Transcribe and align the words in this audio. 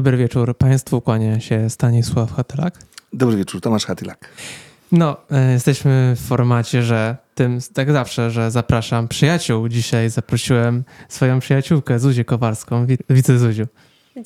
Dobry 0.00 0.16
wieczór 0.16 0.56
Państwu, 0.56 1.00
kłania 1.00 1.40
się 1.40 1.70
Stanisław 1.70 2.32
Hatylak. 2.32 2.78
Dobry 3.12 3.36
wieczór, 3.36 3.60
Tomasz 3.60 3.86
Hatylak. 3.86 4.28
No, 4.92 5.16
e, 5.30 5.52
jesteśmy 5.52 6.14
w 6.16 6.26
formacie, 6.26 6.82
że 6.82 7.16
tym, 7.34 7.58
tak 7.74 7.92
zawsze, 7.92 8.30
że 8.30 8.50
zapraszam 8.50 9.08
przyjaciół. 9.08 9.68
Dzisiaj 9.68 10.10
zaprosiłem 10.10 10.84
swoją 11.08 11.38
przyjaciółkę 11.40 11.98
Zuzię 11.98 12.24
Kowarską. 12.24 12.86
Wi- 12.86 12.98
Widzę 13.10 13.38
Zuziu. 13.38 13.66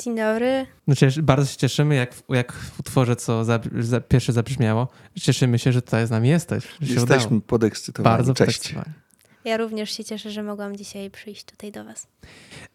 Dzień 0.05 0.17
dobry. 0.17 0.67
No, 0.87 0.95
cieszy, 0.95 1.23
bardzo 1.23 1.47
się 1.47 1.57
cieszymy, 1.57 1.95
jak, 1.95 2.15
w- 2.15 2.23
jak 2.29 2.53
w 2.53 2.81
utworze, 2.81 3.17
co 3.17 3.45
za, 3.45 3.61
za, 3.81 4.01
pierwsze 4.01 4.33
zabrzmiało. 4.33 4.89
Cieszymy 5.21 5.59
się, 5.59 5.73
że 5.73 5.83
tutaj 5.83 6.07
z 6.07 6.11
nami 6.11 6.29
jesteś. 6.29 6.65
Jesteśmy 6.81 7.27
udało. 7.27 7.41
podekscytowani. 7.41 8.17
Bardzo 8.17 8.35
Cześć. 8.35 8.47
podekscytowani. 8.59 9.04
Ja 9.45 9.57
również 9.57 9.91
się 9.97 10.05
cieszę, 10.05 10.31
że 10.31 10.43
mogłam 10.43 10.77
dzisiaj 10.77 11.11
przyjść 11.11 11.45
tutaj 11.45 11.73
do 11.73 11.85
Was. 11.85 12.07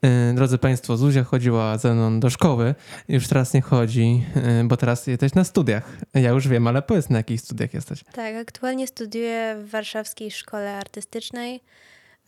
E, 0.02 0.34
Drodzy 0.34 0.57
Państwo, 0.57 0.97
Zuzia 0.97 1.24
chodziła 1.24 1.78
ze 1.78 1.94
mną 1.94 2.19
do 2.19 2.30
szkoły. 2.30 2.75
Już 3.07 3.28
teraz 3.28 3.53
nie 3.53 3.62
chodzi, 3.62 4.24
e, 4.35 4.63
bo 4.63 4.78
teraz 4.78 5.07
jesteś 5.07 5.34
na 5.34 5.44
studiach. 5.44 5.97
Ja 6.13 6.30
już 6.30 6.47
wiem, 6.47 6.68
ale 6.68 6.81
powiedz 6.81 7.10
na 7.10 7.18
jakich 7.18 7.42
studiach 7.42 7.74
jesteś. 7.74 8.04
Tak, 8.04 8.36
aktualnie 8.36 8.88
studiuję 8.88 9.56
w 9.66 9.69
Warszawskiej 9.69 10.31
Szkole 10.31 10.77
Artystycznej 10.77 11.62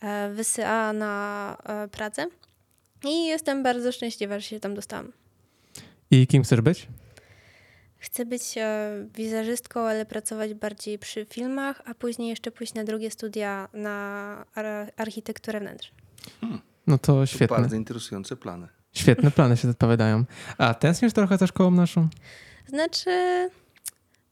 e, 0.00 0.34
WSA 0.34 0.92
na 0.92 1.56
Pradze 1.92 2.26
i 3.04 3.26
jestem 3.26 3.62
bardzo 3.62 3.92
szczęśliwa, 3.92 4.38
że 4.38 4.46
się 4.46 4.60
tam 4.60 4.74
dostałam. 4.74 5.12
I 6.10 6.26
kim 6.26 6.42
chcesz 6.42 6.60
być? 6.60 6.88
Chcę 8.02 8.24
być 8.24 8.58
e, 8.58 8.90
wizerzystką, 9.14 9.80
ale 9.80 10.06
pracować 10.06 10.54
bardziej 10.54 10.98
przy 10.98 11.24
filmach, 11.24 11.82
a 11.84 11.94
później 11.94 12.28
jeszcze 12.28 12.50
pójść 12.50 12.74
na 12.74 12.84
drugie 12.84 13.10
studia 13.10 13.68
na 13.72 13.96
ar- 14.54 14.92
architekturę 14.96 15.60
wnętrz. 15.60 15.92
No 16.86 16.98
to 16.98 17.06
To 17.06 17.26
świetne. 17.26 17.56
Bardzo 17.56 17.76
interesujące 17.76 18.36
plany. 18.36 18.68
Świetne 18.92 19.30
plany 19.30 19.56
się 19.56 19.70
odpowiadają. 19.70 20.24
A 20.58 20.74
tęsknisz 20.74 21.12
trochę 21.12 21.38
za 21.38 21.46
szkołą 21.46 21.70
naszą? 21.70 22.08
Znaczy, 22.68 23.10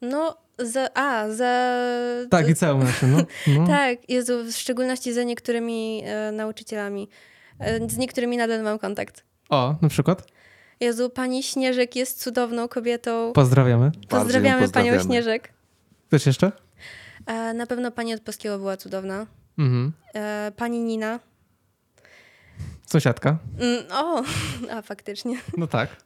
no, 0.01 0.37
za, 0.59 0.89
a, 0.95 1.29
za... 1.31 1.71
Tak, 2.31 2.49
i 2.49 2.55
całą 2.55 2.79
naszą, 2.85 3.07
no. 3.07 3.19
no. 3.59 3.67
Tak, 3.67 4.11
Jezu, 4.11 4.45
w 4.45 4.53
szczególności 4.53 5.13
za 5.13 5.23
niektórymi 5.23 6.03
e, 6.05 6.33
nauczycielami. 6.33 7.09
E, 7.59 7.91
z 7.91 7.97
niektórymi 7.97 8.37
nadal 8.37 8.63
mam 8.63 8.79
kontakt. 8.79 9.25
O, 9.49 9.77
na 9.83 9.89
przykład? 9.89 10.27
Jezu, 10.81 11.11
pani 11.11 11.43
Śnieżek 11.43 11.97
jest 11.97 12.23
cudowną 12.23 12.69
kobietą. 12.69 13.33
Pozdrawiamy. 13.33 13.85
Ją 13.85 14.09
Pozdrawiamy, 14.09 14.51
panią 14.51 14.63
pozdrawiamy. 14.63 15.03
Śnieżek. 15.03 15.53
Ktoś 16.09 16.27
jeszcze? 16.27 16.53
E, 17.27 17.55
na 17.55 17.67
pewno 17.67 17.91
pani 17.91 18.15
od 18.15 18.21
polskiego 18.21 18.59
była 18.59 18.77
cudowna. 18.77 19.27
Mhm. 19.59 19.93
E, 20.15 20.53
pani 20.57 20.81
Nina. 20.81 21.21
Sąsiadka? 22.87 23.39
Mm, 23.61 23.85
o, 23.93 24.23
a 24.77 24.83
faktycznie. 24.83 25.37
No 25.57 25.67
tak. 25.67 25.97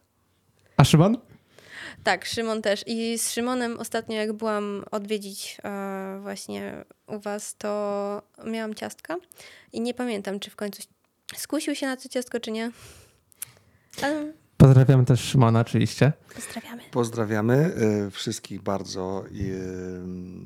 A 0.77 0.83
Szymon? 0.83 1.17
Tak, 2.03 2.25
Szymon 2.25 2.61
też. 2.61 2.83
I 2.87 3.17
z 3.17 3.31
Szymonem 3.31 3.79
ostatnio, 3.79 4.15
jak 4.15 4.33
byłam 4.33 4.85
odwiedzić 4.91 5.57
e, 5.63 6.19
właśnie 6.21 6.85
u 7.07 7.19
was, 7.19 7.55
to 7.55 8.21
miałam 8.45 8.73
ciastka 8.73 9.15
i 9.73 9.81
nie 9.81 9.93
pamiętam, 9.93 10.39
czy 10.39 10.49
w 10.49 10.55
końcu 10.55 10.83
skusił 11.35 11.75
się 11.75 11.87
na 11.87 11.97
to 11.97 12.09
ciastko, 12.09 12.39
czy 12.39 12.51
nie. 12.51 12.71
Ale 14.01 14.33
Pozdrawiamy 14.65 15.05
też 15.05 15.19
Szymona 15.19 15.59
oczywiście. 15.59 16.13
pozdrawiamy. 16.35 16.83
Pozdrawiamy 16.91 17.53
e, 17.55 18.11
wszystkich 18.11 18.61
bardzo 18.61 19.25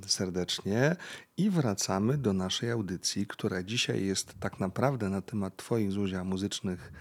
e, 0.04 0.10
serdecznie 0.10 0.96
i 1.38 1.50
wracamy 1.50 2.18
do 2.18 2.34
naszej 2.34 2.72
audycji, 2.72 3.28
która 3.28 3.64
dzisiaj 3.64 4.06
jest 4.06 4.34
tak 4.40 4.60
naprawdę 4.60 5.10
na 5.10 5.22
temat 5.22 5.58
Twoich, 5.58 5.92
Zuzia, 5.92 6.24
muzycznych 6.24 6.92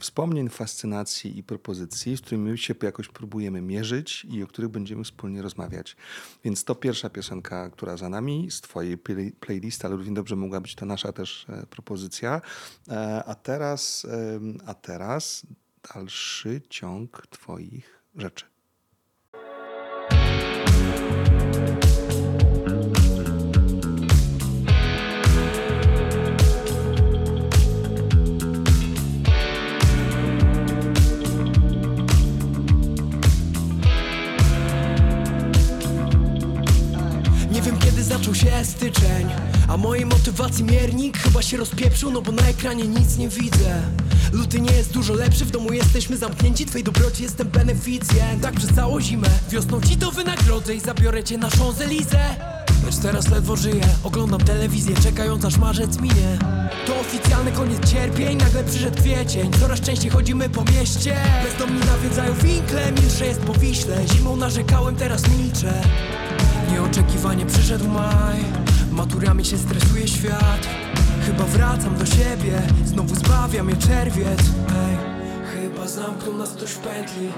wspomnień, 0.00 0.48
fascynacji 0.48 1.38
i 1.38 1.42
propozycji, 1.42 2.16
z 2.16 2.20
którymi 2.20 2.58
się 2.58 2.74
jakoś 2.82 3.08
próbujemy 3.08 3.60
mierzyć 3.60 4.24
i 4.24 4.42
o 4.42 4.46
których 4.46 4.70
będziemy 4.70 5.04
wspólnie 5.04 5.42
rozmawiać. 5.42 5.96
Więc 6.44 6.64
to 6.64 6.74
pierwsza 6.74 7.10
piosenka, 7.10 7.70
która 7.70 7.96
za 7.96 8.08
nami 8.08 8.50
z 8.50 8.60
Twojej 8.60 8.98
play- 8.98 9.32
playlisty, 9.40 9.86
ale 9.86 9.96
równie 9.96 10.14
dobrze 10.14 10.36
mogła 10.36 10.60
być 10.60 10.74
to 10.74 10.86
nasza 10.86 11.12
też 11.12 11.46
e, 11.48 11.66
propozycja. 11.66 12.40
E, 12.88 13.24
a 13.24 13.34
teraz, 13.34 14.06
a 14.66 14.74
teraz 14.74 15.46
dalszy 15.94 16.60
ciąg 16.70 17.26
Twoich 17.30 18.02
rzeczy. 18.14 18.51
Zaczął 38.32 38.50
się 38.50 38.64
styczeń 38.64 39.28
A 39.68 39.76
mojej 39.76 40.06
motywacji 40.06 40.64
miernik 40.64 41.18
chyba 41.18 41.42
się 41.42 41.56
rozpieprzył 41.56 42.10
No 42.10 42.22
bo 42.22 42.32
na 42.32 42.42
ekranie 42.42 42.88
nic 42.88 43.16
nie 43.16 43.28
widzę. 43.28 43.82
Luty 44.32 44.60
nie 44.60 44.72
jest 44.72 44.92
dużo 44.92 45.14
lepszy, 45.14 45.44
w 45.44 45.50
domu 45.50 45.72
jesteśmy 45.72 46.16
zamknięci 46.16 46.66
Twej 46.66 46.84
dobroci 46.84 47.22
jestem 47.22 47.48
beneficjent. 47.48 48.42
Tak 48.42 48.54
przez 48.54 48.74
całą 48.74 49.00
zimę 49.00 49.28
Wiosną 49.50 49.80
ci 49.80 49.96
to 49.96 50.10
wynagrodzę 50.10 50.74
i 50.74 50.80
zabiorę 50.80 51.24
cię 51.24 51.38
na 51.38 51.48
Champs-Élysées 51.48 52.34
Lecz 52.86 52.96
teraz 52.96 53.30
ledwo 53.30 53.56
żyję, 53.56 53.84
oglądam 54.04 54.40
telewizję 54.40 54.94
Czekając 55.02 55.44
aż 55.44 55.56
marzec 55.56 56.00
minie. 56.00 56.38
To 56.86 57.00
oficjalny 57.00 57.52
koniec 57.52 57.90
cierpień, 57.90 58.38
nagle 58.38 58.64
przyszedł 58.64 58.96
kwiecień. 58.96 59.50
Coraz 59.60 59.80
częściej 59.80 60.10
chodzimy 60.10 60.48
po 60.48 60.64
mieście 60.64 61.16
Bezdomni 61.44 61.80
nawiedzają 61.80 62.34
winkle, 62.34 62.92
milsze 62.92 63.26
jest 63.26 63.40
po 63.40 63.54
Wiśle 63.54 63.96
Zimą 64.08 64.36
narzekałem, 64.36 64.96
teraz 64.96 65.22
milczę 65.28 65.82
Nieoczekiwanie 66.70 67.46
przyszedł 67.46 67.88
maj. 67.88 68.38
Maturami 68.92 69.44
się 69.44 69.58
stresuje 69.58 70.08
świat. 70.08 70.68
Chyba 71.26 71.44
wracam 71.44 71.98
do 71.98 72.06
siebie. 72.06 72.62
Znowu 72.84 73.14
zbawia 73.14 73.64
mnie 73.64 73.76
czerwiec. 73.76 74.40
Ej. 74.68 75.22
Chyba 75.54 75.88
zamknął 75.88 76.36
nas 76.36 76.50
ktoś 76.50 76.70
w 76.70 76.78
pętli. 76.78 77.28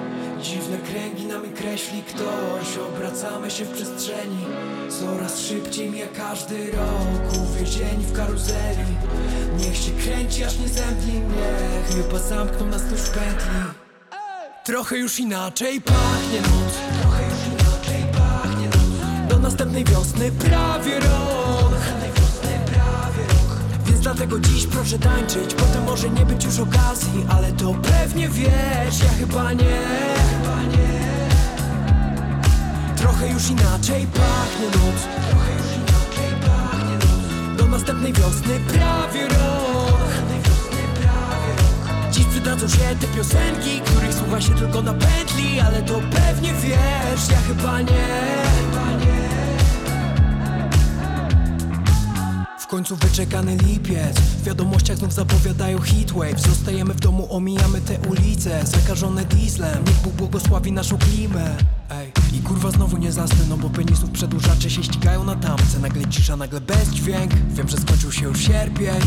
Dziwne 0.43 0.79
kręgi 0.79 1.27
nami 1.27 1.49
kreśli 1.49 2.03
ktoś. 2.03 2.79
Obracamy 2.89 3.51
się 3.51 3.65
w 3.65 3.71
przestrzeni. 3.71 4.45
Coraz 5.01 5.41
szybciej 5.41 5.91
mija 5.91 6.07
każdy 6.17 6.73
rok. 6.73 7.43
Uwięzieni 7.43 8.05
w 8.05 8.13
karuzeli. 8.13 8.95
Niech 9.59 9.77
się 9.77 9.91
kręci 9.91 10.45
aż 10.45 10.59
nie 10.59 10.69
zemdli 10.69 11.13
mnie. 11.13 11.53
Chyba 11.89 12.19
zamknął 12.19 12.69
nas 12.69 12.83
ktoś 12.83 13.01
w 13.01 13.11
pętli. 13.11 13.85
Trochę 14.65 14.99
już 14.99 15.21
inaczej 15.21 15.81
pachnie 15.81 16.41
noc 16.41 17.04
następnej 19.45 19.85
wiosny 19.85 20.33
prawie 20.33 21.01
rok. 21.01 21.75
Więc 23.87 24.01
dlatego 24.01 24.41
dziś 24.41 24.67
proszę 24.67 24.99
tańczyć 24.99 25.55
Potem 25.55 25.85
może 25.85 26.11
nie 26.11 26.27
być 26.27 26.45
już 26.45 26.59
okazji 26.59 27.27
Ale 27.29 27.53
to 27.53 27.75
pewnie 27.75 28.29
wiesz, 28.29 29.01
ja 29.05 29.11
chyba 29.19 29.53
nie. 29.53 29.81
Trochę 32.97 33.29
już 33.29 33.51
inaczej 33.51 34.07
pachnie 34.07 34.67
noc. 34.67 35.01
Trochę 35.31 35.53
już 35.53 35.67
inaczej 35.77 36.41
pachnie 36.41 36.95
noc 36.95 37.59
Do 37.59 37.69
następnej 37.69 38.13
wiosny 38.13 38.61
prawie 38.69 39.29
rok. 39.29 40.11
Dziś 42.11 42.25
przydadzą 42.27 42.69
się 42.69 42.97
te 43.01 43.07
piosenki, 43.07 43.81
których 43.81 44.15
słucha 44.15 44.41
się 44.41 44.55
tylko 44.55 44.83
na 44.83 44.95
pętli 44.95 45.61
Ale 45.61 45.83
to 45.83 45.95
pewnie 45.95 46.53
wiesz, 46.53 47.29
ja 47.31 47.39
chyba 47.49 47.81
nie 47.81 48.45
końcu 52.75 52.97
wyczekany 52.97 53.57
lipiec. 53.57 54.21
W 54.21 54.45
wiadomościach 54.45 54.97
znów 54.97 55.13
zapowiadają 55.13 55.81
heatwave. 55.81 56.41
Zostajemy 56.41 56.95
w 56.95 57.01
domu, 57.01 57.27
omijamy 57.31 57.81
te 57.81 57.99
ulice. 58.09 58.67
Zakażone 58.67 59.25
dieslem, 59.25 59.85
niech 59.87 59.97
Bóg 59.97 60.13
błogosławi 60.13 60.73
naszą 60.73 60.99
klimę. 60.99 61.57
Ej. 61.91 62.13
I 62.33 62.43
kurwa 62.43 62.71
znowu 62.71 62.97
nie 62.97 63.13
zasnę, 63.13 63.45
no 63.49 63.57
bo 63.57 63.71
penisów 63.71 64.11
przedłużacze 64.11 64.71
się 64.71 64.83
ścigają 64.83 65.25
na 65.25 65.37
tamce. 65.37 65.79
Nagle 65.79 66.07
cisza, 66.07 66.37
nagle 66.37 66.61
bezdźwięk. 66.61 67.35
Wiem, 67.35 67.69
że 67.69 67.77
skończył 67.77 68.13
się 68.13 68.25
już 68.25 68.41
sierpień 68.41 69.01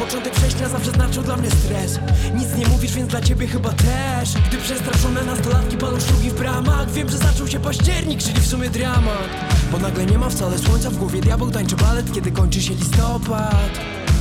Początek 0.00 0.34
września 0.34 0.68
zawsze 0.68 0.90
znaczył 0.90 1.22
dla 1.22 1.36
mnie 1.36 1.50
stres. 1.50 1.98
Nic 2.34 2.56
nie 2.56 2.66
mówisz, 2.66 2.92
więc 2.92 3.08
dla 3.08 3.20
ciebie 3.20 3.46
chyba 3.46 3.72
też. 3.72 4.34
Gdy 4.48 4.58
przestraszone 4.58 5.24
nastolatki 5.24 5.76
palą 5.76 6.00
szlugi 6.00 6.30
w 6.30 6.34
bramach 6.34 6.90
Wiem, 6.90 7.08
że 7.08 7.18
zaczął 7.18 7.48
się 7.48 7.60
październik, 7.60 8.22
czyli 8.22 8.40
w 8.40 8.46
sumie 8.46 8.70
dramat. 8.70 9.28
Bo 9.72 9.78
nagle 9.78 10.06
nie 10.06 10.18
ma 10.18 10.28
wcale 10.28 10.58
słońca 10.58 10.90
w 10.90 10.96
głowie 10.96 11.20
Diabeł 11.20 11.50
tańczy 11.50 11.76
balet, 11.76 12.12
kiedy 12.12 12.30
kończy 12.30 12.62
się 12.62 12.74
listopad. 12.74 13.70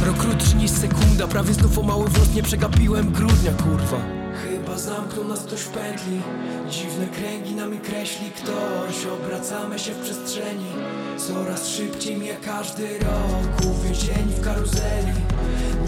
Rok 0.05 0.17
krótszy 0.17 0.55
niż 0.55 0.71
sekunda 0.71 1.27
Prawie 1.27 1.53
znów 1.53 1.79
o 1.79 1.83
mały 1.83 2.07
włos 2.07 2.33
nie 2.33 2.43
przegapiłem. 2.43 3.11
Grudnia, 3.11 3.51
kurwa. 3.51 4.01
Chyba 4.43 4.77
zamknął 4.77 5.27
nas 5.27 5.39
ktoś 5.39 5.59
w 5.59 5.69
pętli. 5.69 6.21
Dziwne 6.71 7.07
kręgi 7.07 7.55
nami 7.55 7.79
kreśli. 7.79 8.31
Ktoś 8.31 9.05
Obracamy 9.05 9.79
się 9.79 9.91
w 9.91 9.99
przestrzeni 9.99 10.65
Coraz 11.27 11.67
szybciej 11.67 12.17
mija 12.17 12.35
każdy 12.45 12.99
rok 12.99 13.71
Uwięzieni 13.71 14.33
w 14.33 14.41
karuzeli. 14.41 15.13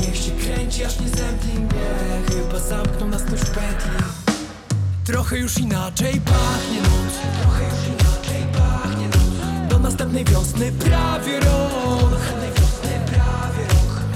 Niech 0.01 0.15
się 0.15 0.31
kręci 0.31 0.85
aż 0.85 0.99
nie 0.99 1.09
zemdli 1.09 1.53
mnie 1.59 1.89
Chyba 2.29 2.59
zamknął 2.59 3.09
nas 3.09 3.23
ktoś 3.23 3.39
w 3.39 3.49
pętli. 3.51 4.03
Trochę 5.05 5.37
już 5.37 5.57
inaczej 5.57 6.21
pachnie 6.21 6.81
noc 6.81 7.13
Trochę 7.41 7.63
już 7.63 7.87
inaczej 7.87 8.45
pachnie 8.53 9.07
noc. 9.07 9.69
Do 9.69 9.79
następnej 9.79 10.25
wiosny 10.25 10.71
prawie 10.71 11.39
rok. 11.39 12.19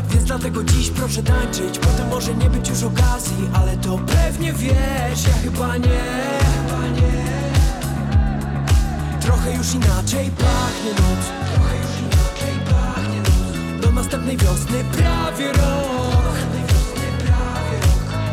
Więc 0.09 0.25
dlatego 0.25 0.63
dziś 0.63 0.89
proszę 0.89 1.23
tańczyć 1.23 1.79
Potem 1.79 2.07
może 2.09 2.33
nie 2.35 2.49
być 2.49 2.69
już 2.69 2.83
okazji 2.83 3.49
Ale 3.53 3.77
to 3.77 3.97
pewnie 3.97 4.53
wiesz, 4.53 5.27
ja 5.27 5.33
chyba 5.43 5.77
nie 5.77 6.25
Trochę 9.25 9.53
już 9.53 9.73
inaczej 9.73 10.31
pachnie 10.31 10.91
noc. 10.91 11.25
Trochę 11.53 11.75
już 11.77 11.93
inaczej 11.99 12.55
pachnie 12.69 13.17
noc. 13.17 13.81
Do 13.81 13.91
następnej 13.91 14.37
wiosny 14.37 14.83
prawie 14.83 15.47
rok. 15.51 16.35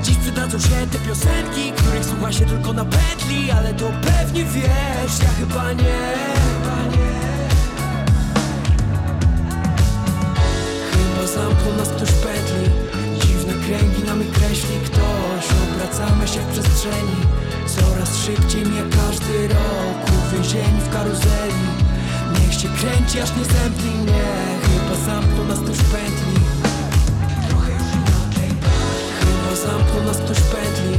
Dziś 0.02 0.16
przydadzą 0.16 0.58
się 0.58 0.86
te 0.92 0.98
piosenki, 0.98 1.72
których 1.72 2.04
słucha 2.04 2.32
się 2.32 2.46
tylko 2.46 2.72
na 2.72 2.84
pętli 2.84 3.50
Ale 3.50 3.74
to 3.74 3.90
pewnie 4.02 4.44
wiesz, 4.44 5.18
ja 5.22 5.30
chyba 5.38 5.72
nie. 5.72 6.14
Chyba 10.92 11.26
zamknął 11.26 11.76
nas 11.76 11.88
ktoś 11.88 12.08
w 12.08 12.20
pętli. 12.22 12.70
Dziwne 13.20 13.52
kręgi 13.52 14.04
nami 14.04 14.24
kreśli. 14.24 14.80
Ktoś 14.84 15.44
Obracamy 15.74 16.28
się 16.28 16.40
w 16.40 16.52
przestrzeni 16.52 17.16
Coraz 17.66 18.16
szybciej 18.16 18.66
mija 18.66 18.82
każdy 18.82 19.48
rok 19.48 19.98
Uwięzieni 20.18 20.80
w 20.80 20.90
karuzeli. 20.92 21.64
Niech 22.32 22.54
się 22.54 22.68
kręci 22.68 23.20
aż 23.20 23.30
nie 23.36 23.44
zemdli 23.44 23.90
mnie 23.90 24.24
Chyba 24.62 24.94
zamknął 25.06 25.44
nas 25.44 25.58
w 25.58 25.92
pętli. 25.92 26.36
Chyba 29.20 29.56
zamknął 29.66 30.02
nas 30.04 30.16
w 30.20 30.50
pętli. 30.52 30.94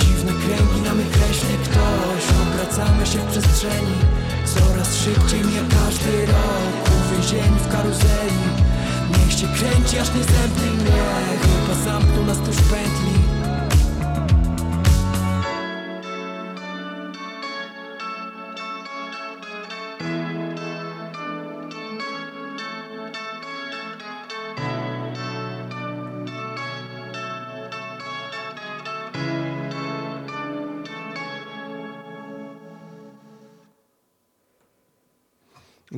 Dziwne 0.00 0.32
kręgi 0.32 0.80
nami 0.84 1.04
kreśli 1.04 1.56
ktoś. 1.64 2.24
Obracamy 2.42 3.06
się 3.06 3.18
w 3.18 3.26
przestrzeni. 3.30 3.96
Coraz 4.44 4.96
szybciej 4.96 5.40
mija 5.40 5.62
każdy 5.62 6.26
rok 6.26 6.72
Uwięzieni 6.98 7.58
w 7.64 7.68
karuzeli. 7.72 8.42
Niech 9.10 9.32
się 9.32 9.46
kręci 9.48 9.98
aż 9.98 10.08
nie 10.14 10.24
zemdli 10.24 10.70
mnie 10.70 11.02
Chyba 11.42 11.74
zamknął 11.84 12.24
nas 12.24 12.38
w 12.38 12.70
pętli 12.70 13.41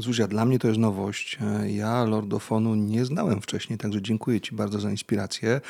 Zuzia, 0.04 0.26
dla 0.28 0.44
mnie 0.44 0.58
to 0.58 0.68
jest 0.68 0.80
nowość. 0.80 1.38
E, 1.62 1.70
Ja 1.70 2.04
lordofonu 2.04 2.75
nie 2.75 3.04
znałem 3.04 3.40
wcześniej, 3.40 3.78
także 3.78 4.02
dziękuję 4.02 4.40
Ci 4.40 4.54
bardzo 4.54 4.80
za 4.80 4.90
inspirację. 4.90 5.61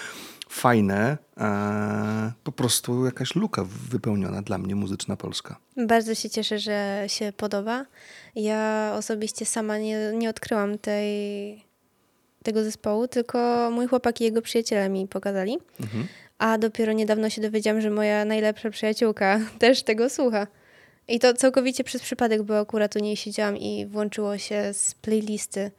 Fajne, 0.48 1.18
e, 1.36 2.32
po 2.44 2.52
prostu 2.52 3.04
jakaś 3.04 3.34
luka 3.34 3.64
wypełniona 3.90 4.42
dla 4.42 4.58
mnie 4.58 4.74
muzyczna 4.74 5.16
polska. 5.16 5.56
Bardzo 5.76 6.14
się 6.14 6.30
cieszę, 6.30 6.58
że 6.58 7.04
się 7.06 7.32
podoba. 7.36 7.86
Ja 8.34 8.92
osobiście 8.98 9.46
sama 9.46 9.78
nie, 9.78 10.12
nie 10.14 10.30
odkryłam 10.30 10.78
tej, 10.78 11.64
tego 12.42 12.64
zespołu, 12.64 13.08
tylko 13.08 13.68
mój 13.72 13.86
chłopak 13.86 14.20
i 14.20 14.24
jego 14.24 14.42
przyjaciele 14.42 14.88
mi 14.88 15.08
pokazali. 15.08 15.58
A 16.38 16.58
dopiero 16.58 16.92
niedawno 16.92 17.30
się 17.30 17.42
dowiedziałam, 17.42 17.80
że 17.80 17.90
moja 17.90 18.24
najlepsza 18.24 18.70
przyjaciółka 18.70 19.40
też 19.58 19.82
tego 19.82 20.10
słucha. 20.10 20.46
I 21.08 21.18
to 21.18 21.34
całkowicie 21.34 21.84
przez 21.84 22.02
przypadek, 22.02 22.42
bo 22.42 22.58
akurat 22.58 22.96
u 22.96 22.99
niej 22.99 23.16
siedziałam 23.16 23.56
i 23.56 23.87
włączyło 23.87 24.38
się 24.38 24.75
z 24.75 24.94
playlisty. 24.94 25.70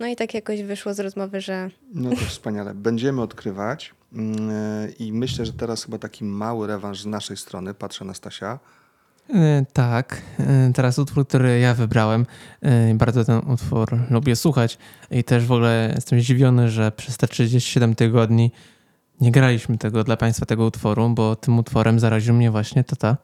No 0.00 0.06
i 0.06 0.16
tak 0.16 0.34
jakoś 0.34 0.62
wyszło 0.62 0.94
z 0.94 1.00
rozmowy, 1.00 1.40
że 1.40 1.70
No 1.94 2.10
to 2.10 2.16
wspaniale. 2.16 2.74
Będziemy 2.74 3.22
odkrywać 3.22 3.94
mm, 4.12 4.50
i 4.98 5.12
myślę, 5.12 5.46
że 5.46 5.52
teraz 5.52 5.84
chyba 5.84 5.98
taki 5.98 6.24
mały 6.24 6.66
rewanż 6.66 7.00
z 7.02 7.06
naszej 7.06 7.36
strony. 7.36 7.74
Patrzę 7.74 8.04
na 8.04 8.14
Stasia. 8.14 8.58
E, 9.34 9.64
Tak, 9.72 10.22
E, 10.40 10.72
teraz 10.74 10.98
utwór, 10.98 11.26
który 11.28 11.58
ja 11.60 11.74
wybrałem. 11.74 12.26
E, 12.62 12.94
Bardzo 12.94 13.24
ten 13.24 13.38
utwór 13.52 13.98
lubię 14.10 14.36
słuchać 14.36 14.78
i 15.10 15.24
też 15.24 15.46
w 15.46 15.52
ogóle 15.52 15.92
jestem 15.94 16.20
zdziwiony, 16.20 16.70
że 16.70 16.92
przez 16.92 17.16
te 17.16 17.28
37 17.28 17.94
tygodni 17.94 18.50
nie 19.20 19.30
graliśmy 19.32 19.78
tego 19.78 20.04
dla 20.04 20.16
Państwa 20.16 20.46
tego 20.46 20.64
utworu, 20.64 21.10
bo 21.10 21.36
tym 21.36 21.58
utworem 21.58 22.00
zaraził 22.00 22.34
mnie 22.34 22.50
właśnie 22.50 22.84
tata. 22.84 23.16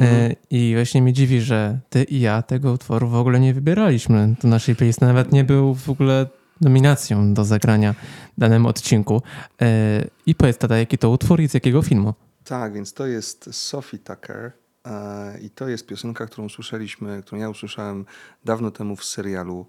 E, 0.00 0.36
I 0.50 0.72
właśnie 0.74 1.02
mnie 1.02 1.12
dziwi, 1.12 1.40
że 1.40 1.78
ty 1.90 2.04
i 2.04 2.20
ja 2.20 2.42
tego 2.42 2.72
utworu 2.72 3.08
w 3.08 3.14
ogóle 3.14 3.40
nie 3.40 3.54
wybieraliśmy 3.54 4.34
do 4.42 4.48
naszej 4.48 4.76
playlisty. 4.76 5.04
Nawet 5.04 5.32
nie 5.32 5.44
był 5.44 5.74
w 5.74 5.88
ogóle 5.88 6.26
nominacją 6.60 7.34
do 7.34 7.44
zagrania 7.44 7.94
w 8.36 8.40
danym 8.40 8.66
odcinku. 8.66 9.22
E, 9.62 10.04
I 10.26 10.34
powiedz 10.34 10.58
tata, 10.58 10.78
jaki 10.78 10.98
to 10.98 11.10
utwór 11.10 11.40
i 11.40 11.48
z 11.48 11.54
jakiego 11.54 11.82
filmu? 11.82 12.14
Tak, 12.44 12.72
więc 12.72 12.92
to 12.92 13.06
jest 13.06 13.54
Sophie 13.54 13.98
Tucker 13.98 14.52
e, 14.84 15.38
i 15.40 15.50
to 15.50 15.68
jest 15.68 15.86
piosenka, 15.86 16.26
którą 16.26 16.48
słyszeliśmy, 16.48 17.22
którą 17.22 17.40
ja 17.40 17.48
usłyszałem 17.48 18.04
dawno 18.44 18.70
temu 18.70 18.96
w 18.96 19.04
serialu 19.04 19.66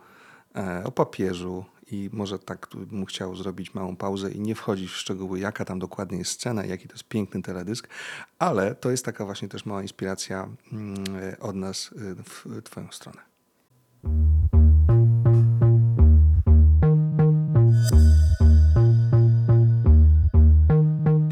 o 0.83 0.91
papieżu 0.91 1.65
i 1.93 2.09
może 2.13 2.39
tak 2.39 2.67
bym 2.75 3.05
chciał 3.05 3.35
zrobić 3.35 3.73
małą 3.73 3.95
pauzę 3.95 4.31
i 4.31 4.39
nie 4.39 4.55
wchodzić 4.55 4.91
w 4.91 4.97
szczegóły, 4.97 5.39
jaka 5.39 5.65
tam 5.65 5.79
dokładnie 5.79 6.17
jest 6.17 6.31
scena 6.31 6.65
i 6.65 6.69
jaki 6.69 6.87
to 6.87 6.93
jest 6.93 7.03
piękny 7.03 7.41
teledysk, 7.41 7.87
ale 8.39 8.75
to 8.75 8.91
jest 8.91 9.05
taka 9.05 9.25
właśnie 9.25 9.47
też 9.47 9.65
mała 9.65 9.81
inspiracja 9.81 10.49
mm, 10.71 10.95
od 11.39 11.55
nas 11.55 11.91
e, 11.95 12.23
w 12.23 12.63
twoją 12.63 12.87
stronę. 12.91 13.21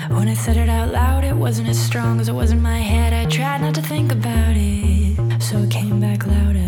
When 0.10 0.30
I 0.30 0.36
said 0.36 0.58
it 0.58 0.70
out 0.70 0.92
loud, 0.94 1.24
it 1.24 1.34
wasn't 1.34 1.70
as 1.70 1.78
strong 1.78 2.22
as 2.22 2.28
it 2.28 2.36
was 2.36 2.52
in 2.52 2.62
my 2.62 2.82
head. 2.84 3.14
I 3.14 3.26
tried 3.26 3.62
not 3.62 3.76
to 3.76 3.82
think 3.82 4.12
about 4.12 4.58
it, 4.58 5.44
so 5.44 5.58
it 5.58 5.70
came 5.70 6.00
back 6.00 6.28
louder. 6.28 6.62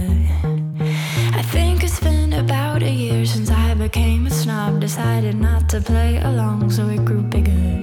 I 1.39 1.43
think 1.51 1.83
it's 1.83 1.99
been 1.99 2.33
about 2.33 2.83
a 2.83 2.91
year 2.91 3.22
I 3.22 3.22
became 3.83 4.27
a 4.27 4.29
snob. 4.29 4.79
Decided 4.79 5.35
not 5.35 5.67
to 5.69 5.81
play 5.81 6.17
along, 6.21 6.71
so 6.71 6.87
it 6.87 7.03
grew 7.03 7.21
bigger. 7.21 7.82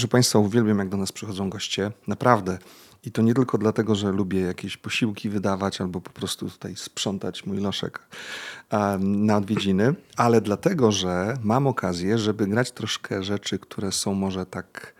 Proszę 0.00 0.08
Państwa, 0.08 0.38
uwielbiam, 0.38 0.78
jak 0.78 0.88
do 0.88 0.96
nas 0.96 1.12
przychodzą 1.12 1.50
goście. 1.50 1.90
Naprawdę. 2.06 2.58
I 3.04 3.12
to 3.12 3.22
nie 3.22 3.34
tylko 3.34 3.58
dlatego, 3.58 3.94
że 3.94 4.12
lubię 4.12 4.40
jakieś 4.40 4.76
posiłki 4.76 5.28
wydawać 5.28 5.80
albo 5.80 6.00
po 6.00 6.10
prostu 6.10 6.50
tutaj 6.50 6.76
sprzątać 6.76 7.46
mój 7.46 7.58
loszek 7.58 8.00
na 9.00 9.36
odwiedziny, 9.36 9.94
ale 10.16 10.40
dlatego, 10.40 10.92
że 10.92 11.34
mam 11.42 11.66
okazję, 11.66 12.18
żeby 12.18 12.46
grać 12.46 12.70
troszkę 12.70 13.22
rzeczy, 13.22 13.58
które 13.58 13.92
są 13.92 14.14
może 14.14 14.46
tak 14.46 14.94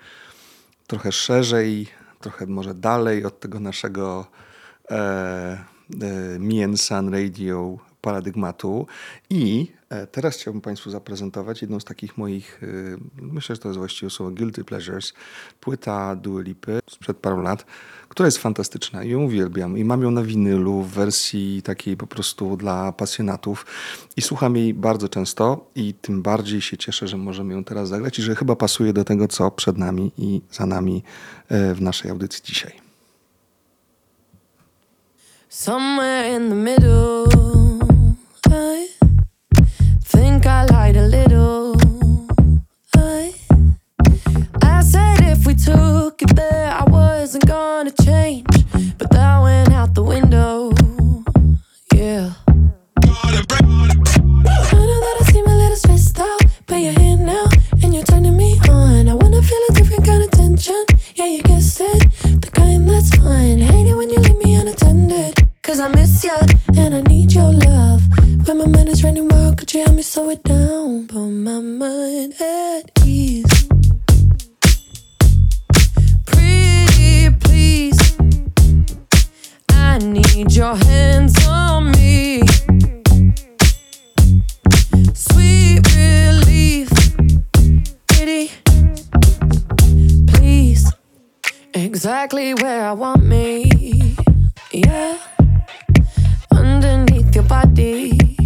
trochę 0.87 1.13
szerzej, 1.13 1.89
trochę 2.21 2.47
może 2.47 2.75
dalej 2.75 3.25
od 3.25 3.41
tego 3.41 3.61
naszego 3.61 4.27
e, 4.91 5.65
e, 6.63 6.77
Sun 6.77 7.15
Radio 7.15 7.79
paradygmatu 8.01 8.87
i 9.31 9.73
teraz 10.13 10.37
chciałbym 10.37 10.61
Państwu 10.61 10.91
zaprezentować 10.91 11.63
jedną 11.63 11.81
z 11.81 11.85
takich 11.85 12.19
moich, 12.19 12.61
e, 12.63 12.67
myślę, 13.23 13.57
że 13.57 13.63
to 13.63 13.69
jest 13.69 13.79
właściwie 13.79 14.11
słowo 14.11 14.33
guilty 14.33 14.65
pleasures, 14.65 15.13
płyta 15.61 16.17
Dua 16.17 16.43
Lipy 16.43 16.81
sprzed 16.91 17.17
paru 17.17 17.43
lat, 17.43 17.67
która 18.09 18.27
jest 18.27 18.39
fantastyczna 18.39 19.05
i 19.05 19.11
ją 19.11 19.23
uwielbiam 19.23 19.79
i 19.79 19.85
mam 19.85 20.03
ją 20.03 20.11
na 20.11 20.23
winylu 20.23 20.83
w 20.83 20.91
wersji 20.91 21.63
takiej 21.63 21.97
po 21.97 22.07
prostu 22.07 22.57
dla 22.57 22.93
pasjonatów 22.93 23.67
i 24.17 24.23
słucham 24.23 24.57
jej 24.57 24.75
bardzo 24.75 25.09
często 25.09 25.71
i 25.75 25.95
tym 25.95 26.23
bardziej 26.23 26.61
się 26.61 26.77
cieszę, 26.77 27.09
że 27.09 27.17
możemy 27.17 27.55
ją 27.55 27.65
teraz 27.65 27.89
zagrać 27.89 28.19
i 28.19 28.23
że 28.23 28.35
chyba 28.35 28.57
pasuje 28.57 28.93
do 28.93 29.05
tego, 29.05 29.29
co 29.29 29.51
przed 29.51 29.79
nami 29.79 30.13
i 30.19 30.41
za 30.51 30.67
nami 30.67 31.03
e, 31.49 31.75
w 31.75 31.83
naszej 31.83 32.11
audycji 32.11 32.43
dzisiaj. 32.45 32.73
Somewhere 35.49 36.37
in 36.37 36.49
the 36.49 36.55
middle 36.55 37.70
I 40.73 40.91
a 40.91 41.03
little. 41.03 41.77
I, 42.97 43.33
I 44.63 44.83
said 44.83 45.21
if 45.23 45.47
we 45.47 45.55
took 45.55 46.21
it 46.23 46.35
there, 46.35 46.71
I 46.71 46.85
wasn't 46.85 47.47
gonna 47.47 47.93
change. 48.03 48.47
But 48.99 49.11
that 49.11 49.41
went 49.43 49.73
out 49.73 49.95
the 49.95 50.03
window. 50.03 50.73
Yeah. 51.95 52.33
I 53.03 54.77
know 54.89 55.01
that 55.07 55.17
I 55.21 55.25
seem 55.33 55.47
a 55.47 55.55
little 55.55 55.77
stressed 55.77 56.19
out, 56.19 56.43
but 56.67 56.77
you're 56.77 56.99
here 56.99 57.17
now 57.17 57.47
and 57.83 57.95
you're 57.95 58.05
turning 58.05 58.37
me 58.37 58.59
on. 58.69 59.09
I 59.09 59.15
wanna 59.15 59.43
feel 59.43 59.63
a 59.71 59.73
different 59.73 60.05
kind 60.05 60.23
of 60.23 60.31
tension. 60.31 60.85
Yeah, 61.15 61.27
you 61.27 61.43
guessed 61.43 61.81
it, 61.81 62.11
the 62.43 62.51
kind 62.53 62.89
that's 62.89 63.15
fun. 63.17 63.59
Hate 63.59 63.87
it 63.87 63.95
when 63.95 64.11
you 64.11 64.19
leave 64.19 64.39
me 64.45 64.55
unattended. 64.55 65.35
Cause 65.63 65.81
I 65.81 65.89
miss 65.89 66.25
you 66.25 66.37
and 66.77 66.95
I 66.95 67.01
need 67.03 67.33
your 67.33 67.53
love. 67.53 67.90
When 68.51 68.59
my 68.59 68.67
mind 68.67 68.89
is 68.89 69.05
running 69.05 69.29
wild, 69.29 69.59
could 69.59 69.73
you 69.73 69.85
help 69.85 69.95
me 69.95 70.03
slow 70.03 70.29
it 70.29 70.43
down? 70.43 71.07
Put 71.07 71.21
my 71.21 71.61
mind 71.61 72.35
at 72.41 72.91
ease. 73.07 73.47
Pretty 76.27 77.31
please. 77.39 78.01
I 79.69 79.99
need 79.99 80.53
your 80.53 80.75
hands 80.75 81.47
on 81.47 81.93
me. 81.93 82.43
Sweet 85.15 85.87
relief. 85.95 86.91
Pretty 88.09 88.51
please. 90.27 90.93
Exactly 91.73 92.55
where 92.55 92.85
I 92.85 92.95
want 92.95 93.23
me. 93.23 94.17
Yeah 94.73 95.19
underneath 96.53 97.35
your 97.35 97.45
body. 97.45 98.40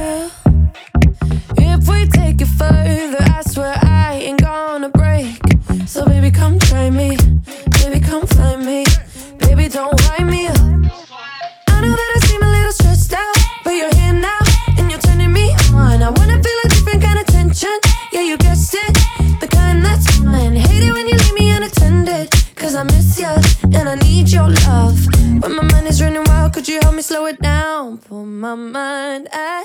If 0.00 1.88
we 1.88 2.06
take 2.06 2.40
it 2.40 2.46
further, 2.46 3.18
I 3.18 3.42
swear 3.44 3.74
I 3.82 4.20
ain't 4.22 4.40
gonna 4.40 4.90
break. 4.90 5.40
So 5.86 6.04
baby, 6.06 6.30
come 6.30 6.56
try 6.60 6.88
me. 6.88 7.16
Baby, 7.82 7.98
come 7.98 8.24
find 8.28 8.64
me. 8.64 8.84
Baby, 9.38 9.68
don't 9.68 10.00
wind 10.06 10.30
me 10.30 10.46
up. 10.46 10.56
I 10.56 11.80
know 11.80 11.96
that 12.00 12.12
I 12.16 12.18
seem 12.26 12.42
a 12.42 12.48
little 12.48 12.70
stressed 12.70 13.12
out, 13.12 13.36
but 13.64 13.72
you're 13.72 13.92
here 13.96 14.12
now 14.12 14.38
and 14.78 14.88
you're 14.88 15.00
turning 15.00 15.32
me 15.32 15.50
on. 15.74 16.00
I 16.00 16.10
wanna 16.10 16.40
feel 16.40 16.58
a 16.64 16.68
different 16.68 17.02
kind 17.02 17.18
of 17.18 17.26
tension. 17.26 17.76
Yeah, 18.12 18.22
you 18.22 18.36
guessed 18.36 18.76
it, 18.76 18.94
the 19.40 19.48
kind 19.50 19.84
that's 19.84 20.06
fun. 20.18 20.54
Hate 20.54 20.84
it 20.84 20.92
when 20.92 21.08
you 21.08 21.16
leave 21.16 21.34
me 21.34 21.50
unattended, 21.50 22.30
cause 22.54 22.76
I 22.76 22.84
miss 22.84 23.18
you 23.18 23.34
and 23.76 23.88
I 23.88 23.96
need 23.96 24.30
your 24.30 24.48
love. 24.48 24.96
When 25.42 25.56
my 25.56 25.64
mind 25.72 25.88
is 25.88 26.00
running 26.00 26.22
wild, 26.24 26.52
could 26.52 26.68
you 26.68 26.78
help 26.82 26.94
me 26.94 27.02
slow 27.02 27.26
it 27.26 27.40
down? 27.42 27.98
Put 27.98 28.24
my 28.24 28.54
mind 28.54 29.26
at 29.32 29.64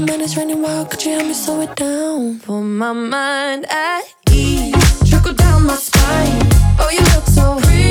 my 0.00 0.06
mind 0.06 0.22
is 0.22 0.36
running 0.36 0.62
wild, 0.62 0.90
could 0.90 1.04
you 1.04 1.12
help 1.12 1.26
me 1.26 1.34
slow 1.34 1.60
it 1.60 1.74
down? 1.74 2.38
Put 2.40 2.60
my 2.60 2.92
mind 2.92 3.66
at 3.68 4.02
ease. 4.30 5.10
Trickle 5.10 5.34
down 5.34 5.66
my 5.66 5.74
spine. 5.74 6.38
Oh, 6.78 6.88
you 6.92 7.00
look 7.14 7.26
so 7.26 7.58
pretty, 7.66 7.87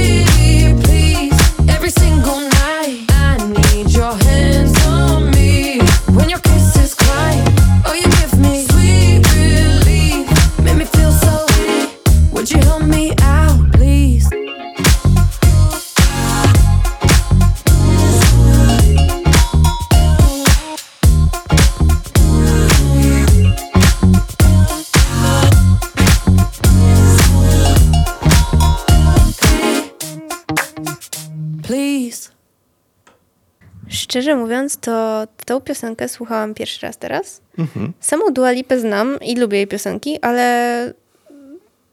szczerze 33.97 34.35
mówiąc, 34.35 34.77
to 34.77 35.27
tą 35.45 35.61
piosenkę 35.61 36.09
słuchałam 36.09 36.53
pierwszy 36.53 36.85
raz 36.85 36.97
teraz. 36.97 37.41
Mhm. 37.57 37.93
Samą 37.99 38.33
Dua 38.33 38.51
Lipę 38.51 38.79
znam 38.79 39.19
i 39.21 39.35
lubię 39.35 39.57
jej 39.57 39.67
piosenki, 39.67 40.19
ale 40.21 40.93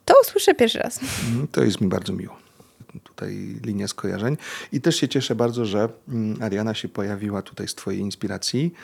to 0.05 0.15
usłyszę 0.23 0.55
pierwszy 0.55 0.79
raz. 0.79 1.01
Mm, 1.33 1.49
To 1.49 1.63
jest 1.65 1.81
mi 1.81 1.89
bardzo 1.89 2.13
miło. 2.13 2.37
Tutaj 3.03 3.57
linia 3.65 3.89
skojarzeń. 3.89 4.37
I 4.73 4.81
też 4.81 4.97
się 4.97 5.09
cieszę 5.09 5.35
bardzo, 5.35 5.65
że 5.65 5.89
mm, 6.09 6.43
Ariana 6.43 6.75
się 6.75 6.89
pojawiła 6.89 7.43
tutaj 7.43 7.69
z 7.69 7.75
Twojej 7.75 8.01
inspiracji, 8.01 8.75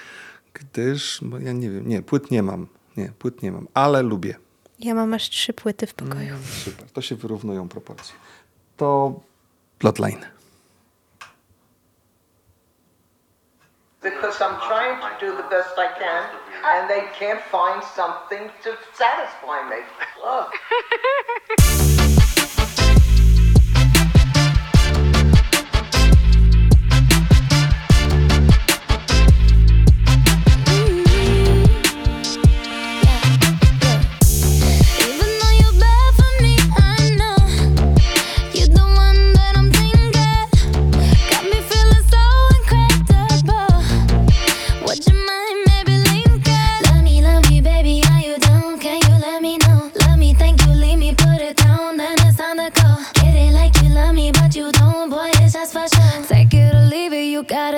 gdyż, 0.55 1.19
bo 1.23 1.39
ja 1.39 1.53
nie 1.53 1.71
wiem, 1.71 1.89
nie, 1.89 2.03
płyt 2.03 2.31
nie 2.31 2.43
mam. 2.43 2.67
Nie, 2.97 3.13
płyt 3.19 3.43
nie 3.43 3.53
mam, 3.53 3.69
ale 3.75 4.03
lubię. 4.03 4.35
Ja 4.81 4.95
mam 4.95 5.15
aż 5.15 5.29
trzy 5.31 5.53
płyty 5.53 5.87
w 5.87 5.95
pokoju. 5.95 6.35
Super, 6.65 6.87
to 6.93 7.03
się 7.03 7.17
wyrównują 7.17 7.69
proporcje. 7.69 8.15
To 8.77 9.21
Bloodline. 9.81 10.19
Because 14.03 14.41
I'm 14.41 14.59
trying 14.61 15.01
to 15.01 15.21
do 15.21 15.37
the 15.37 15.43
best 15.45 15.79
I 15.79 15.89
can, 15.99 16.25
and 16.65 16.89
they 16.89 17.07
can't 17.19 17.41
find 17.43 17.83
something 17.85 18.51
to 18.63 18.77
satisfy 18.95 19.69
me. 19.69 19.85
Look. 20.23 20.55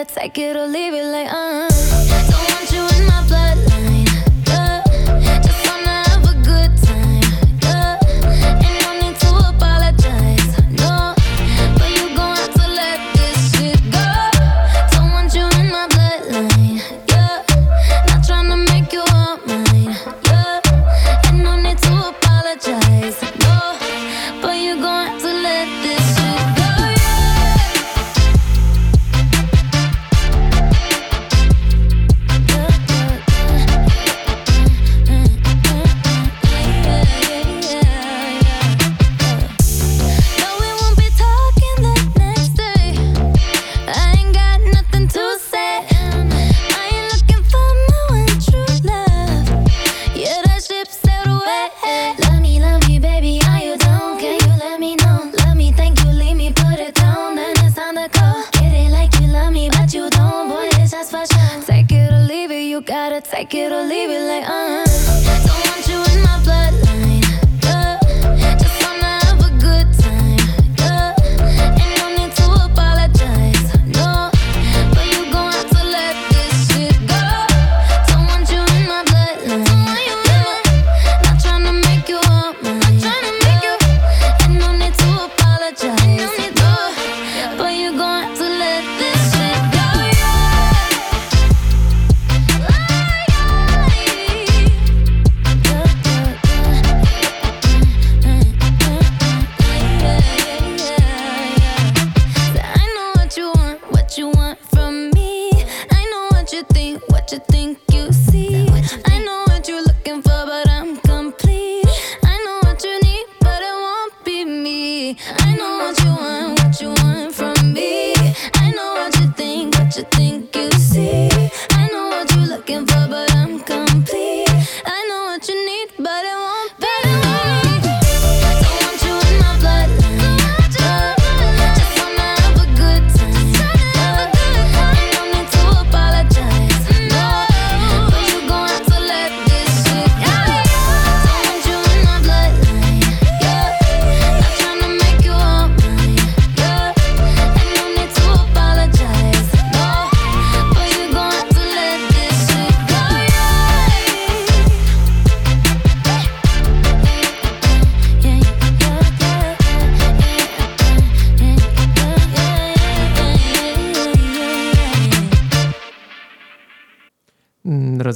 take 0.05 0.39
it 0.39 0.57
or 0.57 0.67
leave 0.67 0.95
it, 0.95 1.05
like 1.05 1.29
uh. 1.33 1.69
Don't 2.31 2.52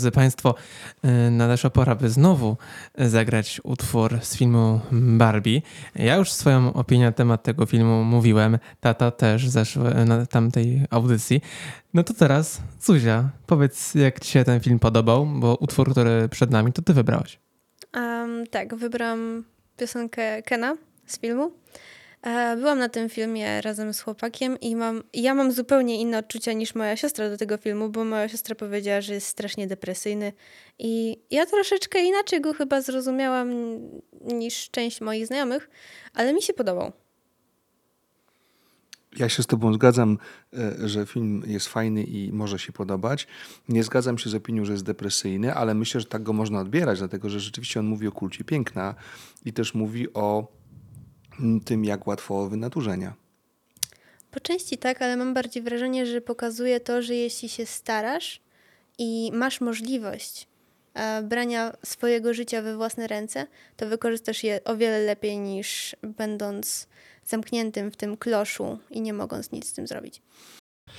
Drodzy 0.06 0.14
Państwo, 0.14 0.54
y, 1.04 1.30
nadeszła 1.30 1.70
pora, 1.70 1.94
by 1.94 2.10
znowu 2.10 2.56
zagrać 2.98 3.60
utwór 3.64 4.18
z 4.22 4.36
filmu 4.36 4.80
Barbie. 4.92 5.62
Ja 5.94 6.16
już 6.16 6.32
swoją 6.32 6.72
opinię 6.72 7.04
na 7.04 7.12
temat 7.12 7.42
tego 7.42 7.66
filmu 7.66 8.04
mówiłem, 8.04 8.58
tata 8.80 9.10
też 9.10 9.48
zeszły 9.48 10.04
na 10.04 10.26
tamtej 10.26 10.84
audycji. 10.90 11.40
No 11.94 12.02
to 12.02 12.14
teraz, 12.14 12.62
Zuzia, 12.80 13.30
powiedz 13.46 13.94
jak 13.94 14.20
Ci 14.20 14.30
się 14.30 14.44
ten 14.44 14.60
film 14.60 14.78
podobał, 14.78 15.26
bo 15.26 15.54
utwór, 15.54 15.90
który 15.90 16.28
przed 16.28 16.50
nami, 16.50 16.72
to 16.72 16.82
Ty 16.82 16.94
wybrałeś. 16.94 17.38
Um, 17.94 18.46
tak, 18.46 18.74
wybrałam 18.74 19.44
piosenkę 19.76 20.42
Kena 20.42 20.76
z 21.06 21.20
filmu. 21.20 21.52
E, 22.26 22.56
Byłam 22.56 22.78
na 22.78 22.88
tym 22.88 23.08
filmie 23.08 23.60
razem 23.60 23.94
z 23.94 24.00
chłopakiem 24.00 24.60
i 24.60 24.76
mam, 24.76 25.02
ja 25.14 25.34
mam 25.34 25.52
zupełnie 25.52 26.00
inne 26.00 26.18
odczucia 26.18 26.52
niż 26.52 26.74
moja 26.74 26.96
siostra 26.96 27.30
do 27.30 27.36
tego 27.36 27.56
filmu, 27.56 27.88
bo 27.88 28.04
moja 28.04 28.28
siostra 28.28 28.54
powiedziała, 28.54 29.00
że 29.00 29.14
jest 29.14 29.26
strasznie 29.26 29.66
depresyjny 29.66 30.32
i 30.78 31.16
ja 31.30 31.46
troszeczkę 31.46 32.04
inaczej 32.04 32.40
go 32.40 32.54
chyba 32.54 32.80
zrozumiałam 32.80 33.50
niż 34.24 34.70
część 34.70 35.00
moich 35.00 35.26
znajomych, 35.26 35.70
ale 36.14 36.32
mi 36.32 36.42
się 36.42 36.52
podobał. 36.52 36.92
Ja 39.16 39.28
się 39.28 39.42
z 39.42 39.46
Tobą 39.46 39.74
zgadzam, 39.74 40.18
e, 40.52 40.88
że 40.88 41.06
film 41.06 41.42
jest 41.46 41.68
fajny 41.68 42.04
i 42.04 42.32
może 42.32 42.58
się 42.58 42.72
podobać. 42.72 43.26
Nie 43.68 43.84
zgadzam 43.84 44.18
się 44.18 44.30
z 44.30 44.34
opinią, 44.34 44.64
że 44.64 44.72
jest 44.72 44.84
depresyjny, 44.84 45.54
ale 45.54 45.74
myślę, 45.74 46.00
że 46.00 46.06
tak 46.06 46.22
go 46.22 46.32
można 46.32 46.60
odbierać, 46.60 46.98
dlatego 46.98 47.30
że 47.30 47.40
rzeczywiście 47.40 47.80
on 47.80 47.86
mówi 47.86 48.06
o 48.06 48.12
kulcie 48.12 48.44
piękna 48.44 48.94
i 49.44 49.52
też 49.52 49.74
mówi 49.74 50.12
o 50.14 50.55
tym, 51.64 51.84
jak 51.84 52.06
łatwo 52.06 52.48
wynaturzenia. 52.48 53.14
Po 54.30 54.40
części 54.40 54.78
tak, 54.78 55.02
ale 55.02 55.16
mam 55.16 55.34
bardziej 55.34 55.62
wrażenie, 55.62 56.06
że 56.06 56.20
pokazuje 56.20 56.80
to, 56.80 57.02
że 57.02 57.14
jeśli 57.14 57.48
się 57.48 57.66
starasz 57.66 58.40
i 58.98 59.30
masz 59.34 59.60
możliwość 59.60 60.46
e, 60.94 61.22
brania 61.22 61.72
swojego 61.84 62.34
życia 62.34 62.62
we 62.62 62.76
własne 62.76 63.06
ręce, 63.06 63.46
to 63.76 63.86
wykorzystasz 63.88 64.44
je 64.44 64.64
o 64.64 64.76
wiele 64.76 64.98
lepiej 64.98 65.38
niż 65.38 65.96
będąc 66.02 66.88
zamkniętym 67.26 67.90
w 67.90 67.96
tym 67.96 68.16
kloszu 68.16 68.78
i 68.90 69.00
nie 69.00 69.12
mogąc 69.12 69.52
nic 69.52 69.68
z 69.68 69.72
tym 69.72 69.86
zrobić. 69.86 70.22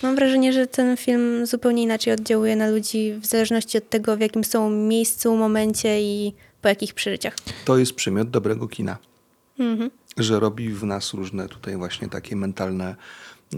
Mam 0.03 0.15
wrażenie, 0.15 0.53
że 0.53 0.67
ten 0.67 0.97
film 0.97 1.45
zupełnie 1.45 1.83
inaczej 1.83 2.13
oddziałuje 2.13 2.55
na 2.55 2.69
ludzi 2.69 3.13
w 3.13 3.25
zależności 3.25 3.77
od 3.77 3.89
tego, 3.89 4.17
w 4.17 4.19
jakim 4.19 4.43
są 4.43 4.69
miejscu, 4.69 5.35
momencie 5.35 6.01
i 6.01 6.33
po 6.61 6.67
jakich 6.69 6.93
przeżyciach. 6.93 7.35
To 7.65 7.77
jest 7.77 7.93
przymiot 7.93 8.29
dobrego 8.29 8.67
kina, 8.67 8.97
Mhm. 9.59 9.91
Że 10.17 10.39
robi 10.39 10.69
w 10.69 10.83
nas 10.83 11.13
różne 11.13 11.49
tutaj 11.49 11.77
właśnie 11.77 12.09
takie 12.09 12.35
mentalne 12.35 12.95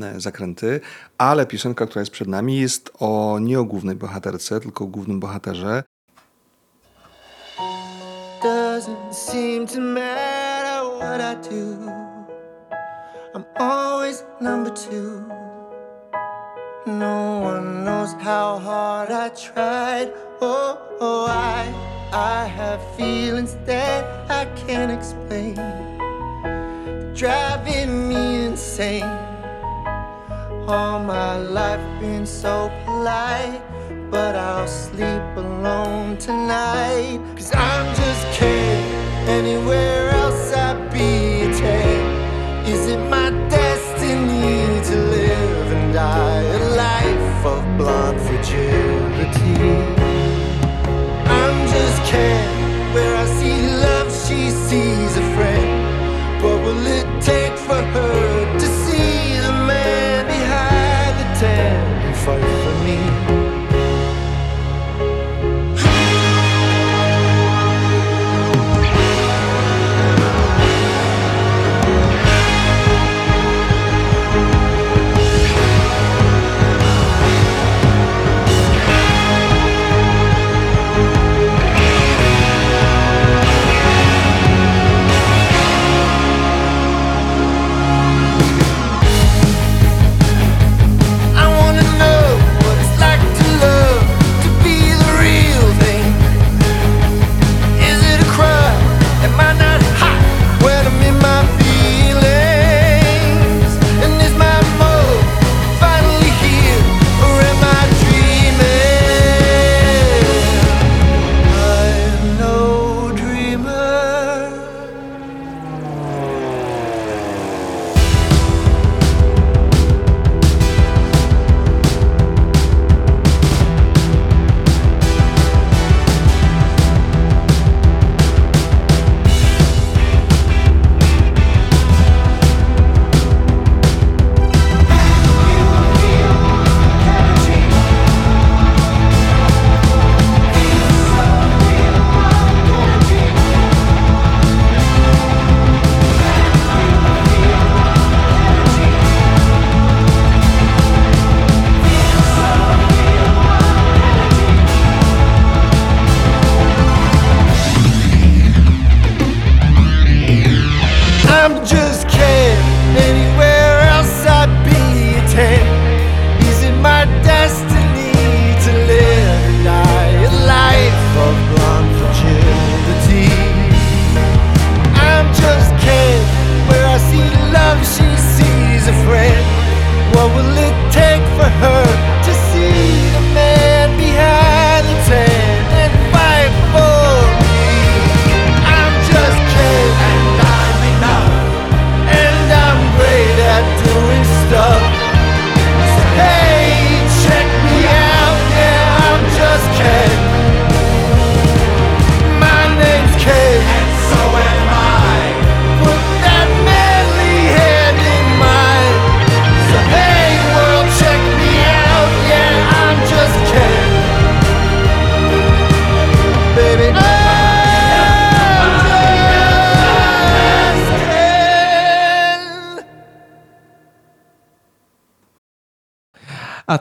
e, 0.02 0.20
zakręty, 0.20 0.82
ale 1.18 1.46
piosenka, 1.46 1.86
która 1.86 2.02
jest 2.02 2.12
przed 2.12 2.28
nami 2.28 2.58
jest 2.58 2.92
o 3.00 3.40
nie 3.42 3.60
o 3.60 3.64
głównej 3.64 3.96
bohaterce, 3.96 4.60
tylko 4.60 4.84
o 4.84 4.88
głównym 4.88 5.20
bohaterze. 5.20 5.84
Doesn't 8.42 9.14
seem 9.14 9.68
to 9.68 9.82
matter 9.82 10.84
what 11.00 11.20
I 11.22 11.50
do. 11.50 11.92
I'm 13.36 13.44
always 13.58 14.24
number 14.42 14.72
two. 14.72 15.26
No 16.86 17.42
one 17.44 17.84
knows 17.84 18.14
how 18.14 18.58
hard 18.58 19.12
I 19.12 19.30
tried. 19.30 20.14
Oh, 20.42 20.78
oh 21.00 21.28
I, 21.30 21.68
I 22.14 22.48
have 22.48 22.80
feelings 22.96 23.56
that 23.66 24.06
I 24.32 24.46
can't 24.66 24.92
explain. 24.92 25.89
Driving 27.20 28.08
me 28.08 28.46
insane. 28.46 29.04
All 30.70 31.04
my 31.04 31.36
life 31.36 31.82
been 32.00 32.26
so 32.26 32.72
polite, 32.86 33.62
but 34.10 34.38
I'll 34.38 34.66
sleep 34.66 35.36
alone 35.36 36.18
tonight. 36.18 37.20
Cause 37.36 37.54
I'm 37.54 37.94
just 37.94 38.26
kidding. 38.40 38.86
Anywhere 39.28 40.12
else 40.12 40.54
I'd 40.54 40.94
be 40.94 41.42
a 41.42 41.54
ten. 41.54 42.66
Is 42.66 42.88
it 42.88 43.02
my 43.10 43.32
destiny 43.50 44.82
to 44.88 44.96
live 44.96 45.72
and 45.74 45.94
die 45.94 46.42
a 46.42 46.60
life 46.86 47.46
of 47.46 47.62
blonde 47.78 48.22
fragility? 48.22 49.76
I'm 51.28 51.68
just 51.68 52.02
kidding. 52.10 52.94
Where 52.94 53.14
I 53.14 53.26
see 53.26 53.60
love, 53.86 54.10
she 54.10 54.52
sees 54.52 55.18
a 55.18 55.29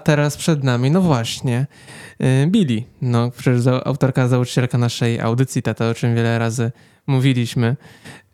teraz 0.09 0.37
przed 0.37 0.65
nami, 0.65 0.91
no 0.91 1.01
właśnie, 1.01 1.67
yy, 2.19 2.47
Billy. 2.47 2.83
No, 3.03 3.31
przecież 3.31 3.67
autorka, 3.67 4.29
założycielka 4.29 4.79
naszej 4.79 5.21
audycji, 5.21 5.63
tata, 5.63 5.89
o 5.89 5.95
czym 5.95 6.15
wiele 6.15 6.39
razy 6.39 6.73
mówiliśmy. 7.07 7.77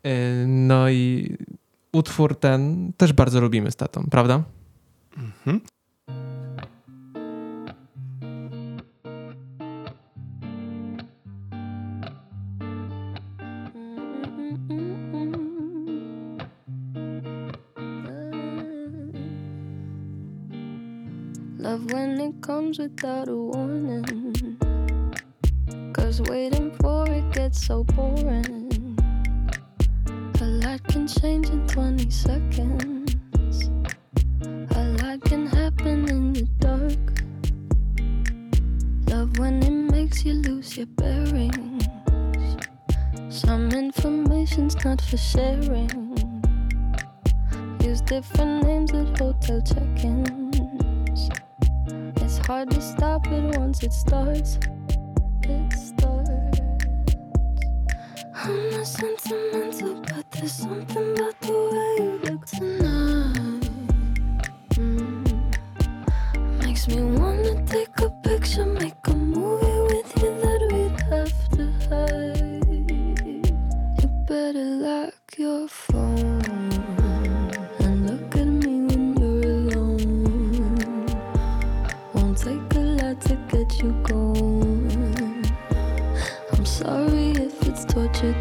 Yy, 0.03 0.11
no 0.47 0.89
i 0.89 1.35
utwór 1.93 2.39
ten 2.39 2.93
też 2.97 3.13
bardzo 3.13 3.41
lubimy 3.41 3.71
z 3.71 3.75
tatą, 3.75 4.07
prawda? 4.11 4.43
Mhm. 5.17 5.61
comes 22.45 22.77
without 22.77 23.27
a 23.27 23.35
warning. 23.35 24.55
Cause 25.93 26.21
waiting 26.21 26.69
for 26.77 27.09
it 27.09 27.31
gets 27.31 27.65
so 27.65 27.83
boring. 27.83 28.99
A 30.41 30.45
lot 30.45 30.83
can 30.83 31.07
change 31.07 31.49
in 31.49 31.65
20 31.65 32.07
seconds. 32.11 33.15
A 34.75 34.83
lot 35.01 35.21
can 35.21 35.47
happen 35.47 36.07
in 36.07 36.33
the 36.33 36.43
dark. 36.59 37.05
Love 39.09 39.39
when 39.39 39.63
it 39.63 39.91
makes 39.91 40.23
you 40.23 40.33
lose 40.33 40.77
your 40.77 40.87
bearings. 40.97 41.87
Some 43.29 43.71
information's 43.71 44.75
not 44.85 45.01
for 45.01 45.17
sharing. 45.17 45.89
Use 47.81 48.01
different 48.01 48.63
names 48.67 48.93
at 48.93 49.17
hotel 49.17 49.61
check 49.63 50.03
ins 50.03 50.45
hard 52.45 52.69
to 52.69 52.79
stop 52.79 53.25
it 53.27 53.57
once 53.57 53.81
it 53.81 53.91
starts. 53.91 54.59
It 55.41 55.73
starts. 55.73 56.59
I'm 58.35 58.69
not 58.69 58.85
sentimental, 58.85 59.95
but 60.01 60.29
there's 60.31 60.53
something 60.53 61.13
about 61.13 61.41
the 61.41 61.53
way 61.73 62.05
you 62.05 62.19
look 62.23 62.45
tonight. 62.45 63.69
Mm. 64.75 65.25
Makes 66.63 66.87
me 66.87 67.01
wanna 67.17 67.65
take 67.65 67.99
a 68.01 68.09
picture, 68.21 68.65
make 68.67 69.07
a 69.07 69.13
movie 69.15 69.95
with 69.95 70.11
you 70.21 70.31
that 70.43 70.61
we'd 70.71 71.01
have 71.09 71.49
to 71.55 71.63
hide. 71.89 72.65
You 74.01 74.07
better 74.27 74.65
lock 74.85 75.15
your 75.37 75.67
phone 75.67 76.34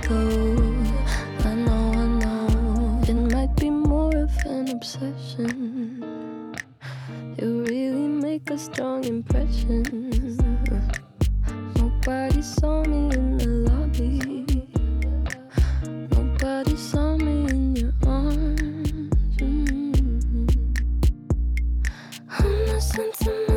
though. 0.03 0.57
I 1.45 1.55
know, 1.55 1.93
I 1.95 2.07
know. 2.07 3.01
It 3.07 3.15
might 3.33 3.55
be 3.57 3.71
more 3.71 4.15
of 4.17 4.33
an 4.47 4.71
obsession. 4.71 6.55
You 7.39 7.65
really 7.65 8.09
make 8.09 8.51
a 8.51 8.59
strong 8.59 9.05
impression. 9.05 9.83
Nobody 11.77 12.43
saw 12.43 12.83
me 12.85 13.15
in 13.15 13.39
the 13.39 13.49
lobby. 13.69 14.67
Nobody 16.13 16.77
saw 16.77 17.17
me 17.17 17.51
in 17.51 17.77
your 17.77 17.93
arms. 18.07 19.37
Mm. 19.39 19.95
I'm 22.31 22.67
not 22.67 22.83
sentimental, 22.83 23.45
but 23.49 23.54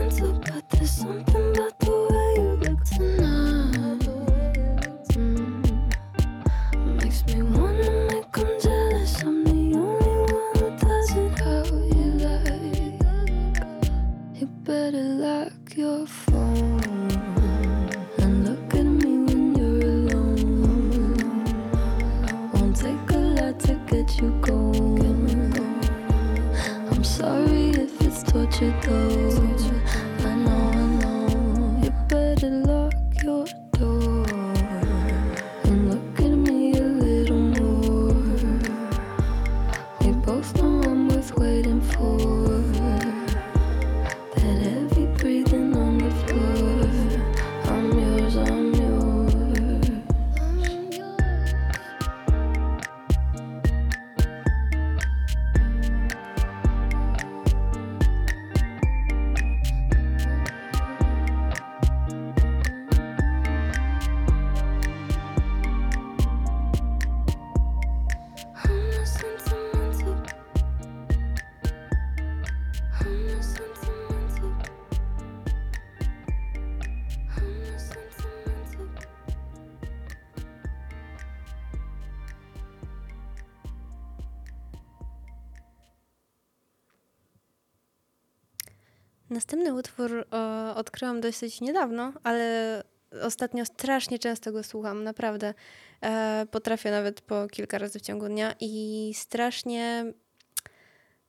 utwór 89.97 90.25
e, 90.33 90.75
odkryłam 90.75 91.21
dosyć 91.21 91.61
niedawno, 91.61 92.13
ale 92.23 92.83
ostatnio 93.21 93.65
strasznie 93.65 94.19
często 94.19 94.51
go 94.51 94.63
słucham, 94.63 95.03
naprawdę. 95.03 95.53
E, 96.01 96.45
potrafię 96.51 96.91
nawet 96.91 97.21
po 97.21 97.47
kilka 97.47 97.77
razy 97.77 97.99
w 97.99 98.01
ciągu 98.01 98.27
dnia 98.27 98.55
i 98.59 99.11
strasznie 99.15 100.13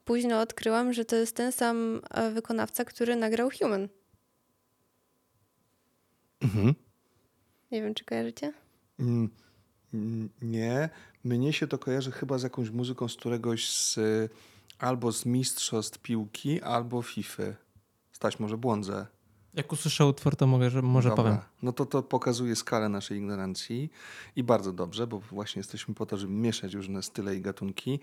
późno 0.04 0.40
odkryłam, 0.40 0.92
że 0.92 1.04
to 1.04 1.16
jest 1.16 1.36
ten 1.36 1.52
sam 1.52 2.00
e, 2.10 2.30
wykonawca, 2.30 2.84
który 2.84 3.16
nagrał 3.16 3.50
Human. 3.60 3.88
Mhm. 6.40 6.74
Nie 7.70 7.82
wiem, 7.82 7.94
czy 7.94 8.04
kojarzycie? 8.04 8.52
Mm, 8.98 9.30
mm, 9.94 10.30
Nie, 10.42 10.88
mnie 11.24 11.52
się 11.52 11.66
to 11.66 11.78
kojarzy 11.78 12.12
chyba 12.12 12.38
z 12.38 12.42
jakąś 12.42 12.70
muzyką 12.70 13.08
z 13.08 13.16
któregoś 13.16 13.72
z 13.72 13.98
albo 14.78 15.12
z 15.12 15.26
mistrzostw 15.26 15.98
piłki, 15.98 16.62
albo 16.62 17.02
FIFA. 17.02 17.67
Stać 18.18 18.38
może 18.40 18.56
błądzę. 18.56 19.06
Jak 19.54 19.72
usłyszę 19.72 20.06
utwór, 20.06 20.36
to 20.36 20.46
mogę, 20.46 20.70
że 20.70 20.82
może 20.82 21.08
Dobra. 21.08 21.24
powiem. 21.24 21.38
No 21.62 21.72
to 21.72 21.86
to 21.86 22.02
pokazuje 22.02 22.56
skalę 22.56 22.88
naszej 22.88 23.18
ignorancji 23.18 23.90
i 24.36 24.42
bardzo 24.42 24.72
dobrze, 24.72 25.06
bo 25.06 25.18
właśnie 25.18 25.60
jesteśmy 25.60 25.94
po 25.94 26.06
to, 26.06 26.16
żeby 26.16 26.32
mieszać 26.32 26.74
różne 26.74 27.02
style 27.02 27.36
i 27.36 27.40
gatunki. 27.40 28.00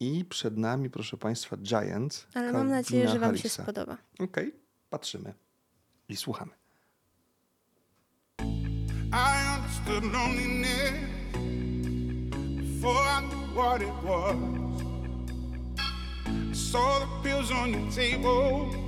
I 0.00 0.24
przed 0.24 0.56
nami, 0.56 0.90
proszę 0.90 1.16
Państwa, 1.16 1.56
Giant. 1.56 2.26
Ale 2.34 2.52
mam 2.52 2.68
nadzieję, 2.68 3.08
że 3.08 3.18
Wam 3.18 3.36
się 3.36 3.42
Harrisa. 3.42 3.62
spodoba. 3.62 3.96
Okej, 4.18 4.54
patrzymy 4.90 5.34
i 6.08 6.16
słuchamy. 6.16 6.52
I 9.12 9.56
understood 9.56 10.12
loneliness 10.12 10.92
before 12.56 13.00
I 13.18 13.28
knew 13.28 13.54
what 13.54 13.82
it 13.82 13.94
was. 14.04 14.36
I 16.52 16.56
saw 16.56 17.00
the 17.00 17.28
pills 17.28 17.50
on 17.50 17.70
your 17.70 17.92
table 17.94 18.87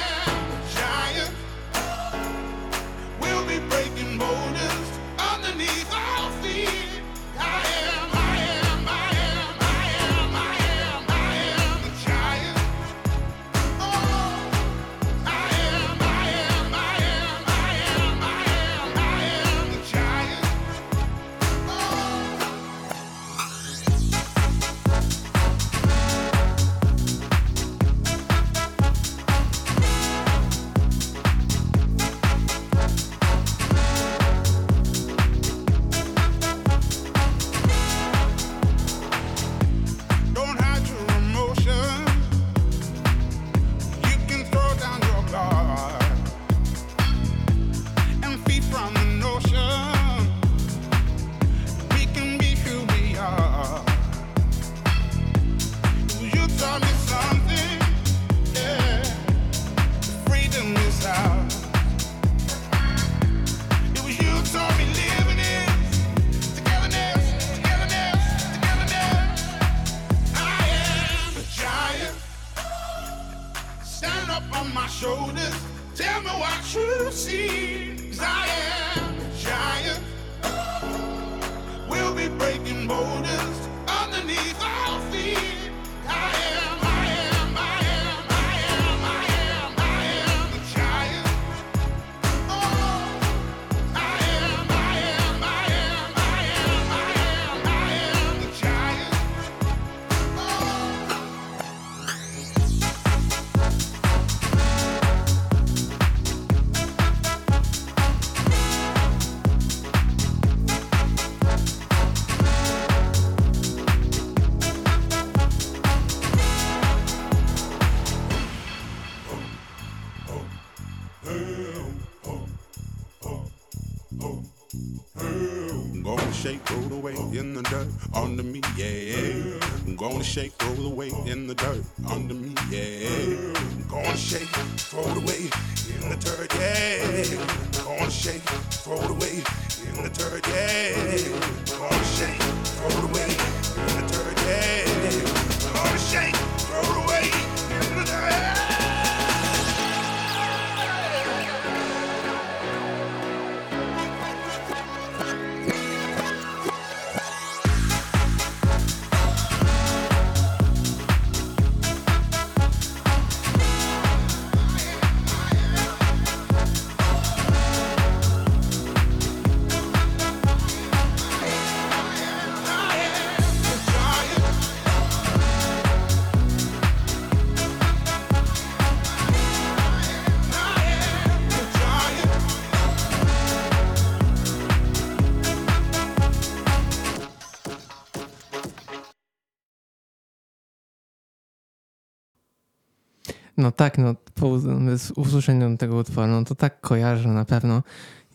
No 193.61 193.71
tak, 193.71 193.97
no 193.97 194.15
po 194.35 194.47
us- 194.47 195.11
usłyszeniu 195.15 195.77
tego 195.77 195.95
utworu, 195.95 196.27
no 196.27 196.43
to 196.43 196.55
tak 196.55 196.81
kojarzę 196.81 197.29
na 197.29 197.45
pewno. 197.45 197.83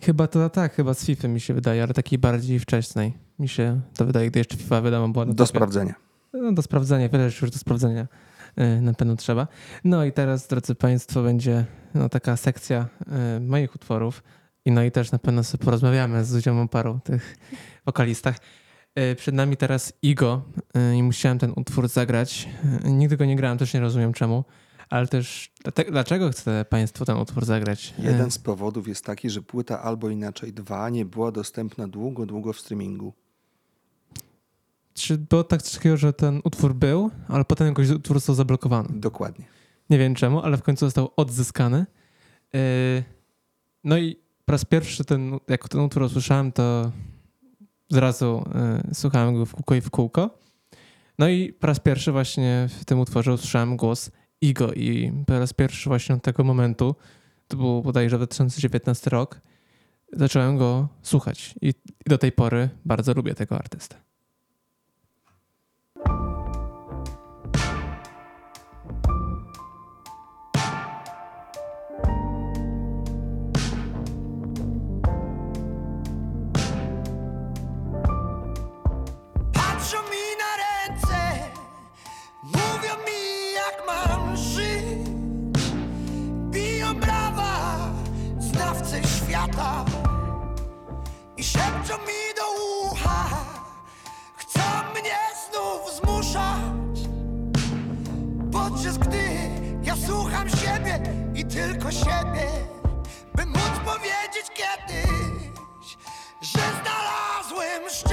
Chyba 0.01 0.27
to 0.27 0.51
tak, 0.51 0.75
chyba 0.75 0.95
z 0.95 1.05
FIFA 1.05 1.29
mi 1.29 1.41
się 1.41 1.55
wydaje, 1.55 1.83
ale 1.83 1.95
takiej 1.95 2.19
bardziej 2.19 2.59
wczesnej. 2.59 3.13
Mi 3.39 3.49
się 3.49 3.81
to 3.97 4.05
wydaje, 4.05 4.31
gdy 4.31 4.41
jeszcze 4.41 4.57
FIFA 4.57 4.83
wiadomo 4.83 5.09
była 5.09 5.27
Do 5.27 5.47
sprawdzenia. 5.47 5.95
No, 6.33 6.53
do 6.53 6.63
sprawdzenia, 6.63 7.09
wiele 7.09 7.31
rzeczy 7.31 7.45
już 7.45 7.53
do 7.53 7.59
sprawdzenia 7.59 8.07
y, 8.61 8.81
na 8.81 8.95
pewno 8.95 9.17
trzeba. 9.17 9.47
No 9.85 10.05
i 10.05 10.13
teraz, 10.13 10.47
drodzy 10.49 10.75
Państwo, 10.75 11.23
będzie 11.23 11.65
no, 11.95 12.09
taka 12.09 12.37
sekcja 12.37 12.89
y, 13.37 13.41
moich 13.41 13.75
utworów. 13.75 14.23
I 14.65 14.71
no 14.73 14.83
i 14.83 14.91
też 14.91 15.13
na 15.13 15.19
pewno 15.19 15.45
sobie 15.45 15.65
porozmawiamy 15.65 16.25
z 16.25 16.49
o 16.49 16.69
paru 16.69 17.01
tych 17.05 17.37
wokalistach. 17.87 18.37
Y, 18.99 19.15
Przed 19.17 19.35
nami 19.35 19.57
teraz 19.57 19.93
Igo 20.03 20.43
i 20.97 21.03
musiałem 21.03 21.39
ten 21.39 21.53
utwór 21.57 21.89
zagrać. 21.89 22.49
Nigdy 22.85 23.17
go 23.17 23.25
nie 23.25 23.37
grałem, 23.37 23.59
też 23.59 23.75
nie 23.75 23.81
rozumiem 23.81 24.13
czemu, 24.13 24.45
ale 24.91 25.07
też 25.07 25.53
dlaczego 25.91 26.31
chce 26.31 26.65
Państwo 26.71 27.05
ten 27.05 27.17
utwór 27.17 27.45
zagrać? 27.45 27.95
Y, 27.99 28.03
Jeden 28.03 28.31
z 28.31 28.39
powodów 28.39 28.89
jest 28.89 29.05
taki, 29.05 29.31
że 29.31 29.43
płyta 29.43 29.83
albo 29.83 30.11
inaczej 30.11 30.53
dwa 30.53 30.91
nie 30.91 31.05
była 31.05 31.33
dostępna 31.33 31.89
długo, 31.89 32.27
długo 32.27 32.53
w 32.53 32.61
streamingu. 32.61 33.13
Czy 34.95 35.19
było 35.19 35.45
tak 35.45 35.63
takiego, 35.63 35.97
że 35.97 36.13
ten 36.13 36.41
utwór 36.45 36.75
był, 36.75 37.11
ale 37.29 37.45
potem 37.45 37.67
jakoś 37.67 37.91
utwór 37.91 38.17
został 38.17 38.35
zablokowany? 38.35 38.89
Dokładnie. 38.93 39.45
Nie 39.91 39.99
wiem 39.99 40.15
czemu, 40.15 40.41
ale 40.43 40.57
w 40.57 40.63
końcu 40.63 40.87
został 40.87 41.11
odzyskany. 41.17 41.87
Yy, 42.53 42.61
No 43.85 43.99
i 43.99 44.17
po 44.45 44.53
raz 44.53 44.65
pierwszy, 44.65 45.05
ten, 45.05 45.39
jak 45.49 45.69
ten 45.69 45.81
utwór 45.81 46.03
usłyszałem, 46.03 46.53
to 46.53 46.93
zrazu 47.91 48.45
yy, 48.85 48.95
słuchałem 48.95 49.35
go 49.35 49.47
w 49.47 49.53
kółko 49.55 49.75
i 49.75 49.81
w 49.81 49.91
kółko. 49.91 50.39
No 51.19 51.29
i 51.29 51.53
po 51.53 51.67
raz 51.67 51.81
pierwszy 51.81 52.13
właśnie 52.13 52.69
w 52.81 52.85
tym 52.85 53.01
utworze 53.01 53.33
usłyszałem 53.33 53.77
głos 53.77 54.11
Igo 54.41 54.73
i 54.73 55.13
po 55.27 55.39
raz 55.39 55.53
pierwszy 55.53 55.89
właśnie 55.89 56.15
od 56.15 56.23
tego 56.23 56.45
momentu, 56.45 56.95
to 57.49 57.57
był 57.57 57.83
bodajże 57.83 58.17
2019 58.17 59.11
rok, 59.11 59.41
zacząłem 60.13 60.59
go 60.59 60.89
słuchać 61.03 61.55
i, 61.63 61.75
do 62.07 62.19
tej 62.19 62.33
pory 62.33 62.69
bardzo 62.85 63.15
lubię 63.15 63.35
tego 63.35 63.59
artystę. 63.59 63.97
Szepczą 91.87 91.99
mi 91.99 92.35
do 92.37 92.43
ucha. 92.91 93.27
Chcą 94.37 94.61
mnie 94.93 95.19
znów 95.51 95.95
zmuszać, 95.97 97.09
podczas 98.53 98.99
gdy 98.99 99.25
ja 99.83 99.95
słucham 100.07 100.49
siebie 100.49 101.01
i 101.35 101.45
tylko 101.45 101.93
siebie, 101.93 102.47
by 103.35 103.47
móc 103.47 103.73
powiedzieć 103.85 104.47
kiedyś, 104.55 105.97
że 106.41 106.61
znalazłem 106.83 107.91
szczęście 107.91 108.06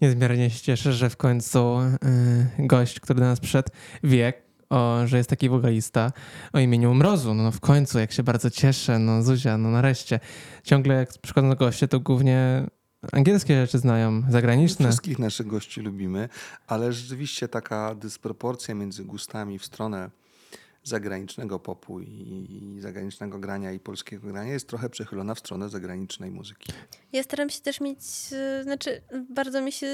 Niezmiernie 0.00 0.50
się 0.50 0.60
cieszę, 0.60 0.92
że 0.92 1.10
w 1.10 1.16
końcu 1.16 1.78
y, 1.80 2.66
gość, 2.66 3.00
który 3.00 3.20
do 3.20 3.26
nas 3.26 3.40
przyszedł, 3.40 3.68
wie, 4.04 4.32
o, 4.70 5.06
że 5.06 5.16
jest 5.16 5.30
taki 5.30 5.48
wokalista 5.48 6.12
o 6.52 6.58
imieniu 6.58 6.94
Mrozu. 6.94 7.34
No, 7.34 7.42
no 7.42 7.52
w 7.52 7.60
końcu, 7.60 7.98
jak 7.98 8.12
się 8.12 8.22
bardzo 8.22 8.50
cieszę, 8.50 8.98
no 8.98 9.22
Zuzia, 9.22 9.58
no 9.58 9.70
nareszcie. 9.70 10.20
Ciągle 10.64 10.94
jak 10.94 11.12
przychodzą 11.22 11.54
goście, 11.54 11.88
to 11.88 12.00
głównie 12.00 12.66
angielskie 13.12 13.60
rzeczy 13.60 13.78
znają, 13.78 14.22
zagraniczne. 14.28 14.88
Wszystkich 14.88 15.18
naszych 15.18 15.46
gości 15.46 15.80
lubimy, 15.80 16.28
ale 16.66 16.92
rzeczywiście 16.92 17.48
taka 17.48 17.94
dysproporcja 17.94 18.74
między 18.74 19.04
gustami 19.04 19.58
w 19.58 19.64
stronę 19.64 20.10
zagranicznego 20.86 21.58
popu 21.58 22.00
i, 22.00 22.76
zagranicznego 22.80 23.38
grania 23.38 23.72
i 23.72 23.80
polskiego 23.80 24.26
grania 24.26 24.52
jest 24.52 24.68
trochę 24.68 24.90
przechylona 24.90 25.34
w 25.34 25.38
stronę 25.38 25.68
zagranicznej 25.68 26.30
muzyki. 26.30 26.72
Ja 27.12 27.22
staram 27.22 27.50
się 27.50 27.60
też 27.60 27.80
mieć, 27.80 27.98
e, 28.32 28.62
znaczy 28.62 29.02
bardzo 29.30 29.60
mi 29.60 29.72
się 29.72 29.88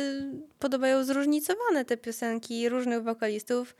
podobają 0.58 1.04
zróżnicowane 1.04 1.84
te 1.84 1.96
piosenki 1.96 2.68
różnych 2.68 3.02
wokalistów 3.02 3.76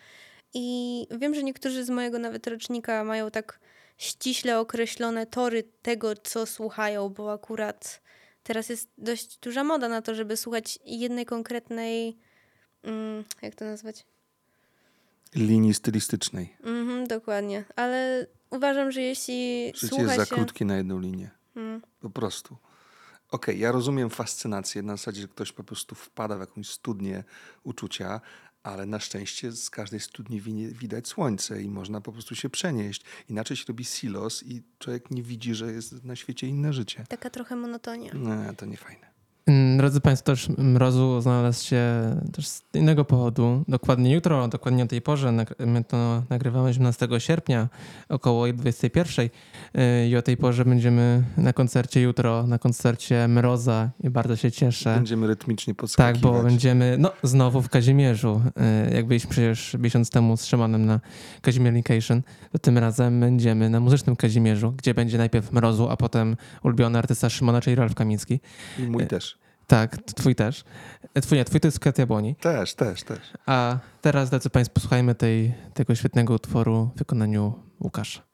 i 0.54 1.06
wiem, 1.10 1.34
że 1.34 1.42
niektórzy 1.42 1.84
z 1.84 1.90
mojego 1.90 2.18
nawet 2.18 2.46
rocznika 2.46 3.04
mają 3.04 3.30
tak 3.30 3.60
ściśle 3.98 4.58
określone 4.58 5.26
tory 5.26 5.64
tego, 5.82 6.14
co 6.16 6.46
słuchają, 6.46 7.08
bo 7.08 7.32
akurat 7.32 8.02
teraz 8.42 8.68
jest 8.68 8.90
dość 8.98 9.38
duża 9.38 9.64
moda 9.64 9.88
na 9.88 10.02
to, 10.02 10.14
żeby 10.14 10.36
słuchać 10.36 10.78
jednej 10.84 11.26
konkretnej, 11.26 12.18
mm, 12.82 13.24
jak 13.42 13.54
to 13.54 13.64
nazwać? 13.64 14.06
Linii 15.34 15.74
stylistycznej. 15.74 16.56
Mhm, 16.62 17.06
dokładnie, 17.06 17.64
ale 17.76 18.26
uważam, 18.50 18.92
że 18.92 19.00
jeśli 19.00 19.72
Życie 19.76 20.02
jest 20.02 20.16
za 20.16 20.24
się... 20.24 20.34
krótkie 20.34 20.64
na 20.64 20.76
jedną 20.76 21.00
linię. 21.00 21.30
Mm. 21.56 21.82
Po 22.00 22.10
prostu. 22.10 22.56
Okej, 23.30 23.58
ja 23.58 23.72
rozumiem 23.72 24.10
fascynację 24.10 24.82
na 24.82 24.96
zasadzie, 24.96 25.20
że 25.20 25.28
ktoś 25.28 25.52
po 25.52 25.64
prostu 25.64 25.94
wpada 25.94 26.36
w 26.36 26.40
jakąś 26.40 26.70
studnię 26.70 27.24
uczucia, 27.62 28.20
ale 28.62 28.86
na 28.86 29.00
szczęście 29.00 29.52
z 29.52 29.70
każdej 29.70 30.00
studni 30.00 30.40
widać 30.72 31.08
słońce 31.08 31.62
i 31.62 31.70
można 31.70 32.00
po 32.00 32.12
prostu 32.12 32.34
się 32.34 32.50
przenieść. 32.50 33.04
Inaczej 33.28 33.56
się 33.56 33.64
robi 33.68 33.84
silos 33.84 34.42
i 34.42 34.62
człowiek 34.78 35.10
nie 35.10 35.22
widzi, 35.22 35.54
że 35.54 35.72
jest 35.72 36.04
na 36.04 36.16
świecie 36.16 36.46
inne 36.46 36.72
życie. 36.72 37.04
Taka 37.08 37.30
trochę 37.30 37.56
monotonia. 37.56 38.12
Nie, 38.14 38.54
to 38.56 38.66
nie 38.66 38.76
fajne. 38.76 39.12
Drodzy 39.76 40.00
Państwo, 40.00 40.26
też 40.26 40.48
Mrozu 40.48 41.20
znalazł 41.20 41.64
się 41.66 41.82
też 42.32 42.48
z 42.48 42.62
innego 42.74 43.04
powodu. 43.04 43.64
Dokładnie 43.68 44.12
jutro, 44.14 44.48
dokładnie 44.48 44.84
o 44.84 44.86
tej 44.86 45.02
porze, 45.02 45.32
my 45.58 45.84
to 45.84 46.22
nagrywamy 46.30 46.72
17 46.74 47.08
sierpnia 47.18 47.68
około 48.08 48.52
21 48.52 49.28
yy, 49.74 50.08
i 50.08 50.16
o 50.16 50.22
tej 50.22 50.36
porze 50.36 50.64
będziemy 50.64 51.24
na 51.36 51.52
koncercie 51.52 52.00
jutro, 52.02 52.46
na 52.46 52.58
koncercie 52.58 53.28
Mroza 53.28 53.90
i 54.04 54.10
bardzo 54.10 54.36
się 54.36 54.50
cieszę. 54.52 54.94
Będziemy 54.94 55.26
rytmicznie 55.26 55.74
Tak, 55.74 55.80
podskakiwać. 55.80 56.22
bo 56.22 56.42
będziemy, 56.42 56.96
no 56.98 57.12
znowu 57.22 57.62
w 57.62 57.68
Kazimierzu. 57.68 58.42
Yy, 58.86 58.94
Jak 58.94 59.06
byliśmy 59.06 59.30
przecież 59.30 59.76
miesiąc 59.78 60.10
temu 60.10 60.36
z 60.36 60.44
Szymonem 60.44 60.86
na 60.86 61.00
Kazimiernication, 61.42 62.22
to 62.52 62.58
tym 62.58 62.78
razem 62.78 63.20
będziemy 63.20 63.70
na 63.70 63.80
muzycznym 63.80 64.16
Kazimierzu, 64.16 64.72
gdzie 64.72 64.94
będzie 64.94 65.18
najpierw 65.18 65.52
Mrozu, 65.52 65.88
a 65.88 65.96
potem 65.96 66.36
ulubiony 66.62 66.98
artysta 66.98 67.30
Szymona, 67.30 67.60
czyli 67.60 67.76
Ralf 67.76 67.94
Kamiński. 67.94 68.40
I 68.78 68.82
mój 68.82 69.06
też. 69.06 69.41
Tak, 69.72 69.96
twój 69.96 70.34
też. 70.34 70.64
E, 71.14 71.20
Twój 71.20 71.38
nie, 71.38 71.44
twój 71.44 71.60
to 71.60 71.68
jest 71.68 71.80
Kwiat 71.80 71.98
Jabłoni. 71.98 72.34
Też, 72.34 72.74
też, 72.74 73.02
też. 73.02 73.18
A 73.46 73.78
teraz, 74.00 74.30
drodzy 74.30 74.50
Państwo, 74.50 74.74
posłuchajmy 74.74 75.14
tej, 75.14 75.54
tego 75.74 75.94
świetnego 75.94 76.34
utworu 76.34 76.90
w 76.94 76.98
wykonaniu 76.98 77.54
Łukasza. 77.80 78.31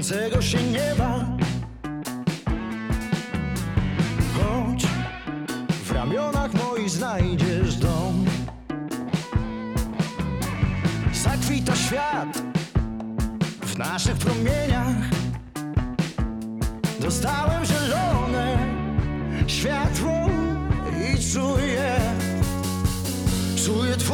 Mieniącego 0.00 0.42
się 0.42 0.62
nieba. 0.62 1.24
Chodź 4.34 4.86
w 5.84 5.92
ramionach 5.92 6.54
moich 6.54 6.90
znajdziesz 6.90 7.76
dom. 7.76 8.24
Zakwita 11.12 11.76
świat 11.76 12.42
w 13.62 13.78
naszych 13.78 14.16
promieniach. 14.16 14.96
Dostałem 17.00 17.64
zielone 17.64 18.58
światło 19.46 20.30
i 21.00 21.32
czuję, 21.32 22.00
czuję 23.64 23.96
twoją 23.96 24.09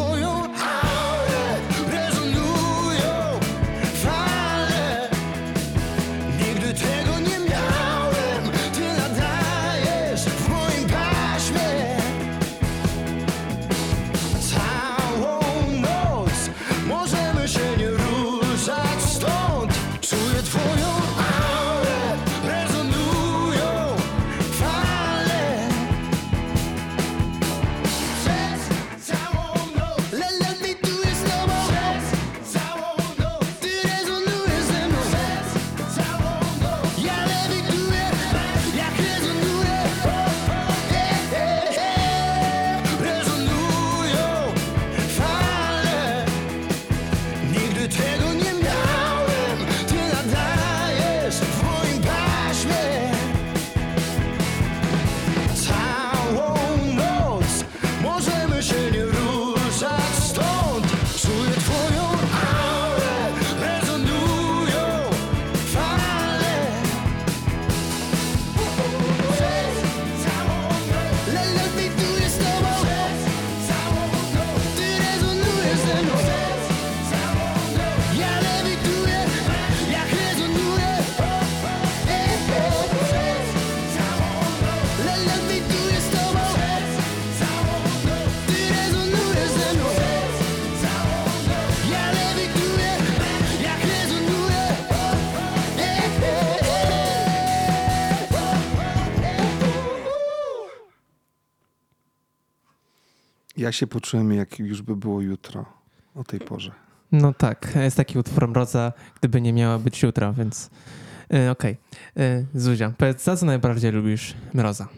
Ja 103.66 103.72
się 103.72 103.86
poczułem, 103.86 104.32
jak 104.32 104.58
już 104.58 104.82
by 104.82 104.96
było 104.96 105.20
jutro 105.20 105.64
o 106.14 106.24
tej 106.24 106.40
porze. 106.40 106.72
No 107.12 107.34
tak, 107.34 107.72
jest 107.76 107.96
taki 107.96 108.18
utwór 108.18 108.48
Mroza, 108.48 108.92
gdyby 109.18 109.40
nie 109.40 109.52
miała 109.52 109.78
być 109.78 110.02
jutro, 110.02 110.32
więc 110.32 110.70
yy, 111.30 111.50
okej. 111.50 111.76
Okay. 112.14 112.46
Zuzia, 112.54 112.92
powiedz, 112.98 113.24
za 113.24 113.36
co 113.36 113.46
najbardziej 113.46 113.92
lubisz 113.92 114.34
Mroza? 114.54 114.88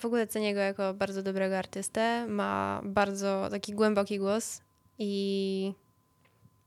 W 0.00 0.04
ogóle 0.04 0.26
cenię 0.26 0.54
go 0.54 0.60
jako 0.60 0.94
bardzo 0.94 1.22
dobrego 1.22 1.58
artystę. 1.58 2.26
Ma 2.26 2.80
bardzo 2.84 3.48
taki 3.50 3.72
głęboki 3.72 4.18
głos 4.18 4.60
i 4.98 5.72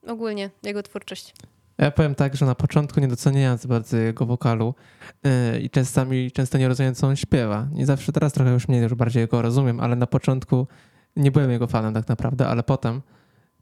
ogólnie 0.07 0.49
jego 0.63 0.83
twórczość. 0.83 1.33
Ja 1.77 1.91
powiem 1.91 2.15
tak, 2.15 2.35
że 2.35 2.45
na 2.45 2.55
początku 2.55 2.99
nie 2.99 3.07
doceniałem 3.07 3.57
za 3.57 3.67
bardzo 3.67 3.97
jego 3.97 4.25
wokalu 4.25 4.75
yy, 5.23 5.59
i 5.59 5.69
czasami 5.69 6.31
często 6.31 6.57
nie 6.57 6.67
rozumiem, 6.67 6.95
co 6.95 7.07
on 7.07 7.15
śpiewa. 7.15 7.67
I 7.75 7.85
zawsze 7.85 8.11
teraz 8.11 8.33
trochę 8.33 8.51
już 8.51 8.67
mniej, 8.67 8.83
już 8.83 8.93
bardziej 8.93 9.27
go 9.27 9.41
rozumiem, 9.41 9.79
ale 9.79 9.95
na 9.95 10.07
początku 10.07 10.67
nie 11.15 11.31
byłem 11.31 11.51
jego 11.51 11.67
fanem 11.67 11.93
tak 11.93 12.07
naprawdę, 12.07 12.47
ale 12.47 12.63
potem 12.63 13.01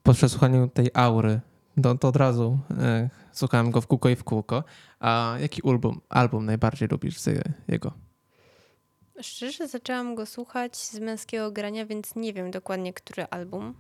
po 0.04 0.14
przesłuchaniu 0.14 0.68
tej 0.68 0.90
aury 0.94 1.42
to, 1.82 1.96
to 1.96 2.08
od 2.08 2.16
razu 2.16 2.60
yy, 2.70 3.10
słuchałem 3.32 3.72
go 3.72 3.82
w 3.82 3.88
kółko 3.88 4.10
i 4.10 4.16
w 4.16 4.24
kółko. 4.24 4.64
A 5.00 5.36
jaki 5.40 5.62
album, 5.70 6.02
album 6.10 6.46
najbardziej 6.46 6.88
lubisz 6.88 7.20
z 7.20 7.44
jego? 7.68 7.94
Szczerze 9.22 9.68
zaczęłam 9.68 10.16
go 10.16 10.26
słuchać 10.26 10.78
z 10.78 11.00
męskiego 11.00 11.52
grania, 11.52 11.86
więc 11.86 12.16
nie 12.16 12.34
wiem 12.34 12.52
dokładnie, 12.52 12.94
który 12.94 13.24
album. 13.24 13.76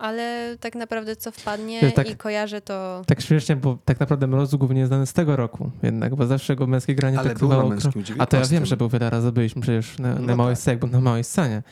Ale 0.00 0.56
tak 0.60 0.74
naprawdę 0.74 1.16
co 1.16 1.32
wpadnie 1.32 1.92
tak, 1.92 2.10
i 2.10 2.16
kojarzę 2.16 2.60
to... 2.60 3.02
Tak 3.06 3.20
śmiesznie, 3.20 3.56
bo 3.56 3.78
tak 3.84 4.00
naprawdę 4.00 4.26
Mrozu 4.26 4.58
głównie 4.58 4.86
znany 4.86 5.06
z 5.06 5.12
tego 5.12 5.36
roku 5.36 5.70
jednak, 5.82 6.14
bo 6.14 6.26
zawsze 6.26 6.56
go 6.56 6.66
męskie 6.66 6.94
granie 6.94 7.18
ale 7.18 7.28
tak 7.28 7.38
był 7.38 7.48
na 7.48 7.64
męskim 7.64 8.04
A 8.18 8.26
to 8.26 8.36
ja 8.36 8.44
wiem, 8.44 8.66
że 8.66 8.76
był 8.76 8.88
wiele 8.88 9.10
razy, 9.10 9.32
byliśmy 9.32 9.62
przecież 9.62 9.98
na, 9.98 10.14
na 10.14 10.20
no 10.20 10.36
małej 10.36 10.54
tak. 10.54 10.60
scenie, 10.60 10.76
bo 10.76 10.86
na 10.86 11.00
małej 11.00 11.24
scenie. 11.24 11.62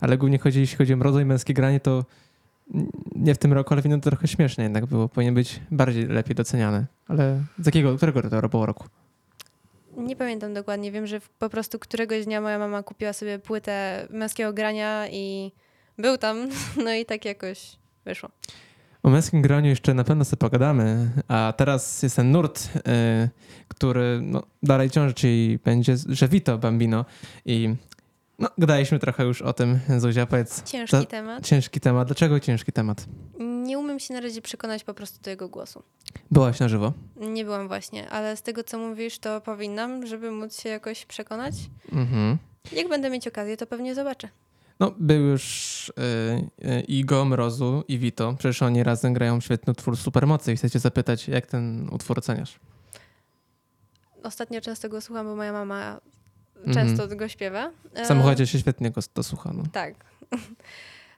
Ale 0.00 0.18
głównie 0.18 0.38
chodzi, 0.38 0.60
jeśli 0.60 0.76
chodzi 0.76 0.94
o 0.94 0.96
Mrozu 0.96 1.20
i 1.20 1.24
męskie 1.24 1.54
granie, 1.54 1.80
to 1.80 2.04
nie 3.16 3.34
w 3.34 3.38
tym 3.38 3.52
roku, 3.52 3.74
ale 3.74 3.82
w 3.82 3.86
innym 3.86 4.00
to 4.00 4.10
trochę 4.10 4.28
śmieszne 4.28 4.64
jednak 4.64 4.86
było. 4.86 5.08
Powinien 5.08 5.34
być 5.34 5.60
bardziej 5.70 6.06
lepiej 6.06 6.34
doceniany. 6.34 6.86
Ale 7.08 7.40
z 7.58 7.66
jakiego, 7.66 7.96
którego 7.96 8.22
to 8.22 8.48
było 8.48 8.66
roku? 8.66 8.84
Nie 9.96 10.16
pamiętam 10.16 10.54
dokładnie. 10.54 10.92
Wiem, 10.92 11.06
że 11.06 11.20
po 11.38 11.48
prostu 11.48 11.78
któregoś 11.78 12.24
dnia 12.24 12.40
moja 12.40 12.58
mama 12.58 12.82
kupiła 12.82 13.12
sobie 13.12 13.38
płytę 13.38 14.06
męskiego 14.10 14.52
grania 14.52 15.08
i 15.10 15.52
był 15.98 16.18
tam. 16.18 16.48
No 16.84 16.94
i 16.94 17.06
tak 17.06 17.24
jakoś 17.24 17.76
wyszło. 18.04 18.30
O 19.02 19.10
męskim 19.10 19.42
graniu 19.42 19.68
jeszcze 19.68 19.94
na 19.94 20.04
pewno 20.04 20.24
sobie 20.24 20.38
pogadamy, 20.38 21.10
a 21.28 21.52
teraz 21.56 22.02
jest 22.02 22.16
ten 22.16 22.30
nurt, 22.30 22.74
yy, 22.74 22.82
który 23.68 24.20
no, 24.22 24.42
dalej 24.62 24.90
ciąży, 24.90 25.14
czyli 25.14 25.58
będzie, 25.64 25.96
że 26.08 26.28
Vito 26.28 26.58
Bambino 26.58 27.04
i 27.44 27.74
no, 28.38 28.48
gadaliśmy 28.58 28.98
trochę 28.98 29.24
już 29.24 29.42
o 29.42 29.52
tym, 29.52 29.78
Zuzia, 29.98 30.26
powiedz. 30.26 30.62
Ciężki 30.62 30.96
to, 30.96 31.04
temat. 31.04 31.46
Ciężki 31.46 31.80
temat. 31.80 32.08
Dlaczego 32.08 32.40
ciężki 32.40 32.72
temat? 32.72 33.06
Nie 33.38 33.78
umiem 33.78 33.98
się 33.98 34.14
na 34.14 34.20
razie 34.20 34.42
przekonać 34.42 34.84
po 34.84 34.94
prostu 34.94 35.22
do 35.22 35.30
jego 35.30 35.48
głosu. 35.48 35.82
Byłaś 36.30 36.60
na 36.60 36.68
żywo? 36.68 36.92
Nie 37.16 37.44
byłam 37.44 37.68
właśnie, 37.68 38.10
ale 38.10 38.36
z 38.36 38.42
tego, 38.42 38.64
co 38.64 38.78
mówisz, 38.78 39.18
to 39.18 39.40
powinnam, 39.40 40.06
żeby 40.06 40.30
móc 40.30 40.60
się 40.60 40.68
jakoś 40.68 41.06
przekonać. 41.06 41.54
Mhm. 41.92 42.38
Jak 42.72 42.88
będę 42.88 43.10
mieć 43.10 43.28
okazję, 43.28 43.56
to 43.56 43.66
pewnie 43.66 43.94
zobaczę. 43.94 44.28
No, 44.80 44.94
był 44.98 45.26
już 45.26 45.92
yy, 45.96 46.70
yy, 46.70 46.80
Igo, 46.80 47.24
Mrozu 47.24 47.84
i 47.88 47.98
Vito. 47.98 48.34
Przecież 48.38 48.62
oni 48.62 48.82
razem 48.82 49.12
grają 49.12 49.40
świetny 49.40 49.70
utwór 49.70 49.96
Supermocy 49.96 50.52
i 50.52 50.56
chcę 50.56 50.70
cię 50.70 50.78
zapytać, 50.78 51.28
jak 51.28 51.46
ten 51.46 51.88
utwór 51.92 52.18
oceniasz? 52.18 52.60
Ostatnio 54.22 54.60
często 54.60 54.88
go 54.88 55.00
słucham, 55.00 55.26
bo 55.26 55.36
moja 55.36 55.52
mama 55.52 56.00
często 56.74 57.04
mm. 57.04 57.16
go 57.16 57.28
śpiewa. 57.28 57.70
W 58.04 58.06
samochodzie 58.06 58.46
się 58.46 58.58
świetnie 58.58 58.90
go 58.90 59.00
to 59.14 59.22
słucha. 59.22 59.52
No. 59.54 59.62
Tak. 59.72 59.94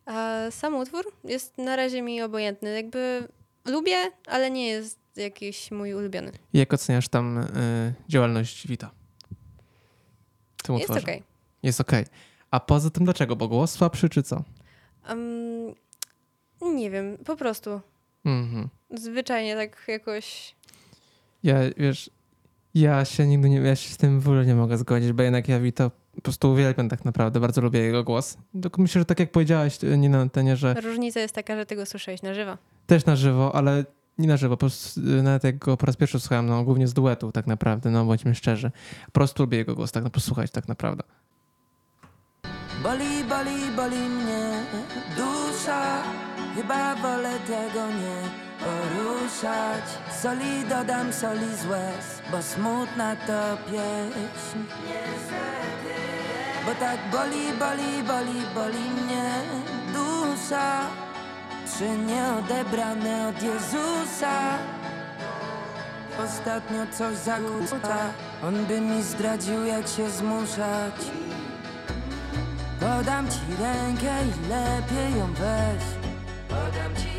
A 0.07 0.37
sam 0.51 0.75
utwór 0.75 1.13
jest 1.25 1.59
na 1.59 1.77
razie 1.77 2.03
mi 2.03 2.23
obojętny. 2.23 2.75
Jakby 2.75 3.29
lubię, 3.65 3.97
ale 4.27 4.51
nie 4.51 4.67
jest 4.67 4.99
jakiś 5.17 5.71
mój 5.71 5.95
ulubiony. 5.95 6.33
I 6.53 6.59
jak 6.59 6.75
oceniasz 6.75 7.09
tam 7.09 7.39
y, 7.39 7.95
działalność 8.09 8.67
Wita? 8.67 8.91
jest 10.69 10.91
okej. 10.91 11.03
Okay. 11.03 11.23
Jest 11.63 11.81
okej. 11.81 12.03
Okay. 12.03 12.30
A 12.51 12.61
poza 12.61 12.91
tym 12.91 13.05
dlaczego? 13.05 13.37
Bo 13.37 13.49
głos 13.49 13.73
słabszy 13.73 14.09
czy 14.09 14.23
co? 14.23 14.43
Um, 15.09 15.75
nie 16.75 16.91
wiem, 16.91 17.19
po 17.25 17.37
prostu. 17.37 17.81
-hmm. 18.25 18.67
Zwyczajnie 18.91 19.57
tak 19.57 19.85
jakoś... 19.89 20.55
Ja, 21.43 21.57
wiesz, 21.77 22.11
ja 22.75 23.05
się 23.05 23.27
nigdy 23.27 23.51
nie, 23.51 23.57
ja 23.57 23.77
się 23.77 23.91
z 23.91 23.97
tym 23.97 24.21
w 24.21 24.29
ogóle 24.29 24.47
nie 24.47 24.55
mogę 24.55 24.79
zgodzić, 24.79 25.13
bo 25.13 25.23
jednak 25.23 25.49
ja 25.49 25.61
Vito 25.61 25.91
po 26.15 26.21
prostu 26.21 26.53
uwielbiam 26.53 26.89
tak 26.89 27.05
naprawdę, 27.05 27.41
bardzo 27.41 27.61
lubię 27.61 27.81
jego 27.81 28.05
głos. 28.05 28.37
Tylko 28.63 28.83
myślę, 28.83 29.01
że 29.01 29.05
tak 29.05 29.21
jak 29.21 29.31
powiedziałaś, 29.31 29.79
nie 29.99 30.09
na 30.09 30.21
antenie, 30.21 30.57
że... 30.57 30.75
Różnica 30.75 31.21
jest 31.21 31.35
taka, 31.35 31.57
że 31.57 31.67
tego 31.67 31.87
słyszałeś 31.87 32.23
na 32.23 32.35
żywo. 32.35 32.59
Też 32.87 33.05
na 33.05 33.17
żywo, 33.17 33.55
ale 33.55 33.85
nie 34.19 34.29
na 34.29 34.37
żywo, 34.37 34.57
po 34.57 34.61
prostu, 34.61 35.01
nawet 35.01 35.45
jak 35.45 35.59
go 35.59 35.77
po 35.77 35.87
raz 35.87 35.97
pierwszy 35.97 36.21
słuchałem, 36.21 36.47
no 36.47 36.65
głównie 36.65 36.89
z 36.89 36.95
duetu 36.95 37.33
tak 37.33 37.47
naprawdę, 37.47 37.91
no 37.91 38.05
bądźmy 38.05 38.35
szczerzy. 38.35 38.71
Po 39.07 39.13
prostu 39.13 39.43
lubię 39.43 39.59
jego 39.59 39.75
głos, 39.75 39.93
tak 39.93 40.05
no 40.05 40.11
posłuchać 40.11 40.51
tak 40.51 40.69
naprawdę. 40.69 41.03
Boli, 42.83 43.24
boli, 43.24 43.70
boli 43.76 44.09
mnie 44.09 44.64
dusza, 45.16 46.03
chyba 46.55 46.95
wolę 46.95 47.33
tego 47.47 47.87
nie 47.87 48.18
poruszać. 48.61 49.85
Soli 50.22 50.64
dodam 50.68 51.12
soli 51.12 51.57
z 51.57 51.66
łez, 51.66 52.22
bo 52.31 52.43
smutna 52.43 53.16
to 53.16 53.57
pieśń. 53.70 54.59
Bo 56.66 56.74
tak 56.74 56.99
boli, 57.12 57.53
boli, 57.59 58.03
boli, 58.03 58.41
boli 58.55 58.85
mnie 58.91 59.31
dusza. 59.93 60.81
Trzy 61.66 61.89
nieodebrane 61.89 63.28
od 63.28 63.43
Jezusa. 63.43 64.59
Ostatnio 66.24 66.87
coś 66.99 67.16
zakłóca. 67.16 67.97
On 68.45 68.64
by 68.64 68.81
mi 68.81 69.03
zdradził 69.03 69.64
jak 69.64 69.89
się 69.89 70.11
zmuszać 70.11 70.95
Podam 72.81 73.28
ci 73.28 73.41
rękę 73.62 74.24
i 74.24 74.49
lepiej 74.49 75.18
ją 75.18 75.33
weź. 75.35 75.85
Podam 76.49 76.97
ci 76.97 77.11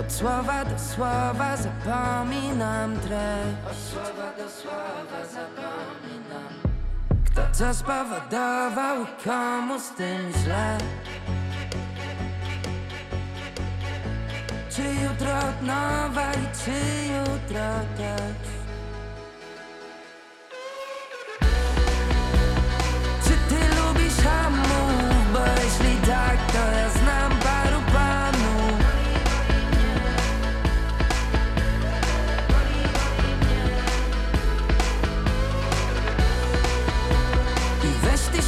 od 0.00 0.12
słowa 0.12 0.64
do 0.64 0.78
słowa 0.78 1.56
zapominam 1.56 2.96
treść 3.00 3.70
Od 3.70 3.76
słowa 3.76 4.32
do 4.38 4.50
słowa 4.50 5.26
zapominam. 5.32 6.52
Kto 7.26 7.42
co 7.52 7.74
spowodował 7.74 9.02
i 9.02 9.24
komu 9.24 9.80
z 9.80 9.90
tym 9.90 10.32
źle? 10.44 10.78
Czy 14.70 14.82
jutro 14.82 15.38
od 15.38 15.62
nowa 15.62 16.32
i 16.32 16.64
czy 16.64 16.80
jutro 17.12 17.70
też 17.96 18.59
hamów, 24.22 25.32
bo 25.32 25.38
jeśli 25.62 25.96
tak 26.06 26.52
to 26.52 26.78
ja 26.78 26.90
znam 26.90 27.38
paru 27.38 27.80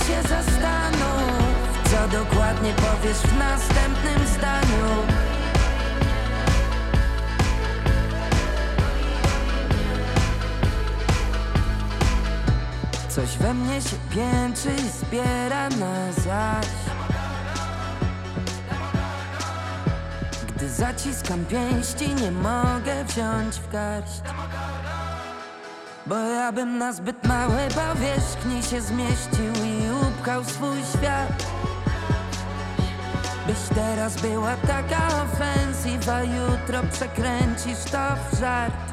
się 0.06 0.22
zastanów 0.28 1.32
Co 1.84 2.18
dokładnie 2.18 2.72
powiesz 2.74 3.18
w 3.18 3.38
następnym 3.38 4.28
zdaniu 4.28 5.11
Coś 13.14 13.38
we 13.38 13.54
mnie 13.54 13.82
się 13.82 13.96
pięczy 14.10 14.68
i 14.84 14.88
zbiera 14.88 15.68
na 15.68 16.12
zaś. 16.12 16.66
Gdy 20.48 20.68
zaciskam 20.68 21.44
pięści 21.44 22.14
nie 22.14 22.30
mogę 22.30 23.04
wziąć 23.04 23.56
w 23.56 23.72
garść. 23.72 24.22
Bo 26.06 26.14
ja 26.14 26.52
bym 26.52 26.78
na 26.78 26.92
zbyt 26.92 27.26
małej 27.26 27.68
powierzchni 27.68 28.62
się 28.62 28.80
zmieścił 28.80 29.64
i 29.64 30.08
upchał 30.08 30.44
swój 30.44 30.78
świat. 30.98 31.46
Byś 33.46 33.58
teraz 33.74 34.20
była 34.20 34.56
taka 34.56 35.06
ofensywa, 35.22 36.22
jutro 36.22 36.82
przekręcisz 36.92 37.84
to 37.90 38.16
w 38.30 38.40
żart 38.40 38.92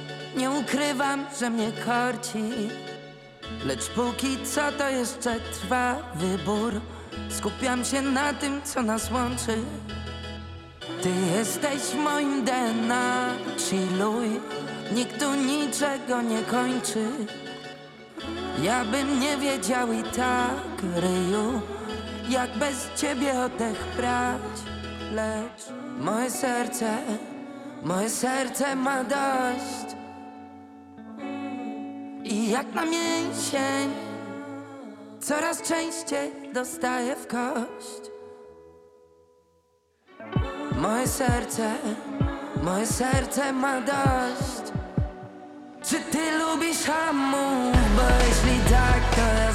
Nie 0.35 0.51
ukrywam, 0.51 1.25
że 1.39 1.49
mnie 1.49 1.71
korci 1.85 2.69
Lecz 3.65 3.89
póki 3.89 4.37
co 4.45 4.71
to 4.71 4.89
jeszcze 4.89 5.39
trwa 5.39 5.95
wybór. 6.15 6.81
Skupiam 7.29 7.85
się 7.85 8.01
na 8.01 8.33
tym, 8.33 8.61
co 8.63 8.81
nas 8.81 9.11
łączy. 9.11 9.57
Ty 11.03 11.09
jesteś 11.37 11.93
moim 12.03 12.45
DNA, 12.45 13.29
chilluj. 13.57 14.39
Nikt 14.95 15.19
tu 15.19 15.33
niczego 15.35 16.21
nie 16.21 16.41
kończy. 16.41 17.07
Ja 18.63 18.85
bym 18.85 19.19
nie 19.19 19.37
wiedział 19.37 19.93
i 19.93 20.03
tak, 20.03 20.81
ryju 20.95 21.61
Jak 22.29 22.57
bez 22.57 22.89
ciebie 22.95 23.39
oddech 23.39 23.85
brać 23.97 24.41
Lecz 25.11 25.61
moje 25.99 26.29
serce, 26.29 26.97
moje 27.83 28.09
serce 28.09 28.75
ma 28.75 29.03
dość 29.03 30.00
I 32.31 32.49
jak 32.49 32.73
na 32.73 32.85
mięsień 32.85 33.91
Coraz 35.21 35.61
częściej 35.61 36.31
dostaję 36.53 37.15
w 37.15 37.27
kość 37.27 38.01
Moje 40.77 41.07
serce, 41.07 41.73
moje 42.63 42.85
serce 42.85 43.53
ma 43.53 43.81
dość 43.81 44.71
Czy 45.83 45.99
ty 45.99 46.37
lubisz 46.37 46.83
hamów? 46.83 47.75
Bo 47.95 48.01
jeśli 48.27 48.71
tak, 48.71 49.15
to 49.15 49.21
ja 49.21 49.50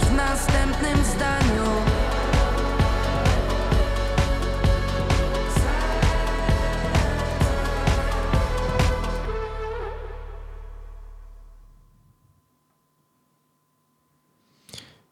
w 0.00 0.12
następnym 0.12 1.04
zdaniu 1.04 1.43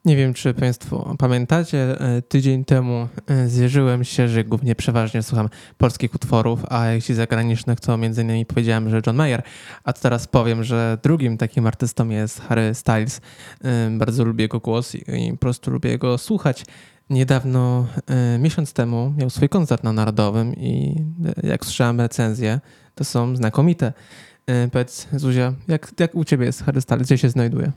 Nie 0.05 0.17
wiem, 0.17 0.35
czy 0.35 0.55
Państwo 0.55 1.15
pamiętacie, 1.19 2.01
e, 2.01 2.23
tydzień 2.23 2.65
temu 2.65 3.09
e, 3.27 3.49
zwierzyłem 3.49 4.05
się, 4.05 4.29
że 4.29 4.45
głównie 4.45 4.75
przeważnie 4.75 5.23
słucham 5.23 5.49
polskich 5.79 6.15
utworów, 6.15 6.65
a 6.69 6.87
jeśli 6.87 7.15
zagranicznych, 7.15 7.81
to 7.81 7.97
między 7.97 8.23
innymi 8.23 8.47
powiedziałem, 8.47 8.91
że 8.91 9.01
John 9.07 9.17
Mayer, 9.17 9.43
a 9.85 9.93
teraz 9.93 10.27
powiem, 10.27 10.65
że 10.65 10.99
drugim 11.03 11.39
takim 11.39 11.67
artystą 11.67 12.09
jest 12.09 12.41
Harry 12.41 12.75
Styles. 12.75 13.21
E, 13.65 13.91
Bardzo 13.91 14.25
lubię 14.25 14.45
jego 14.45 14.61
głos 14.61 14.95
i 14.95 15.33
po 15.33 15.39
prostu 15.39 15.71
lubię 15.71 15.99
go 15.99 16.19
słuchać. 16.19 16.65
Niedawno, 17.11 17.87
miesiąc 18.39 18.73
temu, 18.73 19.15
miał 19.17 19.31
swój 19.31 19.49
koncert 19.49 19.85
na 19.85 19.93
Narodowym 19.93 20.55
i 20.57 20.95
jak 21.43 21.65
słyszałem 21.65 22.01
recenzje, 22.01 22.61
to 22.95 23.05
są 23.05 23.37
znakomite. 23.37 23.93
Powiedz, 24.73 25.09
Zuzia, 25.13 25.53
jak, 25.69 25.93
jak 26.01 26.15
u 26.15 26.25
Ciebie 26.25 26.47
jest 26.47 26.63
Harry 26.65 26.81
Styles? 26.81 27.07
Gdzie 27.07 27.19
się 27.19 27.29
znajduje? 27.29 27.73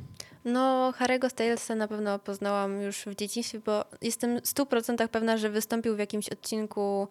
No, 0.45 0.93
Harry'ego 0.99 1.29
Stylesa 1.29 1.75
na 1.75 1.87
pewno 1.87 2.19
poznałam 2.19 2.81
już 2.81 2.97
w 2.97 3.15
dzieciństwie, 3.15 3.59
bo 3.59 3.85
jestem 4.01 4.39
w 4.39 4.43
100% 4.43 5.07
pewna, 5.07 5.37
że 5.37 5.49
wystąpił 5.49 5.95
w 5.95 5.99
jakimś 5.99 6.29
odcinku 6.29 7.07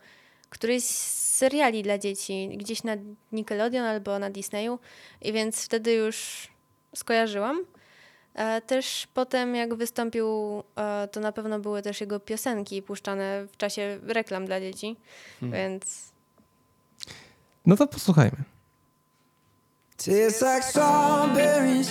któryś 0.51 0.85
z 0.85 1.37
seriali 1.37 1.83
dla 1.83 1.99
dzieci, 1.99 2.51
gdzieś 2.57 2.83
na 2.83 2.93
Nickelodeon 3.33 3.85
albo 3.85 4.19
na 4.19 4.31
Disneyu 4.31 4.79
i 5.23 5.33
więc 5.33 5.65
wtedy 5.65 5.93
już 5.93 6.49
skojarzyłam. 6.95 7.65
E, 8.35 8.61
Też 8.61 9.09
potem 9.15 9.55
jak 9.55 9.75
wystąpił, 9.75 10.29
e, 10.77 11.09
to 11.13 11.21
na 11.21 11.33
pewno 11.33 11.61
były 11.61 11.83
też 11.83 12.01
jego 12.01 12.21
piosenki 12.21 12.83
puszczane 12.83 13.47
w 13.53 13.57
czasie 13.57 13.99
reklam 14.07 14.47
dla 14.47 14.61
dzieci, 14.61 14.97
więc 15.43 16.13
No 17.67 17.77
to 17.77 17.87
posłuchajmy. 17.87 18.37
Tastes 19.97 20.41
like 20.43 20.63
strawberries 20.63 21.91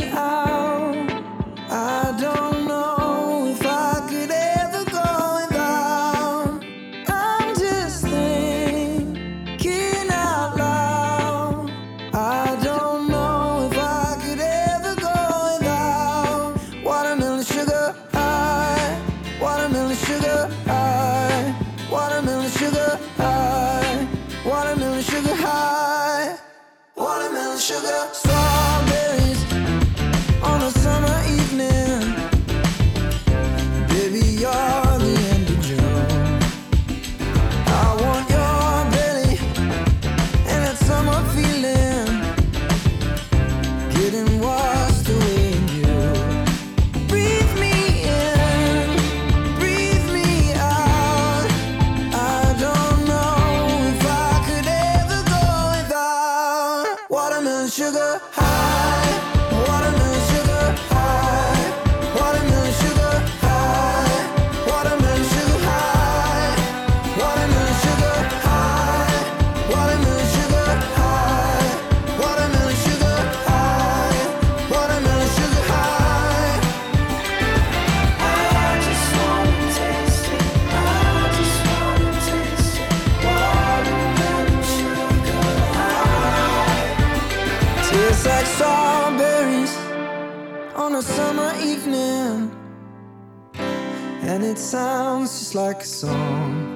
Song. 96.01 96.70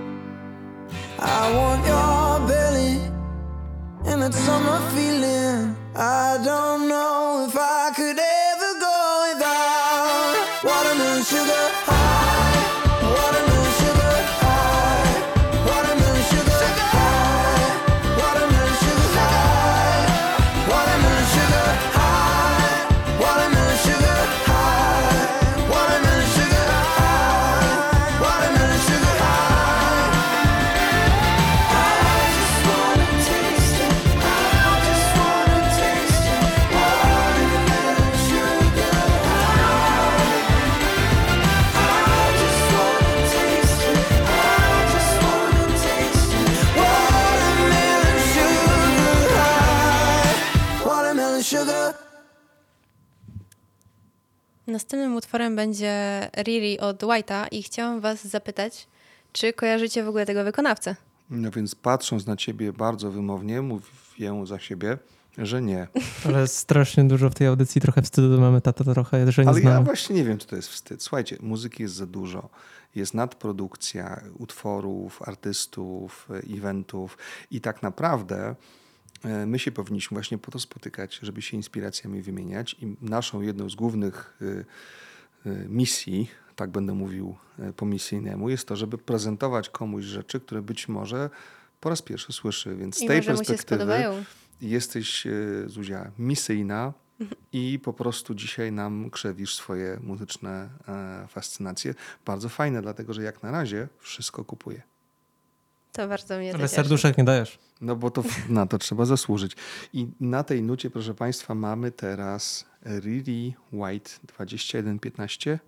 Następnym 54.75 55.15
utworem 55.15 55.55
będzie 55.55 56.27
Riri 56.37 56.79
od 56.79 57.03
White'a 57.03 57.47
i 57.51 57.63
chciałam 57.63 58.01
was 58.01 58.27
zapytać, 58.27 58.87
czy 59.31 59.53
kojarzycie 59.53 60.03
w 60.03 60.07
ogóle 60.07 60.25
tego 60.25 60.43
wykonawcę? 60.43 60.95
No 61.29 61.51
więc 61.51 61.75
patrząc 61.75 62.25
na 62.25 62.35
ciebie 62.35 62.73
bardzo 62.73 63.11
wymownie, 63.11 63.61
mówię 63.61 64.45
za 64.45 64.59
siebie, 64.59 64.97
że 65.37 65.61
nie. 65.61 65.87
Ale 66.27 66.47
strasznie 66.47 67.03
dużo 67.03 67.29
w 67.29 67.35
tej 67.35 67.47
audycji, 67.47 67.81
trochę 67.81 68.01
wstydu 68.01 68.41
mamy 68.41 68.61
tata 68.61 68.83
trochę, 68.83 69.31
że 69.31 69.43
nie 69.43 69.49
Ale 69.49 69.59
ja 69.59 69.69
znamy. 69.69 69.85
właśnie 69.85 70.15
nie 70.15 70.23
wiem, 70.23 70.37
czy 70.37 70.47
to 70.47 70.55
jest 70.55 70.69
wstyd. 70.69 71.03
Słuchajcie, 71.03 71.37
muzyki 71.41 71.83
jest 71.83 71.95
za 71.95 72.05
dużo. 72.05 72.49
Jest 72.95 73.13
nadprodukcja 73.13 74.21
utworów, 74.37 75.21
artystów, 75.21 76.27
e, 76.29 76.57
eventów 76.57 77.17
i 77.51 77.61
tak 77.61 77.83
naprawdę 77.83 78.55
my 79.47 79.59
się 79.59 79.71
powinniśmy 79.71 80.15
właśnie 80.15 80.37
po 80.37 80.51
to 80.51 80.59
spotykać, 80.59 81.19
żeby 81.21 81.41
się 81.41 81.57
inspiracjami 81.57 82.21
wymieniać 82.21 82.75
i 82.81 82.95
naszą 83.01 83.41
jedną 83.41 83.69
z 83.69 83.75
głównych 83.75 84.39
e, 84.41 84.45
e, 85.49 85.69
misji, 85.69 86.27
tak 86.55 86.69
będę 86.69 86.93
mówił 86.93 87.35
e, 87.59 87.73
po 87.73 87.85
misyjnemu, 87.85 88.49
jest 88.49 88.67
to, 88.67 88.75
żeby 88.75 88.97
prezentować 88.97 89.69
komuś 89.69 90.03
rzeczy, 90.05 90.39
które 90.39 90.61
być 90.61 90.87
może 90.87 91.29
po 91.79 91.89
raz 91.89 92.01
pierwszy 92.01 92.33
słyszy. 92.33 92.75
Więc 92.75 92.97
z 92.97 93.01
I 93.01 93.07
tej 93.07 93.21
perspektywy 93.21 93.93
jesteś, 94.61 95.27
e, 95.27 95.31
Zuzia, 95.65 96.11
misyjna 96.19 96.93
i 97.53 97.79
po 97.83 97.93
prostu 97.93 98.35
dzisiaj 98.35 98.71
nam 98.71 99.09
krzewisz 99.09 99.55
swoje 99.55 99.99
muzyczne 100.03 100.69
e, 100.87 101.27
fascynacje. 101.27 101.93
Bardzo 102.25 102.49
fajne, 102.49 102.81
dlatego 102.81 103.13
że 103.13 103.23
jak 103.23 103.43
na 103.43 103.51
razie 103.51 103.87
wszystko 103.99 104.45
kupuję. 104.45 104.81
To 105.95 106.07
bardzo 106.07 106.37
mnie 106.37 106.53
Ale 106.53 106.67
serduszek 106.67 107.17
nie 107.17 107.23
dajesz. 107.23 107.59
No 107.81 107.95
bo 107.95 108.11
to 108.11 108.23
na 108.49 108.65
to 108.65 108.77
trzeba 108.77 109.05
zasłużyć. 109.05 109.55
I 109.93 110.07
na 110.19 110.43
tej 110.43 110.63
nucie, 110.63 110.89
proszę 110.89 111.13
Państwa, 111.13 111.55
mamy 111.55 111.91
teraz 111.91 112.65
Riri 112.85 113.53
White 113.73 114.09
2115. 114.23 115.59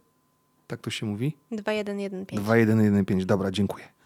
Tak 0.67 0.81
to 0.81 0.89
się 0.89 1.05
mówi? 1.05 1.37
2115. 1.51 2.43
2115. 2.43 3.25
Dobra, 3.25 3.51
dziękuję. 3.51 3.96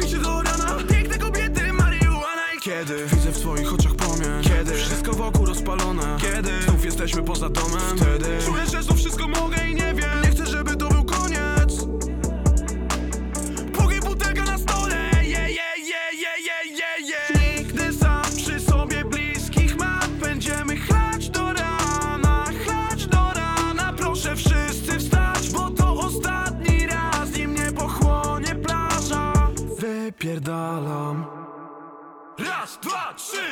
Picie 0.00 0.18
do 0.18 0.42
rana. 0.42 0.76
Piękne 0.88 1.18
kobiety, 1.18 1.72
marihuana 1.72 2.52
i 2.56 2.60
kiedy? 2.60 3.06
Widzę 3.06 3.30
w 3.32 3.38
twoich 3.38 3.72
oczach 3.74 3.94
płomień. 3.94 4.42
Kiedy? 4.42 4.74
Wszystko 4.74 5.12
wokół 5.12 5.46
rozpalone. 5.46 6.16
Kiedy? 6.20 6.62
Znów 6.62 6.84
jesteśmy 6.84 7.22
poza 7.22 7.48
domem. 7.48 7.96
Wtedy? 7.96 8.26
Czuję, 8.46 8.66
że 8.72 8.82
znów 8.82 8.98
wszystko 8.98 9.28
mogę 9.28 9.68
i 9.70 9.74
nie 9.74 9.94
wiem 9.94 10.27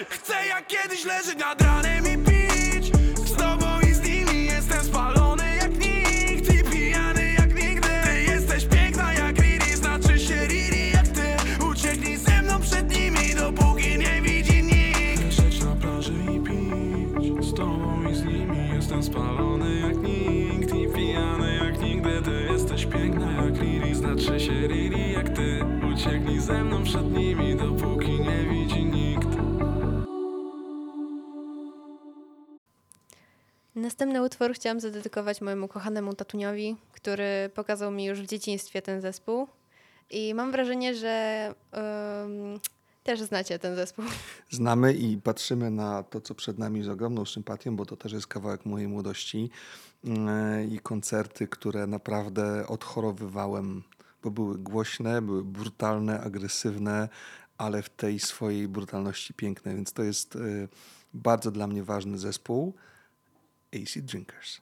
Chcę 0.09 0.47
jak 0.47 0.67
kiedyś 0.67 1.05
leżeć 1.05 1.39
nad 1.39 1.56
Następny 33.87 34.23
utwór 34.23 34.53
chciałam 34.53 34.81
zadedykować 34.81 35.41
mojemu 35.41 35.69
kochanemu 35.69 36.15
tatuniowi, 36.15 36.77
który 36.93 37.51
pokazał 37.55 37.91
mi 37.91 38.05
już 38.05 38.21
w 38.21 38.27
dzieciństwie 38.27 38.83
ten 38.83 39.01
zespół. 39.01 39.49
I 40.11 40.35
mam 40.35 40.53
wrażenie, 40.53 40.95
że 40.95 41.55
em, 41.73 42.61
też 43.03 43.23
znacie 43.23 43.59
ten 43.59 43.77
zespół. 43.77 44.05
Znamy 44.51 44.95
i 44.95 45.17
patrzymy 45.17 45.71
na 45.71 46.03
to, 46.03 46.21
co 46.21 46.35
przed 46.35 46.59
nami 46.59 46.83
z 46.83 46.89
ogromną 46.89 47.25
sympatią, 47.25 47.77
bo 47.77 47.87
to 47.87 47.97
też 47.97 48.13
jest 48.13 48.27
kawałek 48.27 48.67
mojej 48.67 48.89
młodości 48.89 49.51
mm, 50.05 50.71
i 50.71 50.79
koncerty, 50.79 51.49
które 51.49 51.87
naprawdę 51.87 52.67
odchorowywałem, 52.69 53.83
bo 54.23 54.31
były 54.31 54.59
głośne, 54.59 55.23
były 55.23 55.45
brutalne, 55.45 56.21
agresywne, 56.21 57.09
ale 57.59 57.83
w 57.83 57.91
tej 57.91 58.19
swojej 58.19 58.69
brutalności 58.69 59.35
piękne, 59.35 59.75
więc 59.75 59.93
to 59.93 60.03
jest 60.03 60.37
y, 60.37 60.69
bardzo 61.15 61.51
dla 61.51 61.67
mnie 61.67 61.85
ważny 61.85 62.19
zespół. 62.19 62.75
AC 63.77 64.01
Drinkers. 64.01 64.61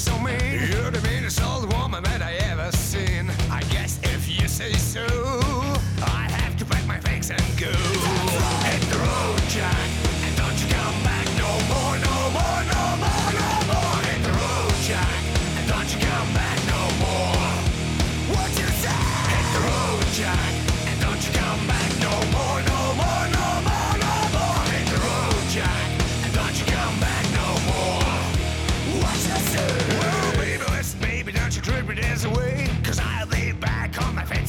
so 0.00 0.18
mean. 0.18 0.70
You're 0.70 0.90
the 0.90 1.00
meanest 1.08 1.42
old 1.42 1.70
woman 1.74 2.02
that 2.04 2.22
I 2.22 2.32
ever 2.50 2.72
seen. 2.72 3.30
I 3.50 3.60
guess 3.64 4.00
if 4.02 4.26
you 4.28 4.48
say 4.48 4.72
so. 4.72 5.09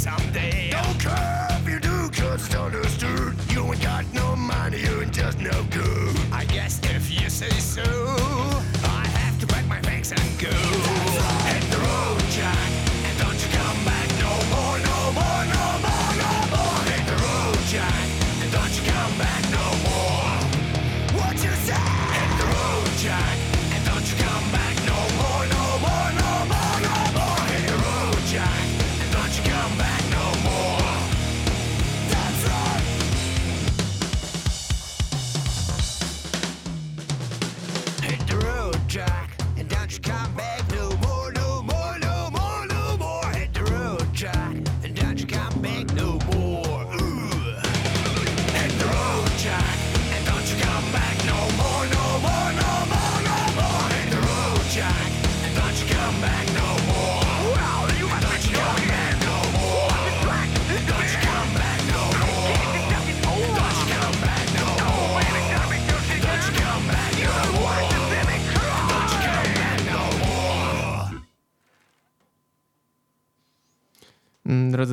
someday. 0.02 0.72
Don't 0.72 1.00
care 1.00 1.48
if 1.52 1.70
you 1.70 1.80
do, 1.80 2.10
cause 2.10 2.48
it's 2.48 2.56
understood. 2.56 3.36
You 3.50 3.66
ain't 3.66 3.82
got 3.84 4.04
no 4.14 4.36
money, 4.36 4.80
you 4.82 5.02
ain't 5.02 5.14
just 5.14 5.40
no 5.40 5.64
good. 5.70 6.16
I 6.32 6.44
guess 6.46 6.80
if 6.84 7.12
you 7.12 7.30
say 7.30 7.52
so. 7.52 8.71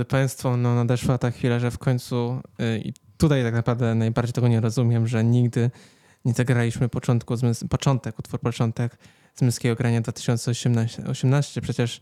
państwo, 0.09 0.57
no 0.57 0.75
nadeszła 0.75 1.19
ta 1.19 1.31
chwila, 1.31 1.59
że 1.59 1.71
w 1.71 1.79
końcu 1.79 2.41
y, 2.61 2.79
i 2.79 2.93
tutaj 3.17 3.43
tak 3.43 3.55
naprawdę 3.55 3.95
najbardziej 3.95 4.33
tego 4.33 4.49
nie 4.49 4.61
rozumiem, 4.61 5.07
że 5.07 5.25
nigdy 5.25 5.71
nie 6.25 6.33
zagraliśmy 6.33 6.89
początku, 6.89 7.35
początek, 7.71 8.19
utwór 8.19 8.41
początek 8.41 8.99
z 9.35 9.43
Męskiego 9.43 9.75
Grania 9.75 10.01
2018. 10.01 11.05
18. 11.07 11.61
Przecież 11.61 12.01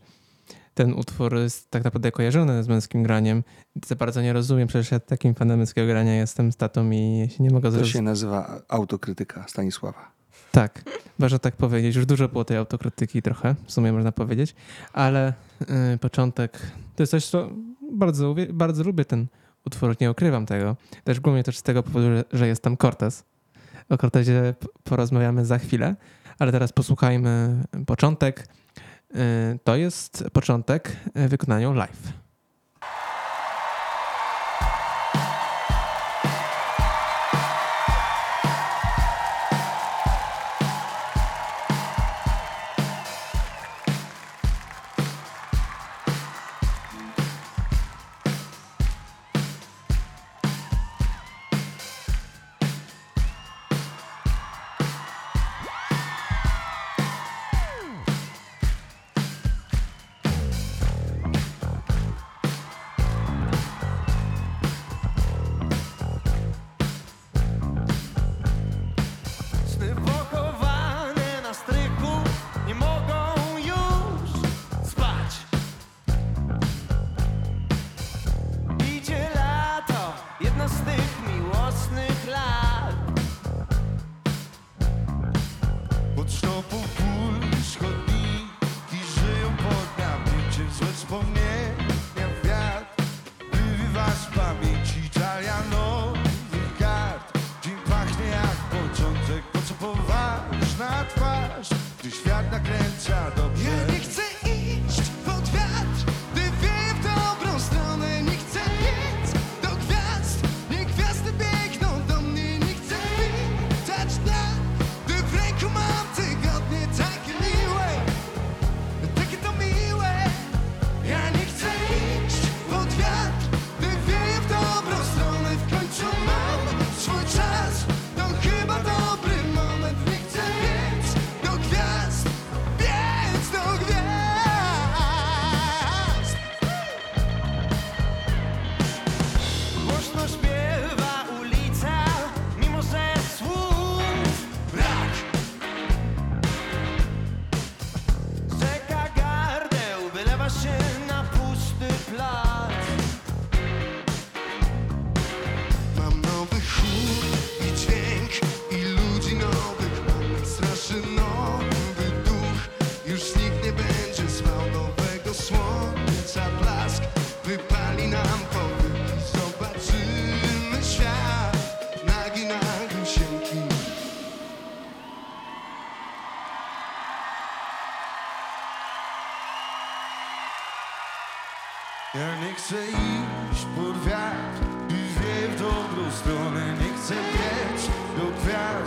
ten 0.73 0.93
utwór 0.93 1.35
jest 1.35 1.71
tak 1.71 1.83
naprawdę 1.83 2.11
kojarzony 2.11 2.63
z 2.63 2.67
męskim 2.67 3.03
graniem. 3.03 3.43
Za 3.85 3.95
bardzo 3.95 4.21
nie 4.21 4.33
rozumiem, 4.33 4.67
przecież 4.67 4.91
ja 4.91 4.99
takim 4.99 5.35
fanem 5.35 5.57
męskiego 5.57 5.87
grania 5.87 6.15
jestem 6.15 6.51
statą 6.51 6.91
i 6.91 7.29
się 7.37 7.43
nie 7.43 7.49
mogę 7.49 7.71
zrozumieć. 7.71 7.93
To 7.93 7.97
się 7.97 8.01
nazywa 8.01 8.61
autokrytyka 8.67 9.45
Stanisława. 9.47 10.11
Tak, 10.51 10.83
warto 11.19 11.39
tak 11.39 11.55
powiedzieć. 11.55 11.95
Już 11.95 12.05
dużo 12.05 12.29
było 12.29 12.45
tej 12.45 12.57
autokrytyki 12.57 13.21
trochę, 13.21 13.55
w 13.65 13.71
sumie 13.71 13.93
można 13.93 14.11
powiedzieć, 14.11 14.55
ale 14.93 15.33
y, 15.93 15.97
początek 15.97 16.59
to 16.95 17.03
jest 17.03 17.11
coś, 17.11 17.25
co 17.25 17.49
bardzo, 17.91 18.35
bardzo 18.53 18.83
lubię 18.83 19.05
ten 19.05 19.27
utwór, 19.65 19.95
nie 20.01 20.11
ukrywam 20.11 20.45
tego. 20.45 20.75
Też 21.03 21.19
głównie 21.19 21.43
też 21.43 21.57
z 21.57 21.63
tego 21.63 21.83
powodu, 21.83 22.07
że 22.33 22.47
jest 22.47 22.63
tam 22.63 22.77
Cortez. 22.77 23.23
O 23.89 23.97
Cortezie 23.97 24.55
porozmawiamy 24.83 25.45
za 25.45 25.57
chwilę, 25.57 25.95
ale 26.39 26.51
teraz 26.51 26.73
posłuchajmy 26.73 27.63
początek. 27.85 28.47
Y, 29.15 29.59
to 29.63 29.75
jest 29.75 30.23
początek 30.33 30.97
y, 31.17 31.27
wykonania 31.27 31.71
live. 31.71 32.26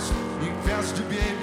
You 0.09 0.53
peço 0.64 0.94
de 0.94 1.03
bem 1.03 1.39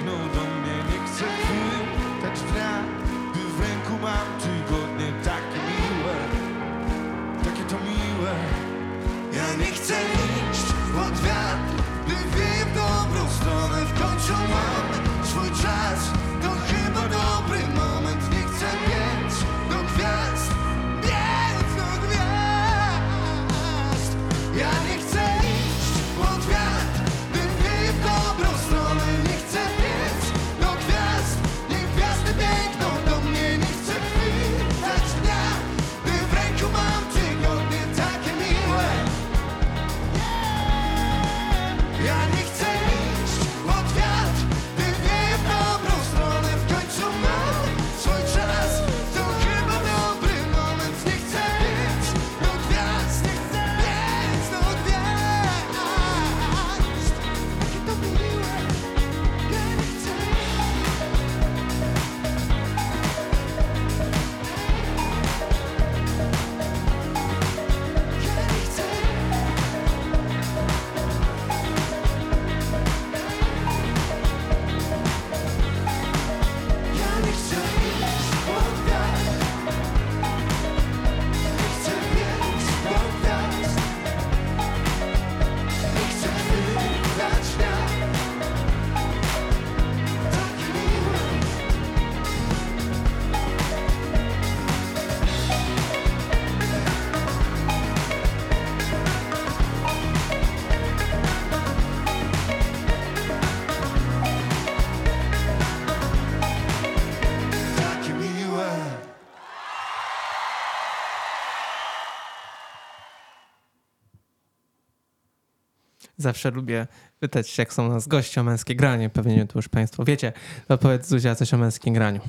zawsze 116.28 116.50
lubię 116.50 116.86
pytać, 117.20 117.58
jak 117.58 117.72
są 117.72 117.86
u 117.86 117.88
nas 117.88 118.08
goście 118.08 118.40
o 118.40 118.44
męskie 118.44 118.74
granie. 118.74 119.10
Pewnie 119.10 119.46
to 119.46 119.58
już 119.58 119.68
Państwo 119.68 120.04
wiecie. 120.04 120.32
To 120.68 120.78
powiedz 120.78 121.06
Zuzia 121.06 121.34
coś 121.34 121.54
o 121.54 121.58
męskim 121.58 121.94
graniu. 121.94 122.20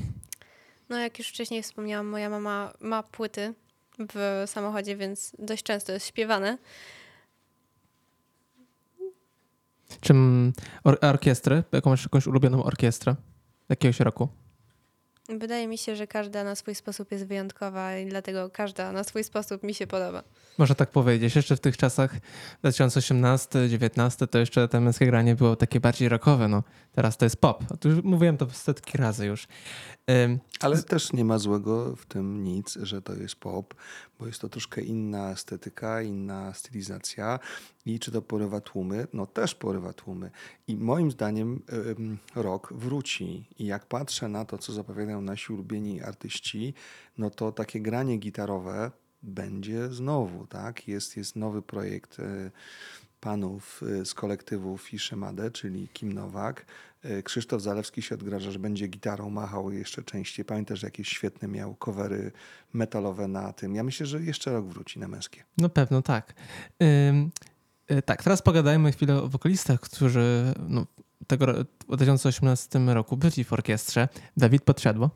No 0.89 0.97
jak 0.97 1.19
już 1.19 1.27
wcześniej 1.27 1.63
wspomniałam, 1.63 2.07
moja 2.07 2.29
mama 2.29 2.73
ma 2.81 3.03
płyty 3.03 3.53
w 4.13 4.43
samochodzie, 4.45 4.95
więc 4.95 5.31
dość 5.39 5.63
często 5.63 5.91
jest 5.91 6.07
śpiewane. 6.07 6.57
Czym 10.01 10.53
or 10.83 10.97
orkiestry? 11.01 11.63
Jaką 11.71 11.89
masz 11.89 12.03
jakąś 12.03 12.27
ulubioną 12.27 12.63
orkiestrę? 12.63 13.15
Jakiegoś 13.69 13.99
roku? 13.99 14.29
Wydaje 15.37 15.67
mi 15.67 15.77
się, 15.77 15.95
że 15.95 16.07
każda 16.07 16.43
na 16.43 16.55
swój 16.55 16.75
sposób 16.75 17.11
jest 17.11 17.25
wyjątkowa 17.25 17.97
i 17.97 18.05
dlatego 18.05 18.49
każda 18.49 18.91
na 18.91 19.03
swój 19.03 19.23
sposób 19.23 19.63
mi 19.63 19.73
się 19.73 19.87
podoba. 19.87 20.23
Można 20.57 20.75
tak 20.75 20.89
powiedzieć. 20.89 21.35
Jeszcze 21.35 21.55
w 21.55 21.59
tych 21.59 21.77
czasach 21.77 22.15
2018-19 22.63 24.27
to 24.27 24.39
jeszcze 24.39 24.67
te 24.67 24.79
męskie 24.79 25.05
granie 25.05 25.35
było 25.35 25.55
takie 25.55 25.79
bardziej 25.79 26.09
rockowe. 26.09 26.47
No, 26.47 26.63
teraz 26.91 27.17
to 27.17 27.25
jest 27.25 27.41
pop. 27.41 27.63
Mówiłem 28.03 28.37
to 28.37 28.49
setki 28.49 28.97
razy 28.97 29.25
już. 29.25 29.47
Ale 30.59 30.83
też 30.83 31.13
nie 31.13 31.25
ma 31.25 31.37
złego 31.37 31.95
w 31.95 32.05
tym 32.05 32.43
nic, 32.43 32.77
że 32.81 33.01
to 33.01 33.13
jest 33.13 33.35
pop, 33.35 33.73
bo 34.19 34.27
jest 34.27 34.41
to 34.41 34.49
troszkę 34.49 34.81
inna 34.81 35.31
estetyka, 35.31 36.01
inna 36.01 36.53
stylizacja 36.53 37.39
i 37.85 37.99
czy 37.99 38.11
to 38.11 38.21
porywa 38.21 38.61
tłumy? 38.61 39.07
No 39.13 39.25
też 39.27 39.55
porywa 39.55 39.93
tłumy. 39.93 40.31
I 40.67 40.77
moim 40.77 41.11
zdaniem 41.11 41.61
ym, 41.73 42.17
rock 42.35 42.73
wróci. 42.73 43.45
I 43.59 43.65
jak 43.65 43.85
patrzę 43.85 44.27
na 44.27 44.45
to, 44.45 44.57
co 44.57 44.73
zapowiadają 44.73 45.21
nasi 45.21 45.53
ulubieni 45.53 46.01
artyści, 46.01 46.73
no 47.17 47.29
to 47.29 47.51
takie 47.51 47.81
granie 47.81 48.17
gitarowe 48.17 48.91
będzie 49.23 49.89
znowu, 49.89 50.47
tak? 50.47 50.87
Jest, 50.87 51.17
jest 51.17 51.35
nowy 51.35 51.61
projekt 51.61 52.19
y, 52.19 52.51
panów 53.19 53.83
y, 53.83 54.05
z 54.05 54.13
kolektywu 54.13 54.77
Fiszemadę, 54.77 55.51
czyli 55.51 55.87
Kim 55.87 56.13
Nowak. 56.13 56.65
Y, 57.05 57.23
Krzysztof 57.23 57.61
Zalewski 57.61 58.01
się 58.01 58.15
odgraża, 58.15 58.51
że 58.51 58.59
będzie 58.59 58.87
gitarą 58.87 59.29
machał 59.29 59.71
jeszcze 59.71 60.03
częściej. 60.03 60.45
Pamiętasz, 60.45 60.79
że 60.79 60.87
jakieś 60.87 61.09
świetne 61.09 61.47
miał 61.47 61.75
covery 61.75 62.31
metalowe 62.73 63.27
na 63.27 63.53
tym. 63.53 63.75
Ja 63.75 63.83
myślę, 63.83 64.05
że 64.05 64.21
jeszcze 64.21 64.51
rok 64.51 64.65
wróci 64.65 64.99
na 64.99 65.07
męskie. 65.07 65.43
No 65.57 65.69
pewno 65.69 66.01
tak. 66.01 66.33
Ym, 67.09 67.31
y, 67.91 68.01
tak, 68.01 68.23
teraz 68.23 68.41
pogadajmy 68.41 68.91
chwilę 68.91 69.21
o 69.21 69.27
wokalistach, 69.27 69.79
którzy 69.79 70.53
no, 70.67 70.85
tego 71.27 71.45
w 71.79 71.95
2018 71.95 72.79
roku 72.79 73.17
byli 73.17 73.43
w 73.43 73.53
orkiestrze. 73.53 74.07
Dawid 74.37 74.63
Podsiadło. 74.63 75.09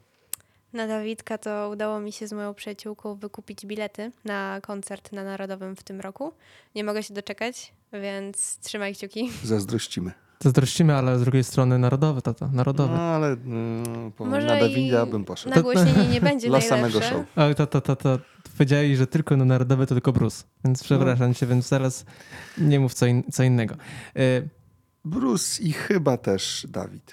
Na 0.73 0.87
Dawidka 0.87 1.37
to 1.37 1.69
udało 1.69 1.99
mi 1.99 2.11
się 2.11 2.27
z 2.27 2.33
moją 2.33 2.53
przyjaciółką 2.53 3.15
wykupić 3.15 3.65
bilety 3.65 4.11
na 4.25 4.59
koncert 4.61 5.11
na 5.11 5.23
Narodowym 5.23 5.75
w 5.75 5.83
tym 5.83 6.01
roku. 6.01 6.33
Nie 6.75 6.83
mogę 6.83 7.03
się 7.03 7.13
doczekać, 7.13 7.73
więc 7.93 8.59
trzymaj 8.59 8.95
kciuki. 8.95 9.31
Zazdrościmy. 9.43 10.11
Zazdrościmy, 10.39 10.95
ale 10.95 11.19
z 11.19 11.21
drugiej 11.21 11.43
strony 11.43 11.79
narodowy, 11.79 12.21
tata, 12.21 12.49
narodowy. 12.53 12.93
No 12.93 13.01
ale 13.01 13.37
no, 13.45 14.11
po, 14.11 14.25
Może 14.25 14.47
na 14.47 14.57
i 14.57 14.61
Dawida 14.61 15.05
bym 15.05 15.25
poszedł. 15.25 15.55
Nagłośnienie 15.55 16.07
nie 16.07 16.21
będzie 16.21 16.47
Dla 16.53 16.61
samego 16.61 17.01
show. 17.01 17.25
Ale 17.35 17.55
to, 17.55 17.67
to, 17.67 17.81
to, 17.81 17.95
to 17.95 18.19
powiedzieli, 18.57 18.95
że 18.95 19.07
tylko 19.07 19.37
na 19.37 19.45
narodowy 19.45 19.87
to 19.87 19.95
tylko 19.95 20.13
Bruce. 20.13 20.43
Więc 20.65 20.83
przepraszam 20.83 21.33
cię, 21.33 21.45
więc 21.45 21.67
zaraz 21.67 22.05
nie 22.57 22.79
mów 22.79 22.93
co, 22.93 23.05
in, 23.05 23.23
co 23.31 23.43
innego. 23.43 23.75
Y, 24.17 24.49
Bruce 25.05 25.63
i 25.63 25.73
chyba 25.73 26.17
też 26.17 26.67
Dawid. 26.69 27.11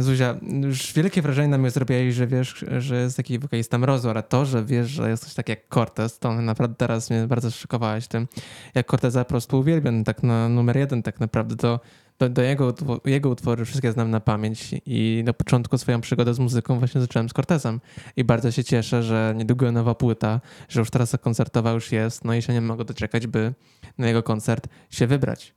Zuzia, 0.00 0.34
już 0.62 0.92
wielkie 0.92 1.22
wrażenie 1.22 1.48
na 1.48 1.58
mnie 1.58 1.70
zrobiłeś, 1.70 2.14
że 2.14 2.26
wiesz, 2.26 2.64
że 2.78 2.96
jest 2.96 3.16
taki 3.16 3.38
wokalista 3.38 3.78
mrozu, 3.78 4.10
ale 4.10 4.22
to, 4.22 4.44
że 4.44 4.64
wiesz, 4.64 4.88
że 4.88 5.10
jest 5.10 5.24
coś 5.24 5.34
tak 5.34 5.48
jak 5.48 5.68
Cortez, 5.68 6.18
to 6.18 6.34
naprawdę 6.34 6.76
teraz 6.76 7.10
mnie 7.10 7.26
bardzo 7.26 7.50
szokowałeś 7.50 8.08
tym, 8.08 8.28
jak 8.74 8.90
Corteza 8.90 9.24
po 9.24 9.28
prostu 9.28 9.58
uwielbiam, 9.58 10.04
tak 10.04 10.22
na 10.22 10.48
numer 10.48 10.76
jeden 10.76 11.02
tak 11.02 11.20
naprawdę, 11.20 11.56
to 11.56 11.80
do, 12.18 12.28
do 12.28 12.42
jego, 12.42 12.74
jego 13.04 13.28
utwory 13.28 13.64
wszystkie 13.64 13.92
znam 13.92 14.10
na 14.10 14.20
pamięć 14.20 14.70
i 14.86 15.22
na 15.24 15.32
początku 15.32 15.78
swoją 15.78 16.00
przygodę 16.00 16.34
z 16.34 16.38
muzyką 16.38 16.78
właśnie 16.78 17.00
zacząłem 17.00 17.28
z 17.28 17.32
Cortezem 17.32 17.80
i 18.16 18.24
bardzo 18.24 18.50
się 18.50 18.64
cieszę, 18.64 19.02
że 19.02 19.34
niedługo 19.36 19.72
nowa 19.72 19.94
płyta, 19.94 20.40
że 20.68 20.80
już 20.80 20.90
teraz 20.90 21.16
koncertowa 21.20 21.72
już 21.72 21.92
jest, 21.92 22.24
no 22.24 22.34
i 22.34 22.42
się 22.42 22.52
nie 22.52 22.60
mogę 22.60 22.84
doczekać, 22.84 23.26
by 23.26 23.54
na 23.98 24.06
jego 24.06 24.22
koncert 24.22 24.68
się 24.90 25.06
wybrać. 25.06 25.54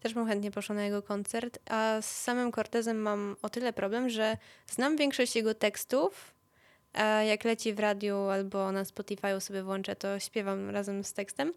Też 0.00 0.14
bym 0.14 0.26
chętnie 0.26 0.50
poszła 0.50 0.74
na 0.74 0.84
jego 0.84 1.02
koncert, 1.02 1.58
a 1.70 1.98
z 2.02 2.10
samym 2.20 2.52
Cortezem 2.52 2.96
mam 3.02 3.36
o 3.42 3.48
tyle 3.48 3.72
problem, 3.72 4.10
że 4.10 4.36
znam 4.70 4.96
większość 4.96 5.36
jego 5.36 5.54
tekstów. 5.54 6.34
A 6.92 7.04
jak 7.04 7.44
leci 7.44 7.74
w 7.74 7.78
radiu 7.78 8.16
albo 8.16 8.72
na 8.72 8.84
Spotify 8.84 9.40
sobie 9.40 9.62
włączę, 9.62 9.96
to 9.96 10.18
śpiewam 10.18 10.70
razem 10.70 11.04
z 11.04 11.12
tekstem, 11.12 11.52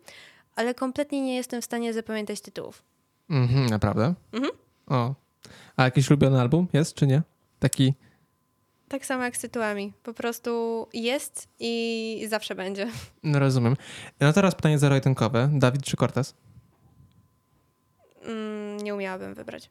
ale 0.56 0.74
kompletnie 0.74 1.22
nie 1.22 1.36
jestem 1.36 1.62
w 1.62 1.66
stanie 1.66 1.94
zapamiętać 1.94 2.42
tytułów. 2.42 2.84
Mhm, 3.30 3.66
naprawdę? 3.66 4.14
Mhm. 4.34 4.54
O. 4.88 5.16
A 5.78 5.84
jakiś 5.84 6.10
ulubiony 6.10 6.42
album 6.42 6.68
jest, 6.74 6.94
czy 6.96 7.08
nie? 7.08 7.22
Taki 7.60 7.94
Tak 8.88 9.06
samo 9.06 9.24
jak 9.24 9.38
z 9.38 9.40
tytułami. 9.40 9.94
Po 10.04 10.14
prostu 10.14 10.88
jest 10.94 11.48
i 11.60 12.26
zawsze 12.30 12.56
będzie. 12.56 12.88
No 13.24 13.40
rozumiem. 13.40 13.76
No 14.20 14.34
teraz 14.34 14.56
pytanie 14.56 14.80
zero-jedynkowe. 14.80 15.50
Dawid 15.54 15.84
czy 15.84 15.98
Cortez? 15.98 16.34
Mm, 18.22 18.78
nie 18.78 18.96
umiałabym 18.96 19.34
wybrać. 19.34 19.70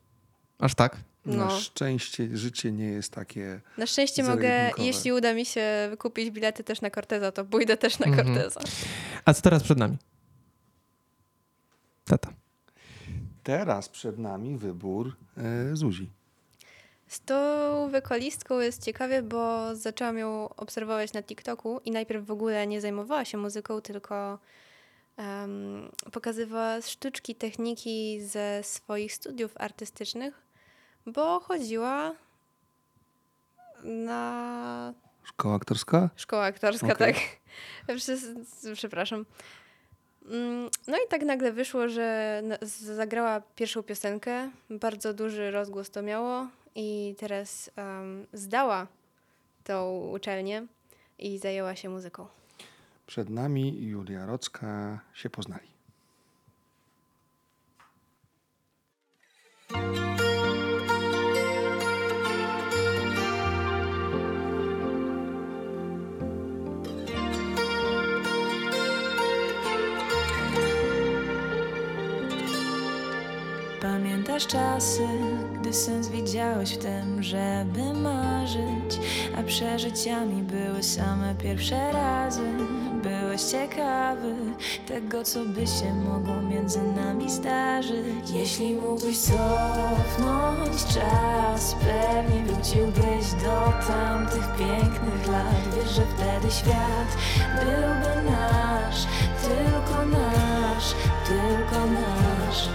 Aż 0.59 0.74
tak? 0.74 0.97
No. 1.26 1.36
Na 1.44 1.51
szczęście 1.51 2.36
życie 2.36 2.72
nie 2.72 2.85
jest 2.86 3.12
takie. 3.12 3.60
Na 3.78 3.86
szczęście 3.86 4.22
mogę, 4.22 4.70
jeśli 4.78 5.12
uda 5.12 5.35
mi 5.35 5.44
się 5.47 5.86
wykupić 5.90 6.31
bilety 6.31 6.64
też 6.64 6.81
na 6.81 6.90
Corteza, 6.90 7.32
to 7.32 7.44
pójdę 7.44 7.76
też 7.76 7.98
na 7.98 8.06
Mhm. 8.06 8.26
Corteza. 8.26 8.60
A 9.24 9.35
co 9.35 9.43
teraz 9.43 9.62
przed 9.62 9.78
nami? 9.78 9.97
Tata. 12.05 12.32
Teraz 13.44 13.88
przed 13.88 14.18
nami 14.18 14.58
wybór 14.58 15.16
e, 15.36 15.76
Zuzi. 15.76 16.10
Z 17.06 17.20
tą 17.20 17.34
wokalistką 17.90 18.60
jest 18.60 18.84
ciekawie, 18.84 19.22
bo 19.22 19.76
zaczęłam 19.76 20.18
ją 20.18 20.48
obserwować 20.48 21.12
na 21.12 21.22
TikToku 21.22 21.80
i 21.84 21.90
najpierw 21.90 22.26
w 22.26 22.30
ogóle 22.30 22.66
nie 22.66 22.80
zajmowała 22.80 23.24
się 23.24 23.38
muzyką, 23.38 23.80
tylko 23.80 24.38
em, 25.16 25.90
pokazywała 26.12 26.80
sztuczki, 26.80 27.34
techniki 27.34 28.20
ze 28.20 28.62
swoich 28.62 29.14
studiów 29.14 29.52
artystycznych, 29.56 30.42
bo 31.06 31.40
chodziła 31.40 32.14
na 33.84 34.94
Szkoła 35.24 35.54
aktorska? 35.54 36.10
Szkoła 36.16 36.44
aktorska, 36.44 36.92
Okej. 36.92 37.14
tak. 37.14 37.22
Przepraszam. 38.74 39.26
Mm, 40.30 40.70
No 40.88 40.96
i 40.96 41.09
tak 41.09 41.22
nagle 41.22 41.52
wyszło, 41.52 41.88
że 41.88 42.42
zagrała 42.62 43.40
pierwszą 43.56 43.82
piosenkę. 43.82 44.51
Bardzo 44.70 45.14
duży 45.14 45.51
rozgłos 45.51 45.90
to 45.90 46.02
miało 46.02 46.48
i 46.74 47.14
teraz 47.18 47.70
em, 47.76 48.26
zdała 48.32 48.86
tą 49.64 49.98
uczelnię 50.12 50.66
i 51.18 51.38
zajęła 51.38 51.76
się 51.76 51.88
muzyką. 51.88 52.26
Przed 53.06 53.30
nami 53.30 53.82
Julia 53.86 54.26
Rocka 54.26 55.01
się 55.14 55.30
poznali. 55.30 55.68
Pamiętasz 74.35 74.52
czasy, 74.52 75.09
gdy 75.61 75.73
sens 75.73 76.09
widziałeś 76.09 76.74
w 76.74 76.78
tym, 76.78 77.23
żeby 77.23 77.94
marzyć, 77.94 79.01
a 79.39 79.43
przeżyciami 79.43 80.43
były 80.43 80.82
same 80.82 81.35
pierwsze 81.35 81.93
razy. 81.93 82.43
Byłeś 83.02 83.43
ciekawy 83.43 84.35
tego, 84.86 85.24
co 85.24 85.44
by 85.44 85.66
się 85.66 85.94
mogło 85.94 86.43
między 86.43 86.82
nami 86.82 87.31
zdarzyć. 87.31 88.31
Jeśli 88.35 88.74
mógłbyś 88.74 89.19
cofnąć 89.19 90.85
czas, 90.94 91.74
pewnie 91.74 92.44
wróciłbyś 92.44 93.32
do 93.44 93.73
tamtych 93.89 94.56
pięknych 94.59 95.27
lat. 95.27 95.74
Wiesz, 95.77 95.90
że 95.90 96.02
wtedy 96.16 96.55
świat 96.55 97.16
byłby 97.55 98.31
nasz, 98.31 99.06
tylko 99.43 100.06
nasz, 100.06 100.94
tylko 101.28 101.86
nasz. 101.86 102.69